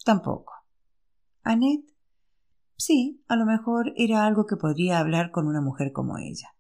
tampoco. 0.05 0.55
Annette 1.43 1.91
Sí, 2.79 3.23
a 3.29 3.37
lo 3.37 3.45
mejor 3.45 3.93
era 3.97 4.25
algo 4.25 4.47
que 4.47 4.57
podría 4.57 5.01
hablar 5.01 5.33
con 5.33 5.47
una 5.47 5.61
mujer 5.61 5.93
como 5.93 6.17
ella. 6.17 6.55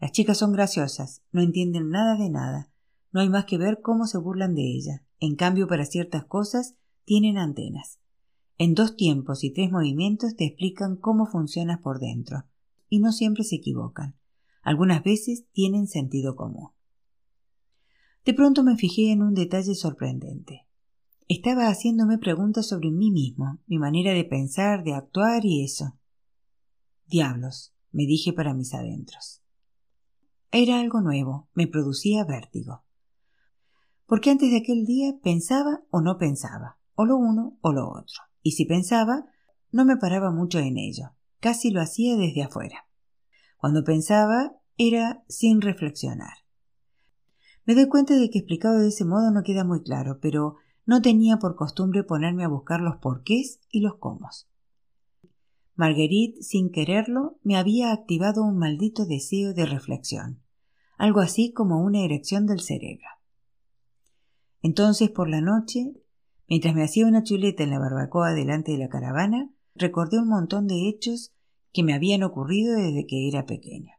Las 0.00 0.10
chicas 0.10 0.36
son 0.36 0.50
graciosas, 0.50 1.22
no 1.30 1.42
entienden 1.42 1.90
nada 1.90 2.16
de 2.16 2.28
nada, 2.28 2.72
no 3.12 3.20
hay 3.20 3.28
más 3.28 3.44
que 3.44 3.56
ver 3.56 3.80
cómo 3.80 4.06
se 4.06 4.18
burlan 4.18 4.56
de 4.56 4.62
ella. 4.62 5.04
En 5.20 5.36
cambio, 5.36 5.68
para 5.68 5.84
ciertas 5.84 6.24
cosas 6.24 6.74
tienen 7.04 7.38
antenas. 7.38 8.00
En 8.58 8.74
dos 8.74 8.96
tiempos 8.96 9.42
y 9.44 9.52
tres 9.52 9.70
movimientos 9.70 10.36
te 10.36 10.44
explican 10.44 10.96
cómo 10.96 11.26
funcionas 11.26 11.80
por 11.80 11.98
dentro, 11.98 12.44
y 12.88 13.00
no 13.00 13.12
siempre 13.12 13.44
se 13.44 13.56
equivocan. 13.56 14.16
Algunas 14.62 15.02
veces 15.02 15.46
tienen 15.52 15.86
sentido 15.86 16.36
común. 16.36 16.70
De 18.24 18.34
pronto 18.34 18.62
me 18.62 18.76
fijé 18.76 19.12
en 19.12 19.22
un 19.22 19.34
detalle 19.34 19.74
sorprendente. 19.74 20.66
Estaba 21.26 21.68
haciéndome 21.68 22.18
preguntas 22.18 22.66
sobre 22.66 22.90
mí 22.90 23.10
mismo, 23.10 23.60
mi 23.66 23.78
manera 23.78 24.12
de 24.12 24.24
pensar, 24.24 24.82
de 24.84 24.94
actuar 24.94 25.44
y 25.44 25.64
eso. 25.64 25.96
Diablos, 27.06 27.72
me 27.92 28.04
dije 28.04 28.32
para 28.32 28.52
mis 28.52 28.74
adentros. 28.74 29.40
Era 30.52 30.80
algo 30.80 31.00
nuevo, 31.00 31.48
me 31.54 31.66
producía 31.68 32.24
vértigo. 32.24 32.82
Porque 34.06 34.30
antes 34.30 34.50
de 34.50 34.58
aquel 34.58 34.84
día 34.84 35.14
pensaba 35.22 35.82
o 35.90 36.00
no 36.00 36.18
pensaba, 36.18 36.79
o 37.00 37.06
lo 37.06 37.16
uno 37.16 37.56
o 37.62 37.72
lo 37.72 37.88
otro. 37.88 38.20
Y 38.42 38.52
si 38.52 38.66
pensaba, 38.66 39.24
no 39.72 39.86
me 39.86 39.96
paraba 39.96 40.30
mucho 40.30 40.58
en 40.58 40.76
ello, 40.76 41.12
casi 41.40 41.70
lo 41.70 41.80
hacía 41.80 42.14
desde 42.14 42.42
afuera. 42.42 42.86
Cuando 43.56 43.84
pensaba, 43.84 44.52
era 44.76 45.24
sin 45.26 45.62
reflexionar. 45.62 46.34
Me 47.64 47.74
doy 47.74 47.88
cuenta 47.88 48.16
de 48.16 48.28
que 48.28 48.40
explicado 48.40 48.80
de 48.80 48.88
ese 48.88 49.06
modo 49.06 49.30
no 49.30 49.42
queda 49.42 49.64
muy 49.64 49.82
claro, 49.82 50.18
pero 50.20 50.56
no 50.84 51.00
tenía 51.00 51.38
por 51.38 51.56
costumbre 51.56 52.04
ponerme 52.04 52.44
a 52.44 52.48
buscar 52.48 52.82
los 52.82 52.96
porqués 52.96 53.60
y 53.70 53.80
los 53.80 53.96
cómo. 53.96 54.28
Marguerite, 55.76 56.42
sin 56.42 56.70
quererlo, 56.70 57.38
me 57.42 57.56
había 57.56 57.92
activado 57.92 58.42
un 58.44 58.58
maldito 58.58 59.06
deseo 59.06 59.54
de 59.54 59.64
reflexión, 59.64 60.42
algo 60.98 61.20
así 61.20 61.54
como 61.54 61.82
una 61.82 62.00
erección 62.00 62.44
del 62.44 62.60
cerebro. 62.60 63.06
Entonces, 64.60 65.08
por 65.08 65.30
la 65.30 65.40
noche, 65.40 65.94
mientras 66.50 66.74
me 66.74 66.82
hacía 66.82 67.06
una 67.06 67.22
chuleta 67.22 67.62
en 67.62 67.70
la 67.70 67.78
barbacoa 67.78 68.34
delante 68.34 68.72
de 68.72 68.78
la 68.78 68.88
caravana, 68.88 69.50
recordé 69.76 70.18
un 70.18 70.28
montón 70.28 70.66
de 70.66 70.88
hechos 70.88 71.32
que 71.72 71.84
me 71.84 71.94
habían 71.94 72.24
ocurrido 72.24 72.74
desde 72.74 73.06
que 73.06 73.28
era 73.28 73.46
pequeña. 73.46 73.94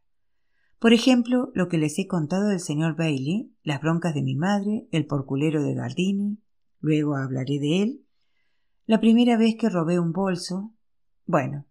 Por 0.78 0.92
ejemplo, 0.92 1.52
lo 1.56 1.70
que 1.70 1.78
les 1.78 1.98
he 1.98 2.08
contado 2.08 2.50
del 2.50 2.60
señor 2.60 2.98
Bailey, 2.98 3.56
las 3.64 3.80
broncas 3.80 4.14
de 4.14 4.22
mi 4.22 4.36
madre, 4.36 4.88
el 4.92 5.06
porculero 5.06 5.64
de 5.64 5.74
Gardini, 5.74 6.40
luego 6.82 7.16
hablaré 7.16 7.60
de 7.60 7.84
él. 7.84 8.06
La 8.86 9.00
primera 9.00 9.38
vez 9.38 9.56
que 9.56 9.70
robé 9.70 10.00
un 10.00 10.12
bolso, 10.12 10.74
bueno, 11.26 11.68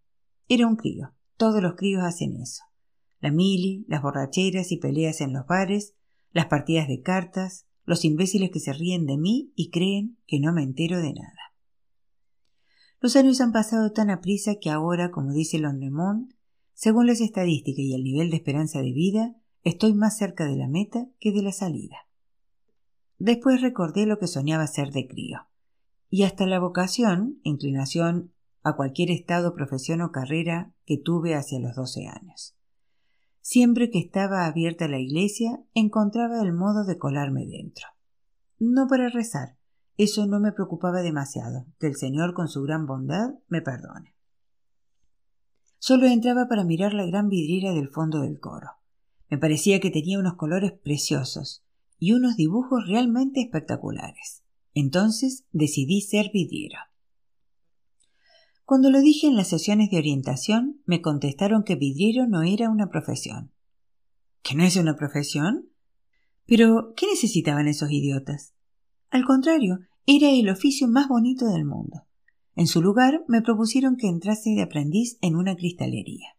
era 0.49 0.67
un 0.67 0.77
crío. 0.77 1.13
Todos 1.37 1.63
los 1.63 1.75
críos 1.75 2.03
hacen 2.05 2.37
eso. 2.41 2.63
La 3.19 3.31
mili, 3.31 3.85
las 3.87 4.01
borracheras 4.01 4.73
y 4.73 4.79
peleas 4.79 5.21
en 5.21 5.35
los 5.35 5.47
bares, 5.47 5.95
las 6.33 6.47
partidas 6.47 6.89
de 6.89 7.03
cartas, 7.03 7.67
los 7.85 8.05
imbéciles 8.05 8.51
que 8.51 8.61
se 8.61 8.73
ríen 8.73 9.07
de 9.07 9.17
mí 9.17 9.53
y 9.55 9.71
creen 9.71 10.19
que 10.27 10.41
no 10.41 10.53
me 10.53 10.63
entero 10.63 10.99
de 10.99 11.13
nada. 11.13 11.55
Los 13.01 13.17
años 13.17 13.41
han 13.41 13.53
pasado 13.53 13.93
tan 13.93 14.11
aprisa 14.11 14.57
que 14.61 14.71
ahora, 14.71 15.11
como 15.11 15.33
dice 15.33 15.59
Londremont, 15.59 16.33
según 16.75 17.07
las 17.07 17.21
estadísticas 17.21 17.81
y 17.81 17.95
el 17.95 18.05
nivel 18.05 18.31
de 18.31 18.37
esperanza 18.37 18.81
de 18.81 18.93
vida, 18.93 19.37
estoy 19.63 19.95
más 19.95 20.17
cerca 20.17 20.47
de 20.47 20.57
la 20.57 20.69
meta 20.69 21.09
que 21.19 21.33
de 21.33 21.43
la 21.43 21.53
salida. 21.53 21.97
Después 23.19 23.61
recordé 23.61 24.07
lo 24.07 24.19
que 24.19 24.27
soñaba 24.27 24.67
ser 24.67 24.93
de 24.93 25.07
crío. 25.07 25.41
Y 26.09 26.25
hasta 26.25 26.47
la 26.47 26.59
vocación, 26.59 27.39
inclinación 27.43 28.33
a 28.63 28.77
cualquier 28.77 29.11
estado, 29.11 29.55
profesión 29.55 30.01
o 30.03 30.11
carrera 30.11 30.75
que 30.85 30.99
tuve 30.99 31.35
hacia 31.35 31.61
los 31.61 31.77
doce 31.77 32.07
años. 32.07 32.57
Siempre 33.41 33.91
que 33.91 33.99
estaba 33.99 34.47
abierta 34.47 34.89
la 34.89 34.99
iglesia, 34.99 35.63
encontraba 35.75 36.43
el 36.43 36.53
modo 36.53 36.85
de 36.85 36.99
colarme 36.99 37.47
dentro. 37.47 37.87
No 38.59 38.87
para 38.87 39.09
rezar, 39.09 39.57
eso 39.97 40.27
no 40.27 40.41
me 40.41 40.53
preocupaba 40.53 41.03
demasiado, 41.03 41.67
que 41.79 41.87
el 41.87 41.97
Señor 41.97 42.35
con 42.35 42.49
su 42.49 42.63
gran 42.63 42.87
bondad 42.87 43.35
me 43.49 43.63
perdone. 43.63 44.15
Solo 45.79 46.07
entraba 46.07 46.47
para 46.49 46.65
mirar 46.65 46.93
la 46.93 47.07
gran 47.07 47.29
vidriera 47.29 47.73
del 47.73 47.89
fondo 47.89 48.21
del 48.21 48.39
coro. 48.39 48.69
Me 49.31 49.39
parecía 49.39 49.81
que 49.81 49.91
tenía 49.91 50.19
unos 50.19 50.35
colores 50.35 50.73
preciosos 50.73 51.65
y 51.99 52.13
unos 52.13 52.37
dibujos 52.37 52.87
realmente 52.87 53.41
espectaculares. 53.41 54.43
Entonces 54.75 55.47
decidí 55.53 56.03
ser 56.03 56.31
vidriera. 56.33 56.90
Cuando 58.71 58.93
lo 58.93 59.01
dije 59.01 59.27
en 59.27 59.35
las 59.35 59.49
sesiones 59.49 59.91
de 59.91 59.99
orientación, 59.99 60.81
me 60.87 61.03
contestaron 61.03 61.65
que 61.65 61.75
vidriero 61.75 62.29
no 62.29 62.43
era 62.43 62.71
una 62.71 62.89
profesión. 62.89 63.51
¿Que 64.43 64.55
no 64.55 64.63
es 64.63 64.77
una 64.77 64.95
profesión? 64.95 65.73
Pero, 66.47 66.95
¿qué 66.97 67.09
necesitaban 67.09 67.67
esos 67.67 67.91
idiotas? 67.91 68.55
Al 69.11 69.25
contrario, 69.25 69.81
era 70.07 70.31
el 70.31 70.49
oficio 70.49 70.87
más 70.87 71.09
bonito 71.09 71.47
del 71.47 71.65
mundo. 71.65 72.07
En 72.55 72.69
su 72.69 72.81
lugar 72.81 73.25
me 73.27 73.43
propusieron 73.43 73.97
que 73.97 74.07
entrase 74.07 74.51
de 74.51 74.63
aprendiz 74.63 75.19
en 75.21 75.35
una 75.35 75.57
cristalería. 75.57 76.37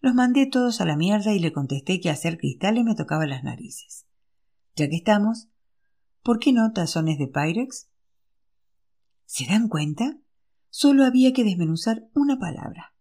Los 0.00 0.14
mandé 0.14 0.44
todos 0.44 0.82
a 0.82 0.84
la 0.84 0.98
mierda 0.98 1.32
y 1.32 1.38
le 1.38 1.54
contesté 1.54 1.98
que 1.98 2.10
hacer 2.10 2.36
cristales 2.36 2.84
me 2.84 2.94
tocaba 2.94 3.26
las 3.26 3.42
narices. 3.42 4.04
Ya 4.76 4.86
que 4.90 4.96
estamos, 4.96 5.48
¿por 6.22 6.40
qué 6.40 6.52
no 6.52 6.72
tazones 6.72 7.16
de 7.16 7.28
Pyrex? 7.28 7.88
¿Se 9.24 9.46
dan 9.46 9.68
cuenta? 9.68 10.18
Solo 10.76 11.04
había 11.04 11.32
que 11.32 11.44
desmenuzar 11.44 12.08
una 12.14 12.40
palabra. 12.40 12.96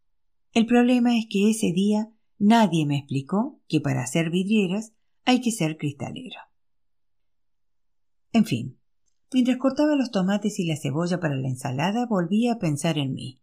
El 0.52 0.68
problema 0.68 1.18
es 1.18 1.26
que 1.28 1.50
ese 1.50 1.72
día 1.74 2.14
nadie 2.38 2.86
me 2.86 3.00
explicó 3.00 3.60
que 3.68 3.82
para 3.82 4.04
hacer 4.04 4.30
vidrieras 4.30 4.94
hay 5.26 5.42
que 5.42 5.50
ser 5.50 5.78
cristalero. 5.78 6.38
En 8.32 8.46
fin, 8.46 8.78
mientras 9.34 9.58
cortaba 9.58 9.96
los 9.96 10.12
tomates 10.12 10.60
y 10.60 10.68
la 10.68 10.78
cebolla 10.78 11.20
para 11.20 11.36
la 11.36 11.48
ensalada, 11.48 12.06
volvía 12.06 12.54
a 12.54 12.60
pensar 12.60 13.00
en 13.00 13.16
mí. 13.16 13.42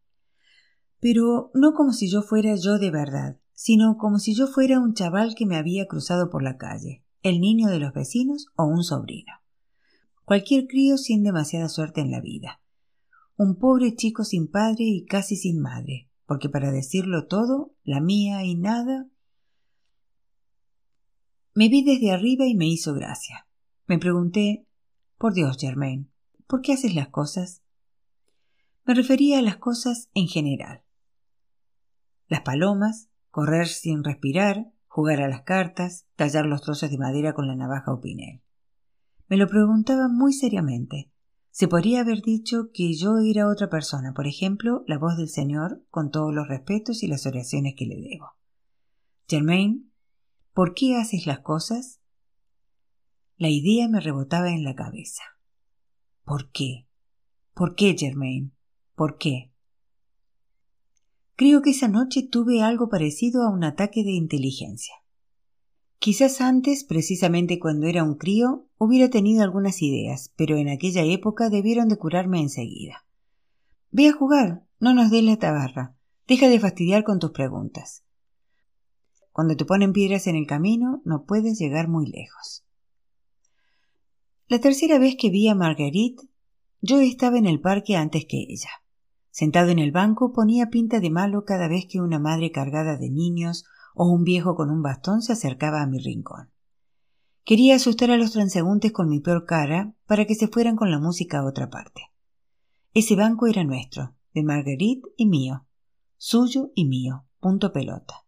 Pero 1.01 1.51
no 1.53 1.73
como 1.73 1.93
si 1.93 2.09
yo 2.09 2.23
fuera 2.23 2.55
yo 2.55 2.79
de 2.79 2.93
verdad, 2.93 3.41
sino 3.53 3.97
como 3.97 4.21
si 4.21 4.37
yo 4.37 4.47
fuera 4.47 4.79
un 4.79 4.95
chaval 4.95 5.35
que 5.35 5.45
me 5.45 5.57
había 5.57 5.89
cruzado 5.89 6.31
por 6.31 6.45
la 6.45 6.57
calle, 6.57 7.03
el 7.25 7.41
niño 7.41 7.67
de 7.67 7.81
los 7.81 7.93
vecinos 7.93 8.47
o 8.55 8.65
un 8.65 8.85
sobrino. 8.85 9.33
Cualquier 10.25 10.69
crío 10.69 10.99
sin 10.99 11.25
demasiada 11.25 11.69
suerte 11.69 12.01
en 12.01 12.13
la 12.13 12.21
vida 12.21 12.61
un 13.43 13.57
pobre 13.57 13.95
chico 13.95 14.23
sin 14.23 14.51
padre 14.51 14.85
y 14.85 15.07
casi 15.07 15.35
sin 15.35 15.63
madre, 15.63 16.11
porque 16.27 16.51
para 16.51 16.71
decirlo 16.71 17.27
todo, 17.27 17.75
la 17.85 17.99
mía 17.99 18.45
y 18.45 18.55
nada. 18.55 19.09
Me 21.55 21.71
vi 21.71 21.83
desde 21.83 22.13
arriba 22.13 22.45
y 22.45 22.55
me 22.55 22.67
hizo 22.67 22.93
gracia. 22.93 23.49
Me 23.87 23.99
pregunté, 23.99 24.67
por 25.17 25.33
Dios, 25.33 25.57
Germain, 25.59 26.13
¿por 26.47 26.61
qué 26.61 26.75
haces 26.75 26.95
las 26.95 27.09
cosas? 27.09 27.63
Me 28.85 28.93
refería 28.93 29.39
a 29.39 29.43
las 29.43 29.57
cosas 29.57 30.11
en 30.13 30.29
general. 30.29 30.83
Las 32.29 32.43
palomas, 32.43 33.09
correr 33.31 33.69
sin 33.69 34.05
respirar, 34.05 34.71
jugar 34.87 35.23
a 35.23 35.29
las 35.29 35.45
cartas, 35.45 36.05
tallar 36.15 36.45
los 36.45 36.61
trozos 36.61 36.91
de 36.91 36.99
madera 36.99 37.33
con 37.33 37.49
la 37.49 37.57
navaja 37.57 37.91
o 37.91 38.03
pinel. 38.03 38.43
Me 39.29 39.39
lo 39.39 39.49
preguntaba 39.49 40.09
muy 40.09 40.35
seriamente, 40.35 41.11
se 41.51 41.69
podría 41.69 42.01
haber 42.01 42.23
dicho 42.23 42.71
que 42.73 42.95
yo 42.95 43.19
era 43.19 43.49
otra 43.49 43.69
persona, 43.69 44.13
por 44.15 44.27
ejemplo, 44.27 44.85
la 44.87 44.99
voz 44.99 45.17
del 45.17 45.29
Señor, 45.29 45.85
con 45.91 46.11
todos 46.11 46.33
los 46.33 46.47
respetos 46.47 47.03
y 47.03 47.09
las 47.09 47.27
oraciones 47.27 47.75
que 47.77 47.87
le 47.87 47.97
debo. 47.97 48.33
Germain, 49.29 49.93
¿por 50.53 50.75
qué 50.75 50.97
haces 50.97 51.27
las 51.27 51.41
cosas? 51.41 52.01
La 53.37 53.49
idea 53.49 53.89
me 53.89 54.01
rebotaba 54.01 54.51
en 54.51 54.65
la 54.65 54.75
cabeza. 54.75 55.23
¿Por 56.25 56.51
qué? 56.51 56.87
¿Por 57.55 57.75
qué, 57.75 57.97
Germain? 57.99 58.53
¿Por 58.95 59.19
qué? 59.19 59.51
Creo 61.35 61.63
que 61.63 61.71
esa 61.71 61.89
noche 61.89 62.23
tuve 62.23 62.63
algo 62.63 62.89
parecido 62.89 63.43
a 63.43 63.51
un 63.51 63.65
ataque 63.65 64.05
de 64.05 64.13
inteligencia. 64.13 64.95
Quizás 66.01 66.41
antes, 66.41 66.83
precisamente 66.83 67.59
cuando 67.59 67.87
era 67.87 68.05
un 68.05 68.15
crío, 68.15 68.67
hubiera 68.79 69.11
tenido 69.11 69.45
algunas 69.45 69.83
ideas, 69.83 70.33
pero 70.35 70.57
en 70.57 70.71
aquella 70.71 71.05
época 71.05 71.51
debieron 71.51 71.91
de 71.91 71.99
curarme 71.99 72.41
enseguida. 72.41 73.05
Ve 73.91 74.09
a 74.09 74.13
jugar, 74.15 74.65
no 74.79 74.95
nos 74.95 75.11
des 75.11 75.23
la 75.23 75.37
tabarra, 75.37 75.95
deja 76.27 76.49
de 76.49 76.59
fastidiar 76.59 77.05
con 77.05 77.19
tus 77.19 77.33
preguntas. 77.33 78.03
Cuando 79.31 79.59
te 79.59 79.67
ponen 79.67 79.93
piedras 79.93 80.27
en 80.27 80.37
el 80.37 80.47
camino, 80.47 81.03
no 81.05 81.27
puedes 81.27 81.59
llegar 81.59 81.87
muy 81.87 82.07
lejos. 82.07 82.65
La 84.49 84.59
tercera 84.59 84.99
vez 84.99 85.17
que 85.21 85.29
vi 85.29 85.49
a 85.49 85.55
Marguerite, 85.55 86.23
yo 86.81 86.99
estaba 87.01 87.37
en 87.37 87.45
el 87.45 87.61
parque 87.61 87.97
antes 87.97 88.25
que 88.25 88.39
ella. 88.49 88.71
Sentado 89.31 89.69
en 89.69 89.79
el 89.79 89.93
banco 89.93 90.33
ponía 90.33 90.71
pinta 90.71 90.99
de 90.99 91.11
malo 91.11 91.45
cada 91.45 91.69
vez 91.69 91.85
que 91.87 92.01
una 92.01 92.19
madre 92.19 92.51
cargada 92.53 92.97
de 92.97 93.11
niños 93.11 93.67
o 93.95 94.09
un 94.09 94.25
viejo 94.25 94.55
con 94.55 94.71
un 94.71 94.83
bastón 94.83 95.23
se 95.23 95.33
acercaba 95.33 95.83
a 95.83 95.87
mi 95.87 95.99
rincón. 95.99 96.51
Quería 97.45 97.77
asustar 97.77 98.11
a 98.11 98.17
los 98.17 98.33
transeúntes 98.33 98.93
con 98.93 99.09
mi 99.09 99.21
peor 99.21 99.45
cara 99.45 99.95
para 100.07 100.25
que 100.27 100.35
se 100.35 100.49
fueran 100.49 100.77
con 100.77 100.91
la 100.91 100.99
música 100.99 101.39
a 101.39 101.47
otra 101.47 101.71
parte. 101.71 102.03
Ese 102.93 103.17
banco 103.17 103.47
era 103.47 103.65
nuestro, 103.65 104.15
de 104.35 104.43
Marguerite 104.43 105.09
y 105.17 105.27
mío, 105.27 105.67
suyo 106.17 106.71
y 106.75 106.85
mío, 106.87 107.25
punto 107.41 107.73
pelota. 107.73 108.27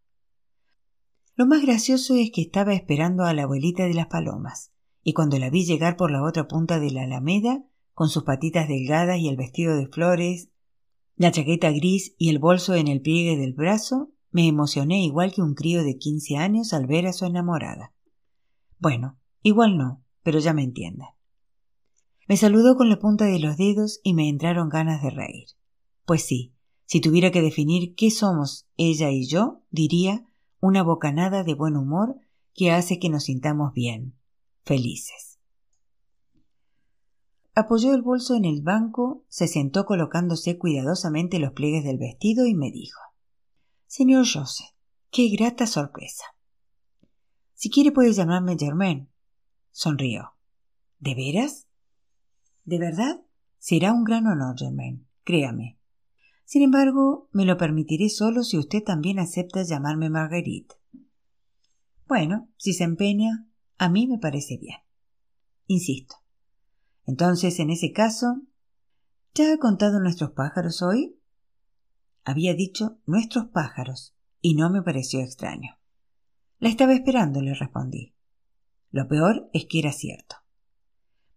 Lo 1.34 1.46
más 1.46 1.62
gracioso 1.62 2.14
es 2.14 2.30
que 2.30 2.42
estaba 2.42 2.74
esperando 2.74 3.24
a 3.24 3.34
la 3.34 3.44
abuelita 3.44 3.84
de 3.84 3.94
las 3.94 4.06
palomas, 4.06 4.72
y 5.02 5.12
cuando 5.12 5.38
la 5.38 5.50
vi 5.50 5.64
llegar 5.64 5.96
por 5.96 6.10
la 6.10 6.22
otra 6.22 6.46
punta 6.46 6.78
de 6.78 6.90
la 6.90 7.02
alameda, 7.02 7.64
con 7.94 8.08
sus 8.08 8.24
patitas 8.24 8.68
delgadas 8.68 9.18
y 9.18 9.28
el 9.28 9.36
vestido 9.36 9.76
de 9.76 9.86
flores, 9.86 10.50
la 11.16 11.30
chaqueta 11.30 11.70
gris 11.70 12.14
y 12.18 12.30
el 12.30 12.38
bolso 12.38 12.74
en 12.74 12.88
el 12.88 13.00
pliegue 13.00 13.36
del 13.36 13.52
brazo, 13.52 14.12
me 14.32 14.48
emocioné 14.48 15.04
igual 15.04 15.32
que 15.32 15.42
un 15.42 15.54
crío 15.54 15.84
de 15.84 15.98
quince 15.98 16.36
años 16.36 16.72
al 16.72 16.86
ver 16.86 17.06
a 17.06 17.12
su 17.12 17.26
enamorada. 17.26 17.92
Bueno, 18.78 19.18
igual 19.42 19.76
no, 19.76 20.02
pero 20.22 20.38
ya 20.38 20.54
me 20.54 20.64
entiende. 20.64 21.04
Me 22.26 22.38
saludó 22.38 22.76
con 22.76 22.88
la 22.88 22.98
punta 22.98 23.26
de 23.26 23.38
los 23.38 23.58
dedos 23.58 24.00
y 24.02 24.14
me 24.14 24.28
entraron 24.28 24.70
ganas 24.70 25.02
de 25.02 25.10
reír. 25.10 25.48
Pues 26.06 26.24
sí, 26.24 26.54
si 26.86 27.00
tuviera 27.00 27.30
que 27.30 27.42
definir 27.42 27.94
qué 27.94 28.10
somos 28.10 28.66
ella 28.78 29.10
y 29.10 29.26
yo, 29.26 29.60
diría 29.70 30.24
una 30.60 30.82
bocanada 30.82 31.44
de 31.44 31.54
buen 31.54 31.76
humor 31.76 32.16
que 32.54 32.70
hace 32.70 32.98
que 32.98 33.10
nos 33.10 33.24
sintamos 33.24 33.74
bien, 33.74 34.14
felices. 34.64 35.38
Apoyó 37.54 37.92
el 37.92 38.00
bolso 38.00 38.34
en 38.34 38.46
el 38.46 38.62
banco, 38.62 39.24
se 39.28 39.46
sentó 39.46 39.84
colocándose 39.84 40.56
cuidadosamente 40.56 41.38
los 41.38 41.52
pliegues 41.52 41.84
del 41.84 41.98
vestido 41.98 42.46
y 42.46 42.54
me 42.54 42.70
dijo 42.70 42.98
Señor 43.92 44.24
Joseph, 44.24 44.70
qué 45.10 45.28
grata 45.28 45.66
sorpresa. 45.66 46.24
Si 47.52 47.68
quiere 47.68 47.92
puede 47.92 48.14
llamarme 48.14 48.56
Germain. 48.58 49.10
Sonrió. 49.70 50.32
¿De 50.98 51.14
veras? 51.14 51.68
¿De 52.64 52.78
verdad? 52.78 53.20
Será 53.58 53.92
un 53.92 54.04
gran 54.04 54.26
honor, 54.26 54.56
Germain. 54.58 55.06
Créame. 55.24 55.78
Sin 56.46 56.62
embargo, 56.62 57.28
me 57.32 57.44
lo 57.44 57.58
permitiré 57.58 58.08
solo 58.08 58.44
si 58.44 58.56
usted 58.56 58.82
también 58.82 59.18
acepta 59.18 59.62
llamarme 59.62 60.08
Marguerite. 60.08 60.76
Bueno, 62.08 62.48
si 62.56 62.72
se 62.72 62.84
empeña, 62.84 63.46
a 63.76 63.90
mí 63.90 64.06
me 64.06 64.16
parece 64.16 64.56
bien. 64.56 64.78
Insisto. 65.66 66.14
Entonces, 67.04 67.58
en 67.58 67.68
ese 67.68 67.92
caso, 67.92 68.40
¿ya 69.34 69.52
ha 69.52 69.58
contado 69.58 70.00
nuestros 70.00 70.30
pájaros 70.30 70.80
hoy? 70.80 71.18
Había 72.24 72.54
dicho 72.54 72.98
nuestros 73.06 73.46
pájaros, 73.46 74.14
y 74.40 74.54
no 74.54 74.70
me 74.70 74.82
pareció 74.82 75.20
extraño. 75.20 75.78
La 76.58 76.68
estaba 76.68 76.94
esperando, 76.94 77.40
le 77.40 77.54
respondí. 77.54 78.14
Lo 78.90 79.08
peor 79.08 79.48
es 79.52 79.66
que 79.66 79.80
era 79.80 79.92
cierto. 79.92 80.36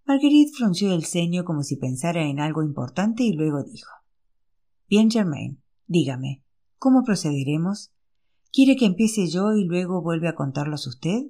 Marguerite 0.06 0.52
frunció 0.56 0.94
el 0.94 1.06
ceño 1.06 1.46
como 1.46 1.64
si 1.64 1.78
pensara 1.78 2.26
en 2.26 2.40
algo 2.40 2.62
importante 2.62 3.24
y 3.24 3.34
luego 3.34 3.64
dijo 3.64 3.90
Bien, 4.88 5.10
Germain, 5.10 5.64
dígame, 5.88 6.44
¿cómo 6.78 7.04
procederemos? 7.04 7.92
¿Quiere 8.52 8.76
que 8.76 8.86
empiece 8.86 9.28
yo 9.28 9.54
y 9.54 9.64
luego 9.64 10.04
vuelve 10.04 10.28
a 10.28 10.36
contarlos 10.36 10.86
usted? 10.86 11.24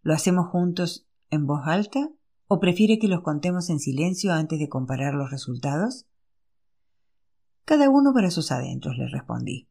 ¿Lo 0.00 0.14
hacemos 0.14 0.46
juntos 0.48 1.06
en 1.28 1.46
voz 1.46 1.60
alta? 1.66 2.10
¿O 2.46 2.60
prefiere 2.60 2.98
que 2.98 3.08
los 3.08 3.20
contemos 3.20 3.68
en 3.68 3.78
silencio 3.78 4.32
antes 4.32 4.58
de 4.58 4.70
comparar 4.70 5.12
los 5.12 5.30
resultados? 5.30 6.06
Cada 7.68 7.90
uno 7.90 8.14
para 8.14 8.30
sus 8.30 8.50
adentros, 8.50 8.96
le 8.96 9.08
respondí. 9.08 9.68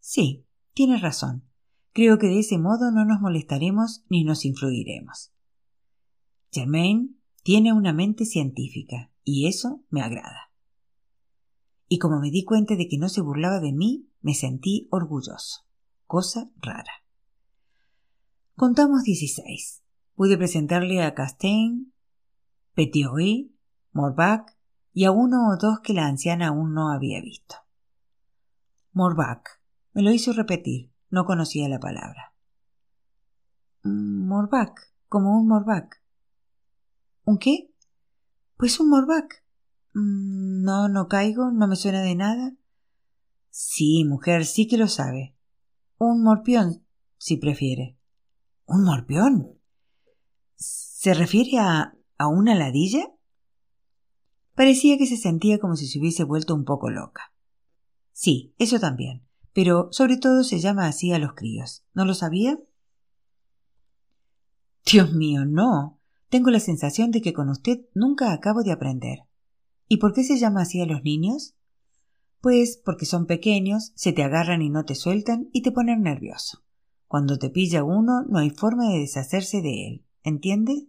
Sí, 0.00 0.46
tienes 0.72 1.02
razón. 1.02 1.44
Creo 1.92 2.16
que 2.16 2.28
de 2.28 2.38
ese 2.38 2.56
modo 2.56 2.90
no 2.92 3.04
nos 3.04 3.20
molestaremos 3.20 4.06
ni 4.08 4.24
nos 4.24 4.46
influiremos. 4.46 5.30
Germain, 6.50 7.20
Tiene 7.42 7.74
una 7.74 7.92
mente 7.92 8.24
científica, 8.24 9.12
y 9.22 9.48
eso 9.48 9.84
me 9.90 10.00
agrada. 10.00 10.50
Y 11.88 11.98
como 11.98 12.20
me 12.20 12.30
di 12.30 12.42
cuenta 12.42 12.74
de 12.74 12.88
que 12.88 12.96
no 12.96 13.10
se 13.10 13.20
burlaba 13.20 13.60
de 13.60 13.74
mí, 13.74 14.08
me 14.22 14.32
sentí 14.32 14.88
orgulloso. 14.90 15.66
Cosa 16.06 16.50
rara. 16.56 17.04
Contamos 18.56 19.02
dieciséis. 19.02 19.82
Pude 20.14 20.38
presentarle 20.38 21.02
a 21.02 21.12
Castain, 21.12 21.92
Petiory, 22.72 23.54
Morbach 23.92 24.53
y 24.94 25.04
a 25.04 25.10
uno 25.10 25.48
o 25.48 25.56
dos 25.56 25.80
que 25.80 25.92
la 25.92 26.06
anciana 26.06 26.48
aún 26.48 26.72
no 26.72 26.90
había 26.90 27.20
visto. 27.20 27.56
Morbach. 28.92 29.60
Me 29.92 30.02
lo 30.02 30.12
hizo 30.12 30.32
repetir. 30.32 30.92
No 31.10 31.26
conocía 31.26 31.68
la 31.68 31.80
palabra. 31.80 32.32
Morbach. 33.82 34.74
Como 35.08 35.36
un 35.36 35.48
Morbach. 35.48 35.96
¿Un 37.24 37.38
qué? 37.38 37.70
Pues 38.56 38.78
un 38.78 38.88
Morbach. 38.88 39.42
Mm, 39.94 40.62
no, 40.62 40.88
no 40.88 41.08
caigo, 41.08 41.50
no 41.50 41.66
me 41.66 41.76
suena 41.76 42.02
de 42.02 42.14
nada. 42.14 42.54
Sí, 43.50 44.04
mujer, 44.04 44.46
sí 44.46 44.68
que 44.68 44.78
lo 44.78 44.86
sabe. 44.86 45.36
Un 45.98 46.22
morpión, 46.22 46.84
si 47.18 47.36
prefiere. 47.36 47.96
¿Un 48.66 48.84
morpión? 48.84 49.58
¿Se 50.56 51.14
refiere 51.14 51.58
a, 51.58 51.96
a 52.18 52.28
una 52.28 52.54
ladilla? 52.54 53.13
Parecía 54.54 54.98
que 54.98 55.06
se 55.06 55.16
sentía 55.16 55.58
como 55.58 55.76
si 55.76 55.86
se 55.86 55.98
hubiese 55.98 56.24
vuelto 56.24 56.54
un 56.54 56.64
poco 56.64 56.90
loca. 56.90 57.32
Sí, 58.12 58.54
eso 58.58 58.78
también, 58.78 59.26
pero 59.52 59.88
sobre 59.90 60.16
todo 60.16 60.44
se 60.44 60.60
llama 60.60 60.86
así 60.86 61.12
a 61.12 61.18
los 61.18 61.34
críos. 61.34 61.84
¿No 61.92 62.04
lo 62.04 62.14
sabía? 62.14 62.58
Dios 64.84 65.12
mío, 65.12 65.44
no. 65.44 65.98
Tengo 66.28 66.50
la 66.50 66.60
sensación 66.60 67.10
de 67.10 67.20
que 67.20 67.32
con 67.32 67.48
usted 67.48 67.86
nunca 67.94 68.32
acabo 68.32 68.62
de 68.62 68.72
aprender. 68.72 69.20
¿Y 69.88 69.96
por 69.98 70.12
qué 70.12 70.22
se 70.24 70.38
llama 70.38 70.62
así 70.62 70.80
a 70.80 70.86
los 70.86 71.02
niños? 71.02 71.54
Pues 72.40 72.76
porque 72.76 73.06
son 73.06 73.26
pequeños, 73.26 73.92
se 73.96 74.12
te 74.12 74.22
agarran 74.22 74.62
y 74.62 74.70
no 74.70 74.84
te 74.84 74.94
sueltan 74.94 75.48
y 75.52 75.62
te 75.62 75.72
ponen 75.72 76.02
nervioso. 76.02 76.62
Cuando 77.08 77.38
te 77.38 77.50
pilla 77.50 77.84
uno 77.84 78.22
no 78.28 78.38
hay 78.38 78.50
forma 78.50 78.88
de 78.88 79.00
deshacerse 79.00 79.62
de 79.62 79.88
él. 79.88 80.04
¿Entiende? 80.22 80.86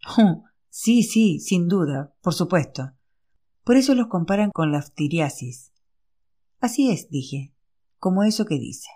sí, 0.74 1.04
sí, 1.04 1.38
sin 1.38 1.68
duda, 1.68 2.12
por 2.20 2.34
supuesto. 2.34 2.90
Por 3.62 3.76
eso 3.76 3.94
los 3.94 4.08
comparan 4.08 4.50
con 4.50 4.72
la 4.72 4.82
ftiriasis. 4.82 5.72
Así 6.58 6.90
es, 6.90 7.08
dije, 7.10 7.54
como 8.00 8.24
eso 8.24 8.44
que 8.44 8.58
dice. 8.58 8.88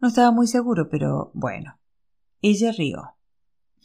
No 0.00 0.08
estaba 0.08 0.32
muy 0.32 0.46
seguro, 0.46 0.88
pero 0.88 1.30
bueno. 1.34 1.78
Ella 2.40 2.72
rió. 2.72 3.16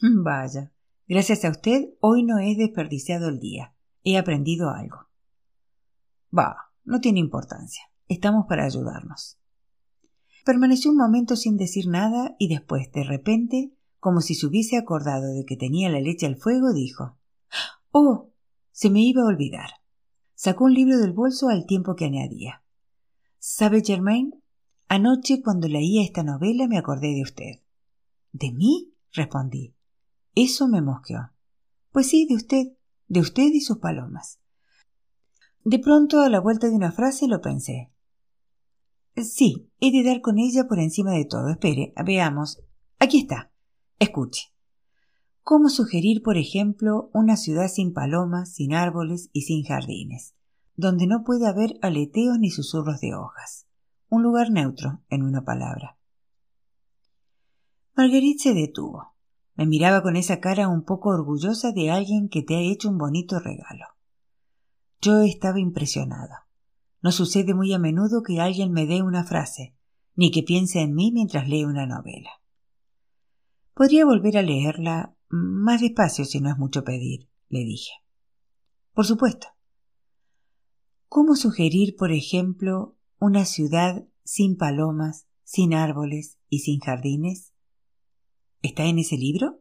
Vaya, 0.24 0.72
gracias 1.06 1.44
a 1.44 1.50
usted 1.50 1.90
hoy 2.00 2.22
no 2.22 2.38
he 2.38 2.56
desperdiciado 2.56 3.28
el 3.28 3.40
día. 3.40 3.74
He 4.02 4.16
aprendido 4.16 4.70
algo. 4.70 5.08
Bah, 6.30 6.72
no 6.84 7.00
tiene 7.00 7.20
importancia. 7.20 7.84
Estamos 8.08 8.46
para 8.48 8.64
ayudarnos. 8.64 9.38
Permaneció 10.46 10.90
un 10.90 10.96
momento 10.96 11.36
sin 11.36 11.58
decir 11.58 11.88
nada 11.88 12.34
y 12.38 12.48
después, 12.48 12.90
de 12.92 13.04
repente, 13.04 13.74
como 14.04 14.20
si 14.20 14.34
se 14.34 14.44
hubiese 14.44 14.76
acordado 14.76 15.32
de 15.32 15.46
que 15.46 15.56
tenía 15.56 15.88
la 15.88 15.98
leche 15.98 16.26
al 16.26 16.36
fuego, 16.36 16.74
dijo 16.74 17.16
Oh. 17.90 18.28
se 18.70 18.90
me 18.90 19.00
iba 19.00 19.22
a 19.22 19.28
olvidar. 19.28 19.70
Sacó 20.34 20.64
un 20.64 20.74
libro 20.74 20.98
del 20.98 21.14
bolso 21.14 21.48
al 21.48 21.64
tiempo 21.64 21.96
que 21.96 22.04
añadía. 22.04 22.62
¿Sabe, 23.38 23.82
Germain? 23.82 24.34
Anoche, 24.88 25.40
cuando 25.40 25.68
leía 25.68 26.02
esta 26.02 26.22
novela, 26.22 26.68
me 26.68 26.76
acordé 26.76 27.14
de 27.14 27.22
usted. 27.22 27.62
¿De 28.30 28.52
mí? 28.52 28.92
respondí. 29.10 29.74
Eso 30.34 30.68
me 30.68 30.82
mosqueó. 30.82 31.30
Pues 31.90 32.06
sí, 32.06 32.26
de 32.26 32.34
usted, 32.34 32.66
de 33.08 33.20
usted 33.20 33.54
y 33.54 33.62
sus 33.62 33.78
palomas. 33.78 34.38
De 35.64 35.78
pronto, 35.78 36.20
a 36.20 36.28
la 36.28 36.40
vuelta 36.40 36.68
de 36.68 36.76
una 36.76 36.92
frase, 36.92 37.26
lo 37.26 37.40
pensé. 37.40 37.90
Sí, 39.16 39.70
he 39.80 39.90
de 39.90 40.06
dar 40.06 40.20
con 40.20 40.38
ella 40.38 40.68
por 40.68 40.78
encima 40.78 41.12
de 41.12 41.24
todo. 41.24 41.48
Espere, 41.48 41.94
veamos. 42.04 42.62
Aquí 42.98 43.20
está. 43.20 43.53
Escuche. 43.98 44.52
¿Cómo 45.42 45.68
sugerir, 45.68 46.22
por 46.22 46.36
ejemplo, 46.36 47.10
una 47.12 47.36
ciudad 47.36 47.68
sin 47.68 47.92
palomas, 47.92 48.54
sin 48.54 48.74
árboles 48.74 49.30
y 49.32 49.42
sin 49.42 49.64
jardines, 49.64 50.34
donde 50.74 51.06
no 51.06 51.22
puede 51.22 51.46
haber 51.46 51.74
aleteos 51.82 52.38
ni 52.38 52.50
susurros 52.50 53.00
de 53.00 53.14
hojas? 53.14 53.66
Un 54.08 54.22
lugar 54.22 54.50
neutro, 54.50 55.02
en 55.10 55.22
una 55.22 55.44
palabra. 55.44 55.98
Marguerite 57.96 58.42
se 58.42 58.54
detuvo. 58.54 59.14
Me 59.54 59.66
miraba 59.66 60.02
con 60.02 60.16
esa 60.16 60.40
cara 60.40 60.68
un 60.68 60.84
poco 60.84 61.10
orgullosa 61.10 61.70
de 61.70 61.90
alguien 61.90 62.28
que 62.28 62.42
te 62.42 62.56
ha 62.56 62.60
hecho 62.60 62.88
un 62.88 62.98
bonito 62.98 63.38
regalo. 63.38 63.86
Yo 65.00 65.20
estaba 65.20 65.60
impresionado. 65.60 66.34
No 67.02 67.12
sucede 67.12 67.54
muy 67.54 67.72
a 67.72 67.78
menudo 67.78 68.22
que 68.22 68.40
alguien 68.40 68.72
me 68.72 68.86
dé 68.86 69.02
una 69.02 69.24
frase, 69.24 69.76
ni 70.16 70.30
que 70.30 70.42
piense 70.42 70.80
en 70.80 70.94
mí 70.94 71.12
mientras 71.12 71.46
lee 71.48 71.64
una 71.64 71.86
novela. 71.86 72.30
Podría 73.74 74.04
volver 74.04 74.38
a 74.38 74.42
leerla 74.42 75.16
más 75.28 75.80
despacio 75.80 76.24
si 76.24 76.40
no 76.40 76.50
es 76.50 76.56
mucho 76.56 76.84
pedir, 76.84 77.28
le 77.48 77.60
dije. 77.60 77.92
Por 78.92 79.04
supuesto. 79.04 79.48
¿Cómo 81.08 81.34
sugerir, 81.34 81.96
por 81.96 82.12
ejemplo, 82.12 82.96
una 83.18 83.44
ciudad 83.44 84.04
sin 84.22 84.56
palomas, 84.56 85.26
sin 85.42 85.74
árboles 85.74 86.38
y 86.48 86.60
sin 86.60 86.78
jardines? 86.78 87.52
¿Está 88.62 88.84
en 88.84 88.98
ese 89.00 89.16
libro? 89.16 89.60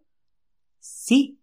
Sí. 0.80 1.42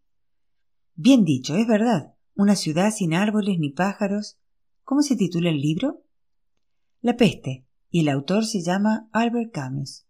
Bien 0.94 1.24
dicho, 1.24 1.56
es 1.56 1.66
verdad. 1.66 2.14
Una 2.34 2.54
ciudad 2.54 2.92
sin 2.92 3.14
árboles 3.14 3.58
ni 3.58 3.70
pájaros. 3.70 4.38
¿Cómo 4.84 5.02
se 5.02 5.16
titula 5.16 5.50
el 5.50 5.60
libro? 5.60 6.04
La 7.00 7.16
peste, 7.16 7.66
y 7.90 8.00
el 8.00 8.08
autor 8.08 8.44
se 8.44 8.62
llama 8.62 9.08
Albert 9.12 9.52
Camus. 9.52 10.06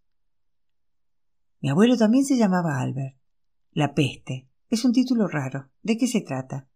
Mi 1.61 1.69
abuelo 1.69 1.95
también 1.95 2.25
se 2.25 2.37
llamaba 2.37 2.79
Albert. 2.79 3.15
La 3.71 3.93
peste. 3.93 4.49
Es 4.69 4.83
un 4.83 4.93
título 4.93 5.27
raro. 5.27 5.69
¿De 5.83 5.97
qué 5.97 6.07
se 6.07 6.21
trata? 6.21 6.67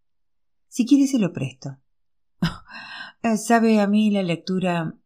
Si 0.67 0.85
quiere 0.85 1.07
se 1.07 1.19
lo 1.19 1.33
presto. 1.33 1.77
Eh, 3.23 3.37
sabe, 3.37 3.79
a 3.79 3.87
mí 3.87 4.11
la 4.11 4.21
lectura. 4.21 4.99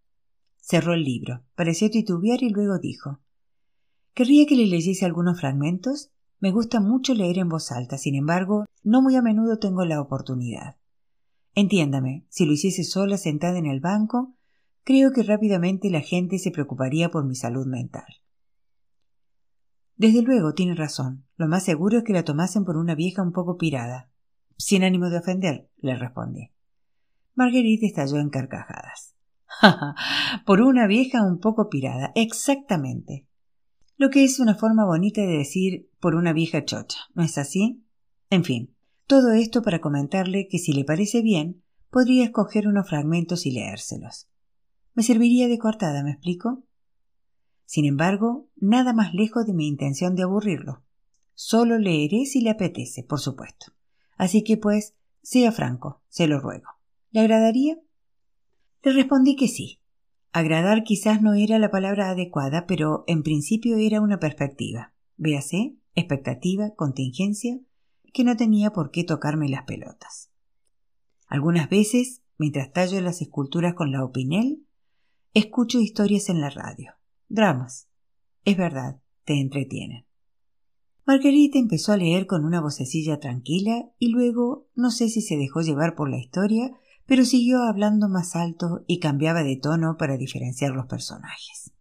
Cerró 0.57 0.93
el 0.93 1.05
libro, 1.05 1.45
pareció 1.55 1.89
titubear 1.89 2.43
y 2.43 2.49
luego 2.49 2.77
dijo 2.77 3.21
¿Querría 4.13 4.45
que 4.45 4.57
le 4.57 4.67
leyese 4.67 5.05
algunos 5.05 5.39
fragmentos? 5.39 6.11
Me 6.41 6.51
gusta 6.51 6.81
mucho 6.81 7.13
leer 7.13 7.37
en 7.37 7.47
voz 7.47 7.71
alta, 7.71 7.97
sin 7.97 8.15
embargo, 8.15 8.65
no 8.83 9.01
muy 9.01 9.15
a 9.15 9.21
menudo 9.21 9.57
tengo 9.57 9.85
la 9.85 10.01
oportunidad. 10.01 10.75
Entiéndame, 11.55 12.25
si 12.27 12.45
lo 12.45 12.51
hiciese 12.51 12.83
sola 12.83 13.17
sentada 13.17 13.57
en 13.57 13.67
el 13.67 13.79
banco, 13.79 14.35
creo 14.83 15.13
que 15.13 15.23
rápidamente 15.23 15.89
la 15.89 16.01
gente 16.01 16.39
se 16.39 16.51
preocuparía 16.51 17.11
por 17.11 17.23
mi 17.25 17.35
salud 17.35 17.67
mental. 17.67 18.19
Desde 19.99 20.23
luego, 20.23 20.55
tiene 20.55 20.73
razón. 20.73 21.25
Lo 21.37 21.47
más 21.47 21.63
seguro 21.63 21.99
es 21.99 22.03
que 22.03 22.13
la 22.13 22.25
tomasen 22.25 22.65
por 22.65 22.75
una 22.75 22.95
vieja 22.95 23.21
un 23.21 23.31
poco 23.31 23.57
pirada. 23.57 24.09
Sin 24.57 24.83
ánimo 24.83 25.11
de 25.11 25.19
ofender, 25.19 25.69
le 25.77 25.95
respondí. 25.95 26.49
Marguerite 27.35 27.85
estalló 27.85 28.17
en 28.17 28.31
carcajadas. 28.31 29.13
¡Ja, 29.45 29.93
Por 30.47 30.61
una 30.61 30.87
vieja 30.87 31.21
un 31.21 31.39
poco 31.39 31.69
pirada. 31.69 32.11
Exactamente 32.15 33.29
lo 33.99 34.09
que 34.09 34.23
es 34.23 34.39
una 34.39 34.55
forma 34.55 34.85
bonita 34.85 35.19
de 35.19 35.37
decir 35.37 35.89
por 35.99 36.15
una 36.15 36.31
vieja 36.31 36.63
chocha, 36.63 36.99
¿no 37.15 37.21
es 37.21 37.37
así? 37.37 37.83
En 38.29 38.45
fin, 38.45 38.73
todo 39.07 39.33
esto 39.33 39.61
para 39.61 39.81
comentarle 39.81 40.47
que 40.47 40.57
si 40.57 40.71
le 40.71 40.85
parece 40.85 41.21
bien, 41.21 41.61
podría 41.91 42.23
escoger 42.23 42.69
unos 42.69 42.87
fragmentos 42.87 43.45
y 43.45 43.51
leérselos. 43.51 44.29
Me 44.93 45.03
serviría 45.03 45.49
de 45.49 45.57
coartada, 45.57 46.01
¿me 46.01 46.11
explico? 46.11 46.63
Sin 47.69 47.85
embargo, 47.85 48.47
nada 48.55 48.93
más 48.93 49.13
lejos 49.13 49.45
de 49.45 49.53
mi 49.53 49.67
intención 49.67 50.15
de 50.15 50.23
aburrirlo. 50.23 50.81
Solo 51.35 51.77
leeré 51.77 52.25
si 52.25 52.41
le 52.41 52.49
apetece, 52.49 53.03
por 53.03 53.19
supuesto. 53.19 53.67
Así 54.17 54.43
que, 54.43 54.57
pues, 54.57 54.95
sea 55.21 55.51
franco, 55.51 56.01
se 56.09 56.25
lo 56.25 56.39
ruego. 56.39 56.65
¿Le 57.11 57.19
agradaría? 57.19 57.77
Le 58.81 58.93
respondí 58.93 59.35
que 59.35 59.47
sí, 59.47 59.79
Agradar 60.31 60.83
quizás 60.83 61.21
no 61.21 61.35
era 61.35 61.59
la 61.59 61.69
palabra 61.69 62.09
adecuada, 62.09 62.65
pero 62.65 63.03
en 63.05 63.21
principio 63.21 63.77
era 63.77 64.01
una 64.01 64.19
perspectiva. 64.19 64.93
Véase, 65.17 65.75
expectativa, 65.93 66.73
contingencia, 66.73 67.59
que 68.13 68.23
no 68.23 68.35
tenía 68.35 68.73
por 68.73 68.89
qué 68.89 69.03
tocarme 69.03 69.47
las 69.47 69.65
pelotas. 69.65 70.31
Algunas 71.27 71.69
veces, 71.69 72.23
mientras 72.39 72.73
tallo 72.73 72.99
las 73.01 73.21
esculturas 73.21 73.75
con 73.75 73.91
la 73.91 74.03
opinel, 74.03 74.65
escucho 75.35 75.79
historias 75.79 76.29
en 76.29 76.41
la 76.41 76.49
radio, 76.49 76.93
dramas. 77.29 77.87
Es 78.43 78.57
verdad, 78.57 79.01
te 79.23 79.39
entretienen. 79.39 80.05
Marguerite 81.05 81.57
empezó 81.57 81.91
a 81.91 81.97
leer 81.97 82.27
con 82.27 82.45
una 82.45 82.61
vocecilla 82.61 83.19
tranquila 83.19 83.89
y 83.97 84.09
luego, 84.09 84.67
no 84.75 84.91
sé 84.91 85.09
si 85.09 85.21
se 85.21 85.37
dejó 85.37 85.61
llevar 85.61 85.95
por 85.95 86.09
la 86.09 86.19
historia, 86.19 86.71
pero 87.05 87.25
siguió 87.25 87.63
hablando 87.63 88.09
más 88.09 88.35
alto 88.35 88.83
y 88.85 88.99
cambiaba 88.99 89.43
de 89.43 89.55
tono 89.55 89.97
para 89.97 90.17
diferenciar 90.17 90.71
los 90.71 90.85
personajes. 90.85 91.71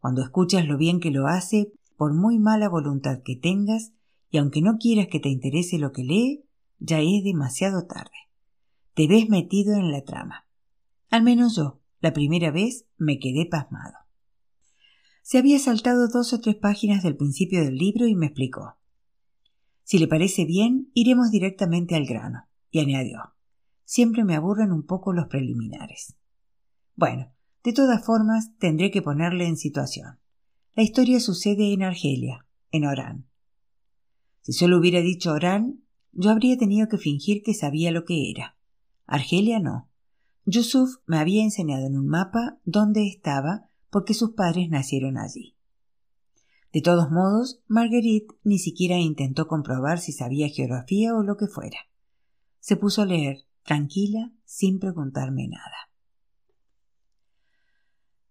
Cuando 0.00 0.22
escuchas 0.22 0.66
lo 0.66 0.76
bien 0.76 0.98
que 0.98 1.10
lo 1.10 1.28
hace, 1.28 1.72
por 1.96 2.14
muy 2.14 2.38
mala 2.38 2.68
voluntad 2.68 3.22
que 3.24 3.36
tengas, 3.36 3.92
y 4.30 4.38
aunque 4.38 4.62
no 4.62 4.78
quieras 4.78 5.06
que 5.06 5.20
te 5.20 5.28
interese 5.28 5.78
lo 5.78 5.92
que 5.92 6.02
lee, 6.02 6.44
ya 6.80 7.00
es 7.00 7.22
demasiado 7.22 7.86
tarde. 7.86 8.10
Te 8.94 9.06
ves 9.06 9.28
metido 9.28 9.74
en 9.74 9.92
la 9.92 10.02
trama. 10.02 10.46
Al 11.08 11.22
menos 11.22 11.54
yo, 11.54 11.80
la 12.00 12.12
primera 12.12 12.50
vez, 12.50 12.86
me 12.98 13.20
quedé 13.20 13.46
pasmado. 13.46 14.03
Se 15.24 15.38
había 15.38 15.58
saltado 15.58 16.08
dos 16.08 16.34
o 16.34 16.40
tres 16.40 16.54
páginas 16.54 17.02
del 17.02 17.16
principio 17.16 17.64
del 17.64 17.78
libro 17.78 18.06
y 18.06 18.14
me 18.14 18.26
explicó. 18.26 18.76
Si 19.82 19.98
le 19.98 20.06
parece 20.06 20.44
bien, 20.44 20.90
iremos 20.92 21.30
directamente 21.30 21.94
al 21.94 22.04
grano. 22.04 22.46
Y 22.70 22.80
añadió. 22.80 23.32
Siempre 23.84 24.22
me 24.22 24.34
aburren 24.34 24.70
un 24.70 24.84
poco 24.84 25.14
los 25.14 25.28
preliminares. 25.28 26.14
Bueno, 26.94 27.32
de 27.62 27.72
todas 27.72 28.04
formas, 28.04 28.54
tendré 28.58 28.90
que 28.90 29.00
ponerle 29.00 29.46
en 29.46 29.56
situación. 29.56 30.18
La 30.74 30.82
historia 30.82 31.18
sucede 31.20 31.72
en 31.72 31.84
Argelia, 31.84 32.46
en 32.70 32.84
Orán. 32.84 33.26
Si 34.42 34.52
solo 34.52 34.76
hubiera 34.76 35.00
dicho 35.00 35.32
Orán, 35.32 35.84
yo 36.12 36.32
habría 36.32 36.58
tenido 36.58 36.86
que 36.88 36.98
fingir 36.98 37.42
que 37.42 37.54
sabía 37.54 37.92
lo 37.92 38.04
que 38.04 38.30
era. 38.30 38.58
Argelia 39.06 39.58
no. 39.58 39.88
Yusuf 40.44 40.96
me 41.06 41.16
había 41.16 41.42
enseñado 41.42 41.86
en 41.86 41.96
un 41.96 42.08
mapa 42.08 42.58
dónde 42.66 43.06
estaba 43.06 43.70
porque 43.94 44.12
sus 44.12 44.32
padres 44.32 44.68
nacieron 44.70 45.16
allí. 45.18 45.54
De 46.72 46.80
todos 46.80 47.12
modos, 47.12 47.62
Marguerite 47.68 48.34
ni 48.42 48.58
siquiera 48.58 48.98
intentó 48.98 49.46
comprobar 49.46 50.00
si 50.00 50.10
sabía 50.10 50.48
geografía 50.48 51.14
o 51.14 51.22
lo 51.22 51.36
que 51.36 51.46
fuera. 51.46 51.78
Se 52.58 52.76
puso 52.76 53.02
a 53.02 53.06
leer, 53.06 53.44
tranquila, 53.62 54.32
sin 54.44 54.80
preguntarme 54.80 55.46
nada. 55.46 55.92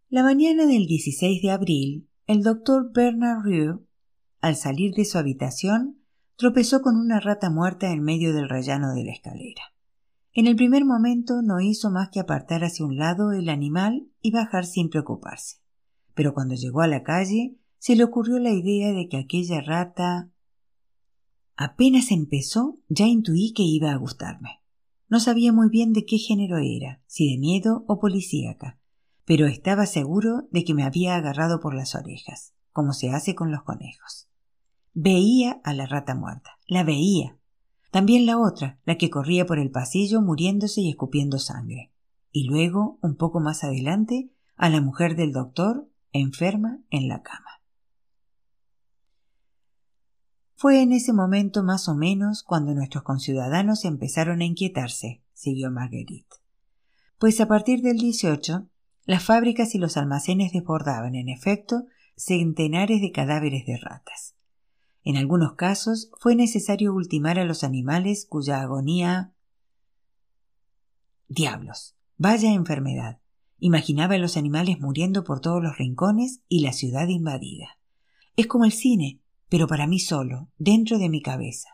La 0.09 0.21
mañana 0.21 0.65
del 0.65 0.85
16 0.85 1.41
de 1.41 1.51
abril, 1.51 2.09
el 2.27 2.43
doctor 2.43 2.91
Bernard 2.91 3.45
Rieu, 3.45 3.87
al 4.41 4.57
salir 4.57 4.93
de 4.95 5.05
su 5.05 5.17
habitación, 5.17 6.03
tropezó 6.35 6.81
con 6.81 6.97
una 6.97 7.21
rata 7.21 7.49
muerta 7.49 7.89
en 7.89 8.03
medio 8.03 8.33
del 8.33 8.49
rellano 8.49 8.93
de 8.93 9.05
la 9.05 9.13
escalera. 9.13 9.72
En 10.35 10.47
el 10.47 10.55
primer 10.55 10.83
momento 10.83 11.43
no 11.43 11.59
hizo 11.59 11.91
más 11.91 12.09
que 12.09 12.19
apartar 12.19 12.63
hacia 12.63 12.85
un 12.85 12.97
lado 12.97 13.33
el 13.33 13.49
animal 13.49 14.07
y 14.21 14.31
bajar 14.31 14.65
sin 14.65 14.89
preocuparse. 14.89 15.57
Pero 16.15 16.33
cuando 16.33 16.55
llegó 16.55 16.81
a 16.81 16.87
la 16.87 17.03
calle, 17.03 17.55
se 17.77 17.95
le 17.95 18.03
ocurrió 18.03 18.39
la 18.39 18.51
idea 18.51 18.93
de 18.93 19.07
que 19.07 19.17
aquella 19.17 19.61
rata. 19.61 20.31
Apenas 21.55 22.11
empezó, 22.11 22.79
ya 22.89 23.05
intuí 23.05 23.53
que 23.53 23.63
iba 23.63 23.91
a 23.91 23.97
gustarme. 23.97 24.61
No 25.07 25.19
sabía 25.19 25.53
muy 25.53 25.69
bien 25.69 25.93
de 25.93 26.05
qué 26.05 26.17
género 26.17 26.57
era, 26.57 27.03
si 27.05 27.31
de 27.31 27.37
miedo 27.37 27.85
o 27.87 27.99
policíaca, 27.99 28.79
pero 29.25 29.45
estaba 29.45 29.85
seguro 29.85 30.47
de 30.49 30.63
que 30.63 30.73
me 30.73 30.83
había 30.83 31.15
agarrado 31.15 31.59
por 31.59 31.75
las 31.75 31.93
orejas, 31.93 32.53
como 32.71 32.93
se 32.93 33.11
hace 33.11 33.35
con 33.35 33.51
los 33.51 33.61
conejos. 33.61 34.27
Veía 34.93 35.61
a 35.63 35.73
la 35.73 35.85
rata 35.85 36.15
muerta, 36.15 36.57
la 36.65 36.83
veía. 36.83 37.37
También 37.93 38.25
la 38.25 38.39
otra, 38.39 38.79
la 38.85 38.97
que 38.97 39.11
corría 39.11 39.45
por 39.45 39.59
el 39.59 39.69
pasillo 39.69 40.19
muriéndose 40.19 40.81
y 40.81 40.89
escupiendo 40.89 41.37
sangre. 41.37 41.91
Y 42.31 42.45
luego, 42.45 42.97
un 43.03 43.15
poco 43.15 43.39
más 43.39 43.63
adelante, 43.63 44.31
a 44.55 44.69
la 44.69 44.81
mujer 44.81 45.15
del 45.15 45.31
doctor, 45.31 45.87
enferma 46.11 46.79
en 46.89 47.07
la 47.07 47.21
cama. 47.21 47.61
Fue 50.55 50.81
en 50.81 50.91
ese 50.91 51.13
momento 51.13 51.61
más 51.61 51.87
o 51.87 51.93
menos 51.93 52.41
cuando 52.41 52.73
nuestros 52.73 53.03
conciudadanos 53.03 53.85
empezaron 53.85 54.41
a 54.41 54.45
inquietarse, 54.45 55.21
siguió 55.33 55.69
Marguerite. 55.69 56.37
Pues 57.19 57.39
a 57.41 57.47
partir 57.47 57.83
del 57.83 57.97
18, 57.97 58.67
las 59.05 59.23
fábricas 59.23 59.75
y 59.75 59.77
los 59.77 59.97
almacenes 59.97 60.51
desbordaban, 60.51 61.13
en 61.13 61.29
efecto, 61.29 61.85
centenares 62.15 63.01
de 63.01 63.11
cadáveres 63.11 63.67
de 63.67 63.77
ratas. 63.77 64.33
En 65.03 65.17
algunos 65.17 65.55
casos 65.55 66.09
fue 66.19 66.35
necesario 66.35 66.93
ultimar 66.93 67.37
a 67.37 67.45
los 67.45 67.63
animales 67.63 68.25
cuya 68.25 68.61
agonía. 68.61 69.33
Diablos. 71.27 71.95
Vaya 72.17 72.53
enfermedad. 72.53 73.19
Imaginaba 73.59 74.15
a 74.15 74.17
los 74.17 74.37
animales 74.37 74.79
muriendo 74.79 75.23
por 75.23 75.41
todos 75.41 75.61
los 75.61 75.77
rincones 75.77 76.41
y 76.47 76.61
la 76.61 76.73
ciudad 76.73 77.07
invadida. 77.07 77.77
Es 78.35 78.47
como 78.47 78.65
el 78.65 78.71
cine, 78.71 79.21
pero 79.49 79.67
para 79.67 79.87
mí 79.87 79.99
solo, 79.99 80.49
dentro 80.57 80.97
de 80.99 81.09
mi 81.09 81.21
cabeza. 81.21 81.69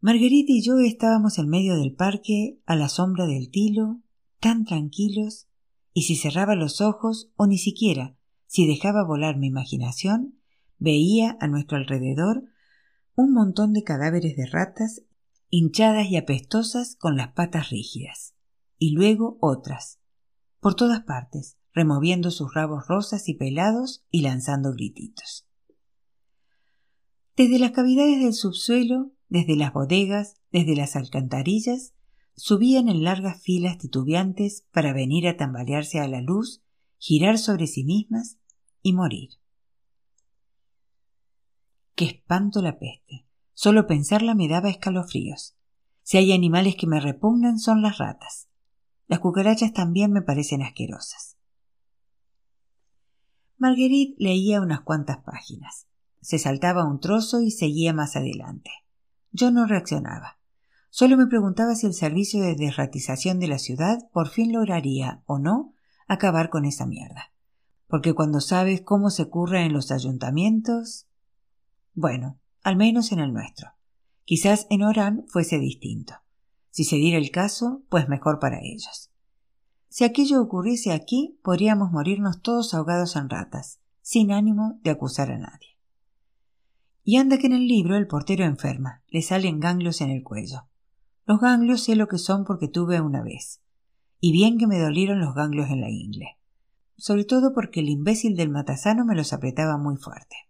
Marguerite 0.00 0.52
y 0.52 0.62
yo 0.62 0.78
estábamos 0.78 1.38
en 1.38 1.48
medio 1.48 1.76
del 1.76 1.94
parque, 1.94 2.60
a 2.66 2.76
la 2.76 2.88
sombra 2.88 3.26
del 3.26 3.50
tilo, 3.50 4.00
tan 4.40 4.64
tranquilos, 4.64 5.48
y 5.92 6.02
si 6.02 6.16
cerraba 6.16 6.54
los 6.54 6.80
ojos, 6.80 7.32
o 7.36 7.46
ni 7.46 7.58
siquiera, 7.58 8.16
si 8.46 8.66
dejaba 8.66 9.04
volar 9.04 9.36
mi 9.36 9.48
imaginación, 9.48 10.37
Veía 10.78 11.36
a 11.40 11.48
nuestro 11.48 11.76
alrededor 11.76 12.44
un 13.14 13.32
montón 13.32 13.72
de 13.72 13.82
cadáveres 13.82 14.36
de 14.36 14.46
ratas 14.46 15.02
hinchadas 15.50 16.06
y 16.08 16.16
apestosas 16.16 16.94
con 16.96 17.16
las 17.16 17.32
patas 17.32 17.70
rígidas, 17.70 18.34
y 18.78 18.92
luego 18.92 19.38
otras, 19.40 19.98
por 20.60 20.74
todas 20.74 21.02
partes, 21.02 21.56
removiendo 21.72 22.30
sus 22.30 22.54
rabos 22.54 22.86
rosas 22.86 23.28
y 23.28 23.34
pelados 23.34 24.04
y 24.10 24.22
lanzando 24.22 24.72
grititos. 24.72 25.48
Desde 27.36 27.58
las 27.58 27.70
cavidades 27.70 28.20
del 28.20 28.34
subsuelo, 28.34 29.12
desde 29.28 29.56
las 29.56 29.72
bodegas, 29.72 30.34
desde 30.50 30.74
las 30.74 30.96
alcantarillas, 30.96 31.94
subían 32.34 32.88
en 32.88 33.04
largas 33.04 33.42
filas 33.42 33.78
titubeantes 33.78 34.66
para 34.72 34.92
venir 34.92 35.28
a 35.28 35.36
tambalearse 35.36 36.00
a 36.00 36.08
la 36.08 36.20
luz, 36.20 36.62
girar 36.98 37.38
sobre 37.38 37.66
sí 37.66 37.84
mismas 37.84 38.38
y 38.82 38.92
morir. 38.92 39.30
Qué 41.98 42.04
espanto 42.04 42.62
la 42.62 42.78
peste. 42.78 43.26
Solo 43.54 43.88
pensarla 43.88 44.36
me 44.36 44.46
daba 44.46 44.70
escalofríos. 44.70 45.56
Si 46.04 46.16
hay 46.16 46.32
animales 46.32 46.76
que 46.76 46.86
me 46.86 47.00
repugnan 47.00 47.58
son 47.58 47.82
las 47.82 47.98
ratas. 47.98 48.48
Las 49.08 49.18
cucarachas 49.18 49.72
también 49.72 50.12
me 50.12 50.22
parecen 50.22 50.62
asquerosas. 50.62 51.38
Marguerite 53.56 54.14
leía 54.16 54.60
unas 54.60 54.82
cuantas 54.82 55.18
páginas. 55.24 55.88
Se 56.20 56.38
saltaba 56.38 56.88
un 56.88 57.00
trozo 57.00 57.40
y 57.40 57.50
seguía 57.50 57.92
más 57.92 58.14
adelante. 58.14 58.70
Yo 59.32 59.50
no 59.50 59.66
reaccionaba. 59.66 60.38
Solo 60.90 61.16
me 61.16 61.26
preguntaba 61.26 61.74
si 61.74 61.88
el 61.88 61.94
servicio 61.94 62.40
de 62.44 62.54
desratización 62.54 63.40
de 63.40 63.48
la 63.48 63.58
ciudad 63.58 64.08
por 64.12 64.28
fin 64.28 64.52
lograría 64.52 65.24
o 65.26 65.40
no 65.40 65.74
acabar 66.06 66.48
con 66.48 66.64
esa 66.64 66.86
mierda. 66.86 67.32
Porque 67.88 68.14
cuando 68.14 68.40
sabes 68.40 68.82
cómo 68.82 69.10
se 69.10 69.28
curra 69.28 69.64
en 69.64 69.72
los 69.72 69.90
ayuntamientos. 69.90 71.07
Bueno, 72.00 72.38
al 72.62 72.76
menos 72.76 73.10
en 73.10 73.18
el 73.18 73.32
nuestro. 73.32 73.72
Quizás 74.24 74.68
en 74.70 74.84
Orán 74.84 75.24
fuese 75.26 75.58
distinto. 75.58 76.14
Si 76.70 76.84
se 76.84 76.94
diera 76.94 77.18
el 77.18 77.32
caso, 77.32 77.82
pues 77.88 78.08
mejor 78.08 78.38
para 78.38 78.60
ellos. 78.62 79.10
Si 79.88 80.04
aquello 80.04 80.40
ocurriese 80.40 80.92
aquí, 80.92 81.40
podríamos 81.42 81.90
morirnos 81.90 82.40
todos 82.40 82.72
ahogados 82.72 83.16
en 83.16 83.28
ratas, 83.28 83.80
sin 84.00 84.30
ánimo 84.30 84.78
de 84.84 84.90
acusar 84.90 85.32
a 85.32 85.38
nadie. 85.38 85.76
Y 87.02 87.16
anda 87.16 87.36
que 87.36 87.48
en 87.48 87.54
el 87.54 87.66
libro 87.66 87.96
el 87.96 88.06
portero 88.06 88.44
enferma, 88.44 89.02
le 89.08 89.20
salen 89.20 89.58
ganglios 89.58 90.00
en 90.00 90.10
el 90.10 90.22
cuello. 90.22 90.68
Los 91.26 91.40
ganglios 91.40 91.82
sé 91.82 91.96
lo 91.96 92.06
que 92.06 92.18
son 92.18 92.44
porque 92.44 92.68
tuve 92.68 93.00
una 93.00 93.24
vez. 93.24 93.60
Y 94.20 94.30
bien 94.30 94.56
que 94.56 94.68
me 94.68 94.78
dolieron 94.78 95.18
los 95.18 95.34
ganglios 95.34 95.68
en 95.68 95.80
la 95.80 95.90
ingle. 95.90 96.38
Sobre 96.96 97.24
todo 97.24 97.52
porque 97.52 97.80
el 97.80 97.88
imbécil 97.88 98.36
del 98.36 98.50
matasano 98.50 99.04
me 99.04 99.16
los 99.16 99.32
apretaba 99.32 99.78
muy 99.78 99.96
fuerte. 99.96 100.47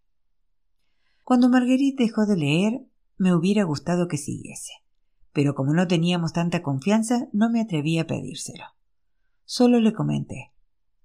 Cuando 1.29 1.51
Marguerite 1.51 2.05
dejó 2.05 2.25
de 2.25 2.39
leer, 2.39 2.87
me 3.19 3.35
hubiera 3.35 3.63
gustado 3.65 4.09
que 4.09 4.17
siguiese, 4.17 4.73
pero 5.35 5.55
como 5.55 5.75
no 5.75 5.87
teníamos 5.87 6.33
tanta 6.33 6.63
confianza, 6.63 7.29
no 7.35 7.51
me 7.51 7.61
atreví 7.61 7.99
a 7.99 8.07
pedírselo. 8.07 8.65
Solo 9.45 9.79
le 9.79 9.93
comenté. 9.93 10.55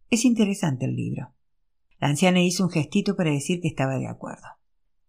Es 0.09 0.23
interesante 0.23 0.85
el 0.85 0.95
libro. 0.95 1.33
La 1.99 2.07
anciana 2.07 2.41
hizo 2.41 2.63
un 2.63 2.69
gestito 2.69 3.17
para 3.17 3.31
decir 3.31 3.59
que 3.59 3.67
estaba 3.67 3.97
de 3.97 4.07
acuerdo. 4.07 4.47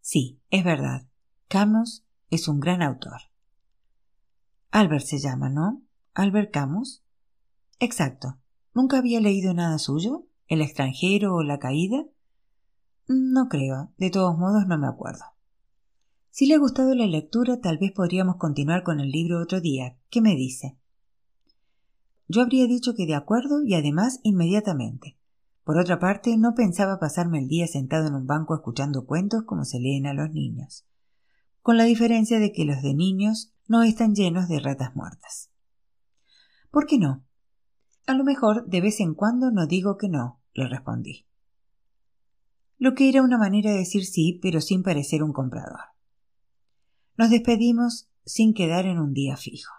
Sí, 0.01 0.41
es 0.51 0.65
verdad. 0.65 1.07
Camus 1.47 2.05
es 2.31 2.49
un 2.49 2.59
gran 2.59 2.83
autor. 2.83 3.21
Albert 4.73 5.05
se 5.05 5.21
llama, 5.21 5.49
¿no? 5.49 5.85
Albert 6.15 6.51
Camus. 6.53 7.05
Exacto. 7.79 8.41
¿Nunca 8.75 8.99
había 8.99 9.21
leído 9.21 9.55
nada 9.55 9.79
suyo? 9.79 10.27
¿El 10.49 10.61
extranjero 10.61 11.37
o 11.37 11.45
la 11.45 11.61
caída? 11.61 12.05
No 13.07 13.49
creo. 13.49 13.93
De 13.99 14.11
todos 14.11 14.39
modos 14.39 14.67
no 14.67 14.79
me 14.79 14.87
acuerdo. 14.87 15.25
Si 16.31 16.47
le 16.47 16.55
ha 16.55 16.59
gustado 16.59 16.95
la 16.95 17.07
lectura, 17.07 17.61
tal 17.61 17.79
vez 17.79 17.93
podríamos 17.93 18.37
continuar 18.37 18.83
con 18.83 18.99
el 18.99 19.11
libro 19.11 19.41
otro 19.43 19.61
día. 19.61 19.97
¿Qué 20.09 20.21
me 20.21 20.35
dice? 20.35 20.79
Yo 22.29 22.41
habría 22.41 22.67
dicho 22.67 22.95
que 22.95 23.07
de 23.07 23.15
acuerdo 23.15 23.63
y 23.63 23.75
además 23.75 24.21
inmediatamente. 24.23 25.19
Por 25.65 25.79
otra 25.79 25.99
parte, 25.99 26.37
no 26.39 26.55
pensaba 26.55 26.99
pasarme 26.99 27.39
el 27.39 27.49
día 27.49 27.67
sentado 27.67 28.09
en 28.09 28.15
un 28.15 28.27
banco 28.27 28.55
escuchando 28.55 29.07
cuentos 29.07 29.45
como 29.45 29.65
se 29.65 29.81
leen 29.81 30.07
a 30.07 30.15
los 30.15 30.31
niños, 30.31 30.87
con 31.63 31.77
la 31.77 31.85
diferencia 31.85 32.39
de 32.39 32.53
que 32.53 32.65
los 32.65 32.83
de 32.83 32.95
niños 32.95 33.55
no 33.67 33.83
están 33.83 34.15
llenos 34.15 34.49
de 34.49 34.61
ratas 34.61 34.95
muertas. 34.95 35.51
¿Por 36.71 36.87
qué 36.87 36.99
no? 36.99 37.25
A 38.07 38.15
lo 38.15 38.25
mejor 38.25 38.67
de 38.67 38.81
vez 38.81 39.01
en 39.01 39.15
cuando 39.15 39.51
no 39.51 39.67
digo 39.67 39.97
que 39.97 40.09
no, 40.09 40.41
le 40.53 40.69
respondí 40.69 41.27
lo 42.79 42.95
que 42.95 43.09
era 43.09 43.23
una 43.23 43.39
manera 43.39 43.71
de 43.73 43.79
decir 43.79 44.05
sí, 44.05 44.39
pero 44.43 44.61
sin 44.61 44.83
parecer 44.83 45.23
un 45.23 45.33
comprador. 45.33 45.81
Nos 47.17 47.31
despedimos 47.31 48.09
sin 48.25 48.55
quedar 48.55 48.87
en 48.87 48.99
un 48.99 49.13
día 49.13 49.37
fijo. 49.37 49.73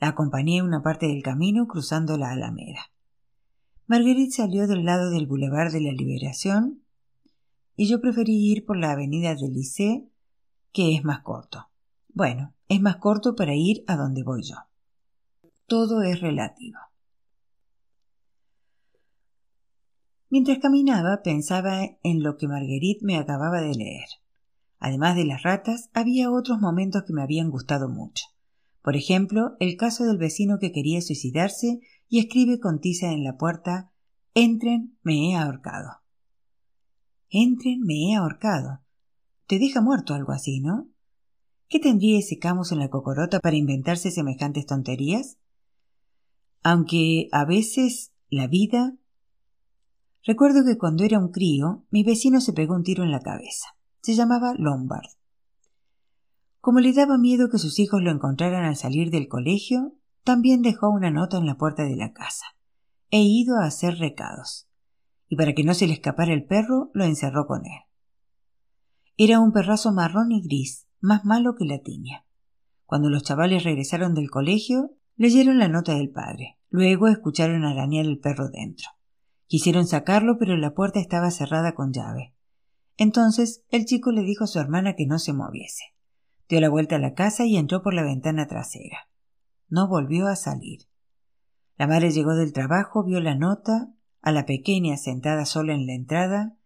La 0.00 0.08
acompañé 0.08 0.62
una 0.62 0.82
parte 0.82 1.08
del 1.08 1.22
camino 1.22 1.66
cruzando 1.66 2.16
la 2.16 2.30
Alameda. 2.30 2.92
Marguerite 3.86 4.32
salió 4.32 4.66
del 4.66 4.84
lado 4.84 5.10
del 5.10 5.26
Boulevard 5.26 5.72
de 5.72 5.80
la 5.80 5.92
Liberación 5.92 6.82
y 7.74 7.88
yo 7.88 8.00
preferí 8.00 8.52
ir 8.52 8.64
por 8.66 8.76
la 8.76 8.92
avenida 8.92 9.34
del 9.34 9.54
Liceo, 9.54 10.08
que 10.72 10.94
es 10.94 11.04
más 11.04 11.22
corto. 11.22 11.68
Bueno, 12.08 12.54
es 12.68 12.80
más 12.80 12.96
corto 12.96 13.34
para 13.34 13.54
ir 13.54 13.84
a 13.86 13.96
donde 13.96 14.22
voy 14.22 14.42
yo. 14.42 14.56
Todo 15.66 16.02
es 16.02 16.20
relativo. 16.20 16.78
Mientras 20.30 20.58
caminaba 20.58 21.22
pensaba 21.22 21.80
en 22.02 22.22
lo 22.22 22.36
que 22.36 22.48
Marguerite 22.48 23.04
me 23.04 23.16
acababa 23.16 23.60
de 23.60 23.74
leer. 23.74 24.08
Además 24.78 25.16
de 25.16 25.24
las 25.24 25.42
ratas, 25.42 25.90
había 25.94 26.30
otros 26.30 26.60
momentos 26.60 27.04
que 27.06 27.12
me 27.12 27.22
habían 27.22 27.50
gustado 27.50 27.88
mucho. 27.88 28.26
Por 28.82 28.96
ejemplo, 28.96 29.56
el 29.58 29.76
caso 29.76 30.04
del 30.04 30.18
vecino 30.18 30.58
que 30.58 30.72
quería 30.72 31.00
suicidarse 31.00 31.80
y 32.08 32.20
escribe 32.20 32.60
con 32.60 32.80
tiza 32.80 33.12
en 33.12 33.24
la 33.24 33.36
puerta 33.36 33.90
Entren, 34.34 34.96
me 35.02 35.30
he 35.30 35.36
ahorcado. 35.36 36.02
Entren, 37.28 37.80
me 37.80 37.94
he 38.12 38.14
ahorcado. 38.14 38.80
Te 39.46 39.58
deja 39.58 39.80
muerto 39.80 40.14
algo 40.14 40.32
así, 40.32 40.60
¿no? 40.60 40.88
¿Qué 41.68 41.80
tendría 41.80 42.18
ese 42.18 42.38
Camus 42.38 42.72
en 42.72 42.78
la 42.78 42.88
cocorota 42.88 43.40
para 43.40 43.56
inventarse 43.56 44.10
semejantes 44.10 44.64
tonterías? 44.64 45.38
Aunque 46.62 47.28
a 47.32 47.44
veces 47.44 48.12
la 48.30 48.46
vida. 48.46 48.96
Recuerdo 50.24 50.64
que 50.64 50.76
cuando 50.76 51.04
era 51.04 51.18
un 51.18 51.30
crío, 51.30 51.84
mi 51.90 52.02
vecino 52.04 52.40
se 52.40 52.52
pegó 52.52 52.74
un 52.74 52.82
tiro 52.82 53.04
en 53.04 53.10
la 53.10 53.20
cabeza. 53.20 53.68
Se 54.02 54.14
llamaba 54.14 54.54
Lombard. 54.56 55.10
Como 56.60 56.80
le 56.80 56.92
daba 56.92 57.18
miedo 57.18 57.48
que 57.48 57.58
sus 57.58 57.78
hijos 57.78 58.02
lo 58.02 58.10
encontraran 58.10 58.64
al 58.64 58.76
salir 58.76 59.10
del 59.10 59.28
colegio, 59.28 59.94
también 60.24 60.60
dejó 60.62 60.90
una 60.90 61.10
nota 61.10 61.38
en 61.38 61.46
la 61.46 61.56
puerta 61.56 61.84
de 61.84 61.96
la 61.96 62.12
casa. 62.12 62.44
He 63.10 63.22
ido 63.22 63.56
a 63.56 63.64
hacer 63.64 63.98
recados. 63.98 64.68
Y 65.28 65.36
para 65.36 65.54
que 65.54 65.64
no 65.64 65.72
se 65.72 65.86
le 65.86 65.94
escapara 65.94 66.32
el 66.32 66.44
perro, 66.44 66.90
lo 66.92 67.04
encerró 67.04 67.46
con 67.46 67.64
él. 67.64 67.82
Era 69.16 69.40
un 69.40 69.52
perrazo 69.52 69.92
marrón 69.92 70.32
y 70.32 70.42
gris, 70.42 70.86
más 71.00 71.24
malo 71.24 71.54
que 71.56 71.64
la 71.64 71.80
tiña. 71.80 72.24
Cuando 72.84 73.08
los 73.08 73.22
chavales 73.22 73.64
regresaron 73.64 74.14
del 74.14 74.30
colegio, 74.30 74.92
leyeron 75.16 75.58
la 75.58 75.68
nota 75.68 75.94
del 75.94 76.10
padre. 76.10 76.58
Luego 76.70 77.08
escucharon 77.08 77.64
arañar 77.64 78.04
el 78.04 78.18
perro 78.18 78.48
dentro. 78.48 78.88
Quisieron 79.48 79.86
sacarlo, 79.86 80.36
pero 80.38 80.56
la 80.56 80.74
puerta 80.74 81.00
estaba 81.00 81.30
cerrada 81.30 81.74
con 81.74 81.92
llave. 81.92 82.34
Entonces 82.98 83.64
el 83.70 83.86
chico 83.86 84.12
le 84.12 84.22
dijo 84.22 84.44
a 84.44 84.46
su 84.46 84.58
hermana 84.58 84.94
que 84.94 85.06
no 85.06 85.18
se 85.18 85.32
moviese. 85.32 85.84
Dio 86.48 86.60
la 86.60 86.68
vuelta 86.68 86.96
a 86.96 87.00
la 87.00 87.14
casa 87.14 87.46
y 87.46 87.56
entró 87.56 87.82
por 87.82 87.94
la 87.94 88.02
ventana 88.02 88.46
trasera. 88.46 89.08
No 89.68 89.88
volvió 89.88 90.26
a 90.26 90.36
salir. 90.36 90.82
La 91.76 91.86
madre 91.86 92.10
llegó 92.10 92.34
del 92.34 92.52
trabajo, 92.52 93.04
vio 93.04 93.20
la 93.20 93.34
nota, 93.34 93.90
a 94.20 94.32
la 94.32 94.44
pequeña 94.44 94.96
sentada 94.98 95.46
sola 95.46 95.72
en 95.72 95.86
la 95.86 95.94
entrada, 95.94 96.56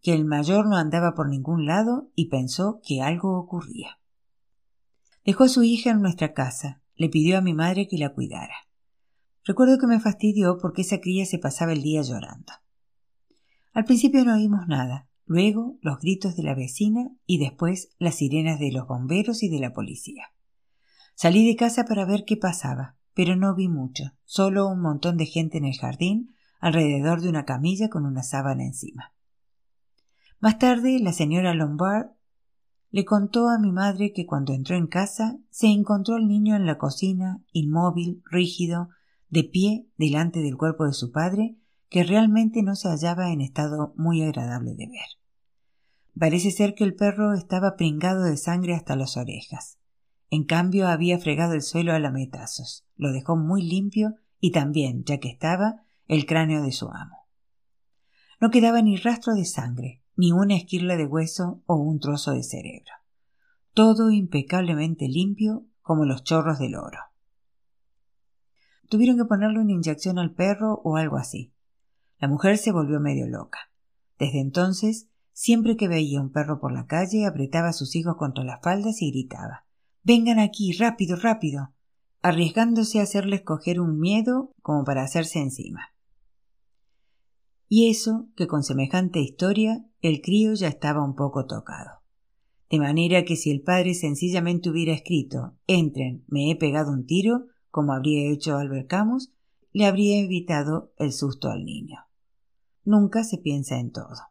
que 0.00 0.14
el 0.14 0.24
mayor 0.24 0.68
no 0.68 0.76
andaba 0.76 1.14
por 1.14 1.28
ningún 1.28 1.66
lado 1.66 2.10
y 2.14 2.28
pensó 2.28 2.80
que 2.86 3.02
algo 3.02 3.36
ocurría. 3.36 3.98
Dejó 5.24 5.44
a 5.44 5.48
su 5.48 5.64
hija 5.64 5.90
en 5.90 6.02
nuestra 6.02 6.32
casa, 6.34 6.82
le 6.94 7.08
pidió 7.08 7.38
a 7.38 7.42
mi 7.42 7.52
madre 7.52 7.88
que 7.88 7.98
la 7.98 8.12
cuidara. 8.12 8.54
Recuerdo 9.44 9.78
que 9.78 9.86
me 9.86 10.00
fastidió 10.00 10.58
porque 10.58 10.82
esa 10.82 11.00
cría 11.00 11.24
se 11.26 11.38
pasaba 11.38 11.72
el 11.72 11.82
día 11.82 12.02
llorando. 12.02 12.52
Al 13.72 13.84
principio 13.84 14.24
no 14.24 14.34
oímos 14.34 14.66
nada, 14.68 15.08
luego 15.24 15.78
los 15.80 15.98
gritos 16.00 16.36
de 16.36 16.42
la 16.42 16.54
vecina 16.54 17.10
y 17.24 17.38
después 17.38 17.90
las 17.98 18.16
sirenas 18.16 18.58
de 18.58 18.72
los 18.72 18.86
bomberos 18.86 19.42
y 19.42 19.48
de 19.48 19.60
la 19.60 19.72
policía. 19.72 20.32
Salí 21.14 21.46
de 21.46 21.56
casa 21.56 21.84
para 21.84 22.04
ver 22.04 22.24
qué 22.24 22.36
pasaba, 22.36 22.96
pero 23.14 23.36
no 23.36 23.54
vi 23.54 23.68
mucho, 23.68 24.12
solo 24.24 24.68
un 24.68 24.80
montón 24.80 25.16
de 25.16 25.26
gente 25.26 25.58
en 25.58 25.64
el 25.64 25.76
jardín, 25.76 26.34
alrededor 26.60 27.20
de 27.20 27.28
una 27.28 27.44
camilla 27.44 27.88
con 27.88 28.06
una 28.06 28.22
sábana 28.22 28.64
encima. 28.64 29.14
Más 30.40 30.58
tarde, 30.58 30.98
la 31.00 31.12
señora 31.12 31.54
Lombard 31.54 32.12
le 32.90 33.04
contó 33.04 33.48
a 33.48 33.58
mi 33.58 33.70
madre 33.72 34.12
que 34.12 34.26
cuando 34.26 34.52
entró 34.52 34.76
en 34.76 34.86
casa 34.86 35.38
se 35.50 35.68
encontró 35.68 36.16
al 36.16 36.26
niño 36.26 36.56
en 36.56 36.66
la 36.66 36.76
cocina, 36.76 37.42
inmóvil, 37.52 38.22
rígido, 38.30 38.88
de 39.30 39.44
pie 39.44 39.86
delante 39.96 40.40
del 40.40 40.56
cuerpo 40.56 40.84
de 40.84 40.92
su 40.92 41.12
padre, 41.12 41.56
que 41.88 42.04
realmente 42.04 42.62
no 42.62 42.76
se 42.76 42.88
hallaba 42.88 43.32
en 43.32 43.40
estado 43.40 43.94
muy 43.96 44.22
agradable 44.22 44.74
de 44.74 44.86
ver. 44.86 45.20
Parece 46.18 46.50
ser 46.50 46.74
que 46.74 46.84
el 46.84 46.94
perro 46.94 47.34
estaba 47.34 47.76
pringado 47.76 48.24
de 48.24 48.36
sangre 48.36 48.74
hasta 48.74 48.96
las 48.96 49.16
orejas. 49.16 49.78
En 50.28 50.44
cambio 50.44 50.86
había 50.88 51.18
fregado 51.18 51.54
el 51.54 51.62
suelo 51.62 51.92
a 51.92 51.98
lametazos, 51.98 52.86
lo 52.96 53.12
dejó 53.12 53.36
muy 53.36 53.62
limpio 53.62 54.16
y 54.38 54.52
también, 54.52 55.04
ya 55.04 55.18
que 55.18 55.28
estaba, 55.28 55.82
el 56.06 56.26
cráneo 56.26 56.62
de 56.62 56.72
su 56.72 56.88
amo. 56.88 57.26
No 58.40 58.50
quedaba 58.50 58.82
ni 58.82 58.96
rastro 58.96 59.34
de 59.34 59.44
sangre, 59.44 60.02
ni 60.16 60.32
una 60.32 60.56
esquirla 60.56 60.96
de 60.96 61.06
hueso 61.06 61.62
o 61.66 61.76
un 61.76 61.98
trozo 61.98 62.32
de 62.32 62.42
cerebro. 62.42 62.92
Todo 63.74 64.10
impecablemente 64.10 65.08
limpio 65.08 65.66
como 65.82 66.04
los 66.04 66.24
chorros 66.24 66.58
del 66.58 66.76
oro. 66.76 66.98
Tuvieron 68.90 69.16
que 69.16 69.24
ponerle 69.24 69.60
una 69.60 69.70
inyección 69.70 70.18
al 70.18 70.34
perro 70.34 70.80
o 70.82 70.96
algo 70.96 71.16
así. 71.16 71.54
La 72.18 72.26
mujer 72.26 72.58
se 72.58 72.72
volvió 72.72 72.98
medio 72.98 73.28
loca. 73.28 73.70
Desde 74.18 74.40
entonces, 74.40 75.08
siempre 75.32 75.76
que 75.76 75.86
veía 75.86 76.20
un 76.20 76.32
perro 76.32 76.58
por 76.58 76.72
la 76.72 76.86
calle, 76.86 77.24
apretaba 77.24 77.68
a 77.68 77.72
sus 77.72 77.94
hijos 77.94 78.16
contra 78.16 78.42
las 78.42 78.60
faldas 78.62 79.00
y 79.00 79.12
gritaba 79.12 79.64
Vengan 80.02 80.40
aquí, 80.40 80.72
rápido, 80.72 81.16
rápido, 81.16 81.72
arriesgándose 82.20 82.98
a 82.98 83.04
hacerles 83.04 83.42
coger 83.42 83.80
un 83.80 84.00
miedo 84.00 84.52
como 84.60 84.82
para 84.82 85.04
hacerse 85.04 85.38
encima. 85.38 85.94
Y 87.68 87.90
eso 87.90 88.26
que 88.34 88.48
con 88.48 88.64
semejante 88.64 89.20
historia 89.20 89.86
el 90.00 90.20
crío 90.20 90.52
ya 90.54 90.66
estaba 90.66 91.04
un 91.04 91.14
poco 91.14 91.46
tocado. 91.46 92.00
De 92.68 92.80
manera 92.80 93.24
que 93.24 93.36
si 93.36 93.52
el 93.52 93.62
padre 93.62 93.94
sencillamente 93.94 94.68
hubiera 94.68 94.92
escrito 94.94 95.54
Entren, 95.68 96.24
me 96.26 96.50
he 96.50 96.56
pegado 96.56 96.90
un 96.90 97.06
tiro, 97.06 97.46
como 97.70 97.92
habría 97.92 98.30
hecho 98.30 98.56
Albert 98.56 98.88
Camus, 98.88 99.30
le 99.72 99.86
habría 99.86 100.18
evitado 100.18 100.92
el 100.96 101.12
susto 101.12 101.50
al 101.50 101.64
niño. 101.64 102.06
Nunca 102.84 103.24
se 103.24 103.38
piensa 103.38 103.78
en 103.78 103.92
todo. 103.92 104.29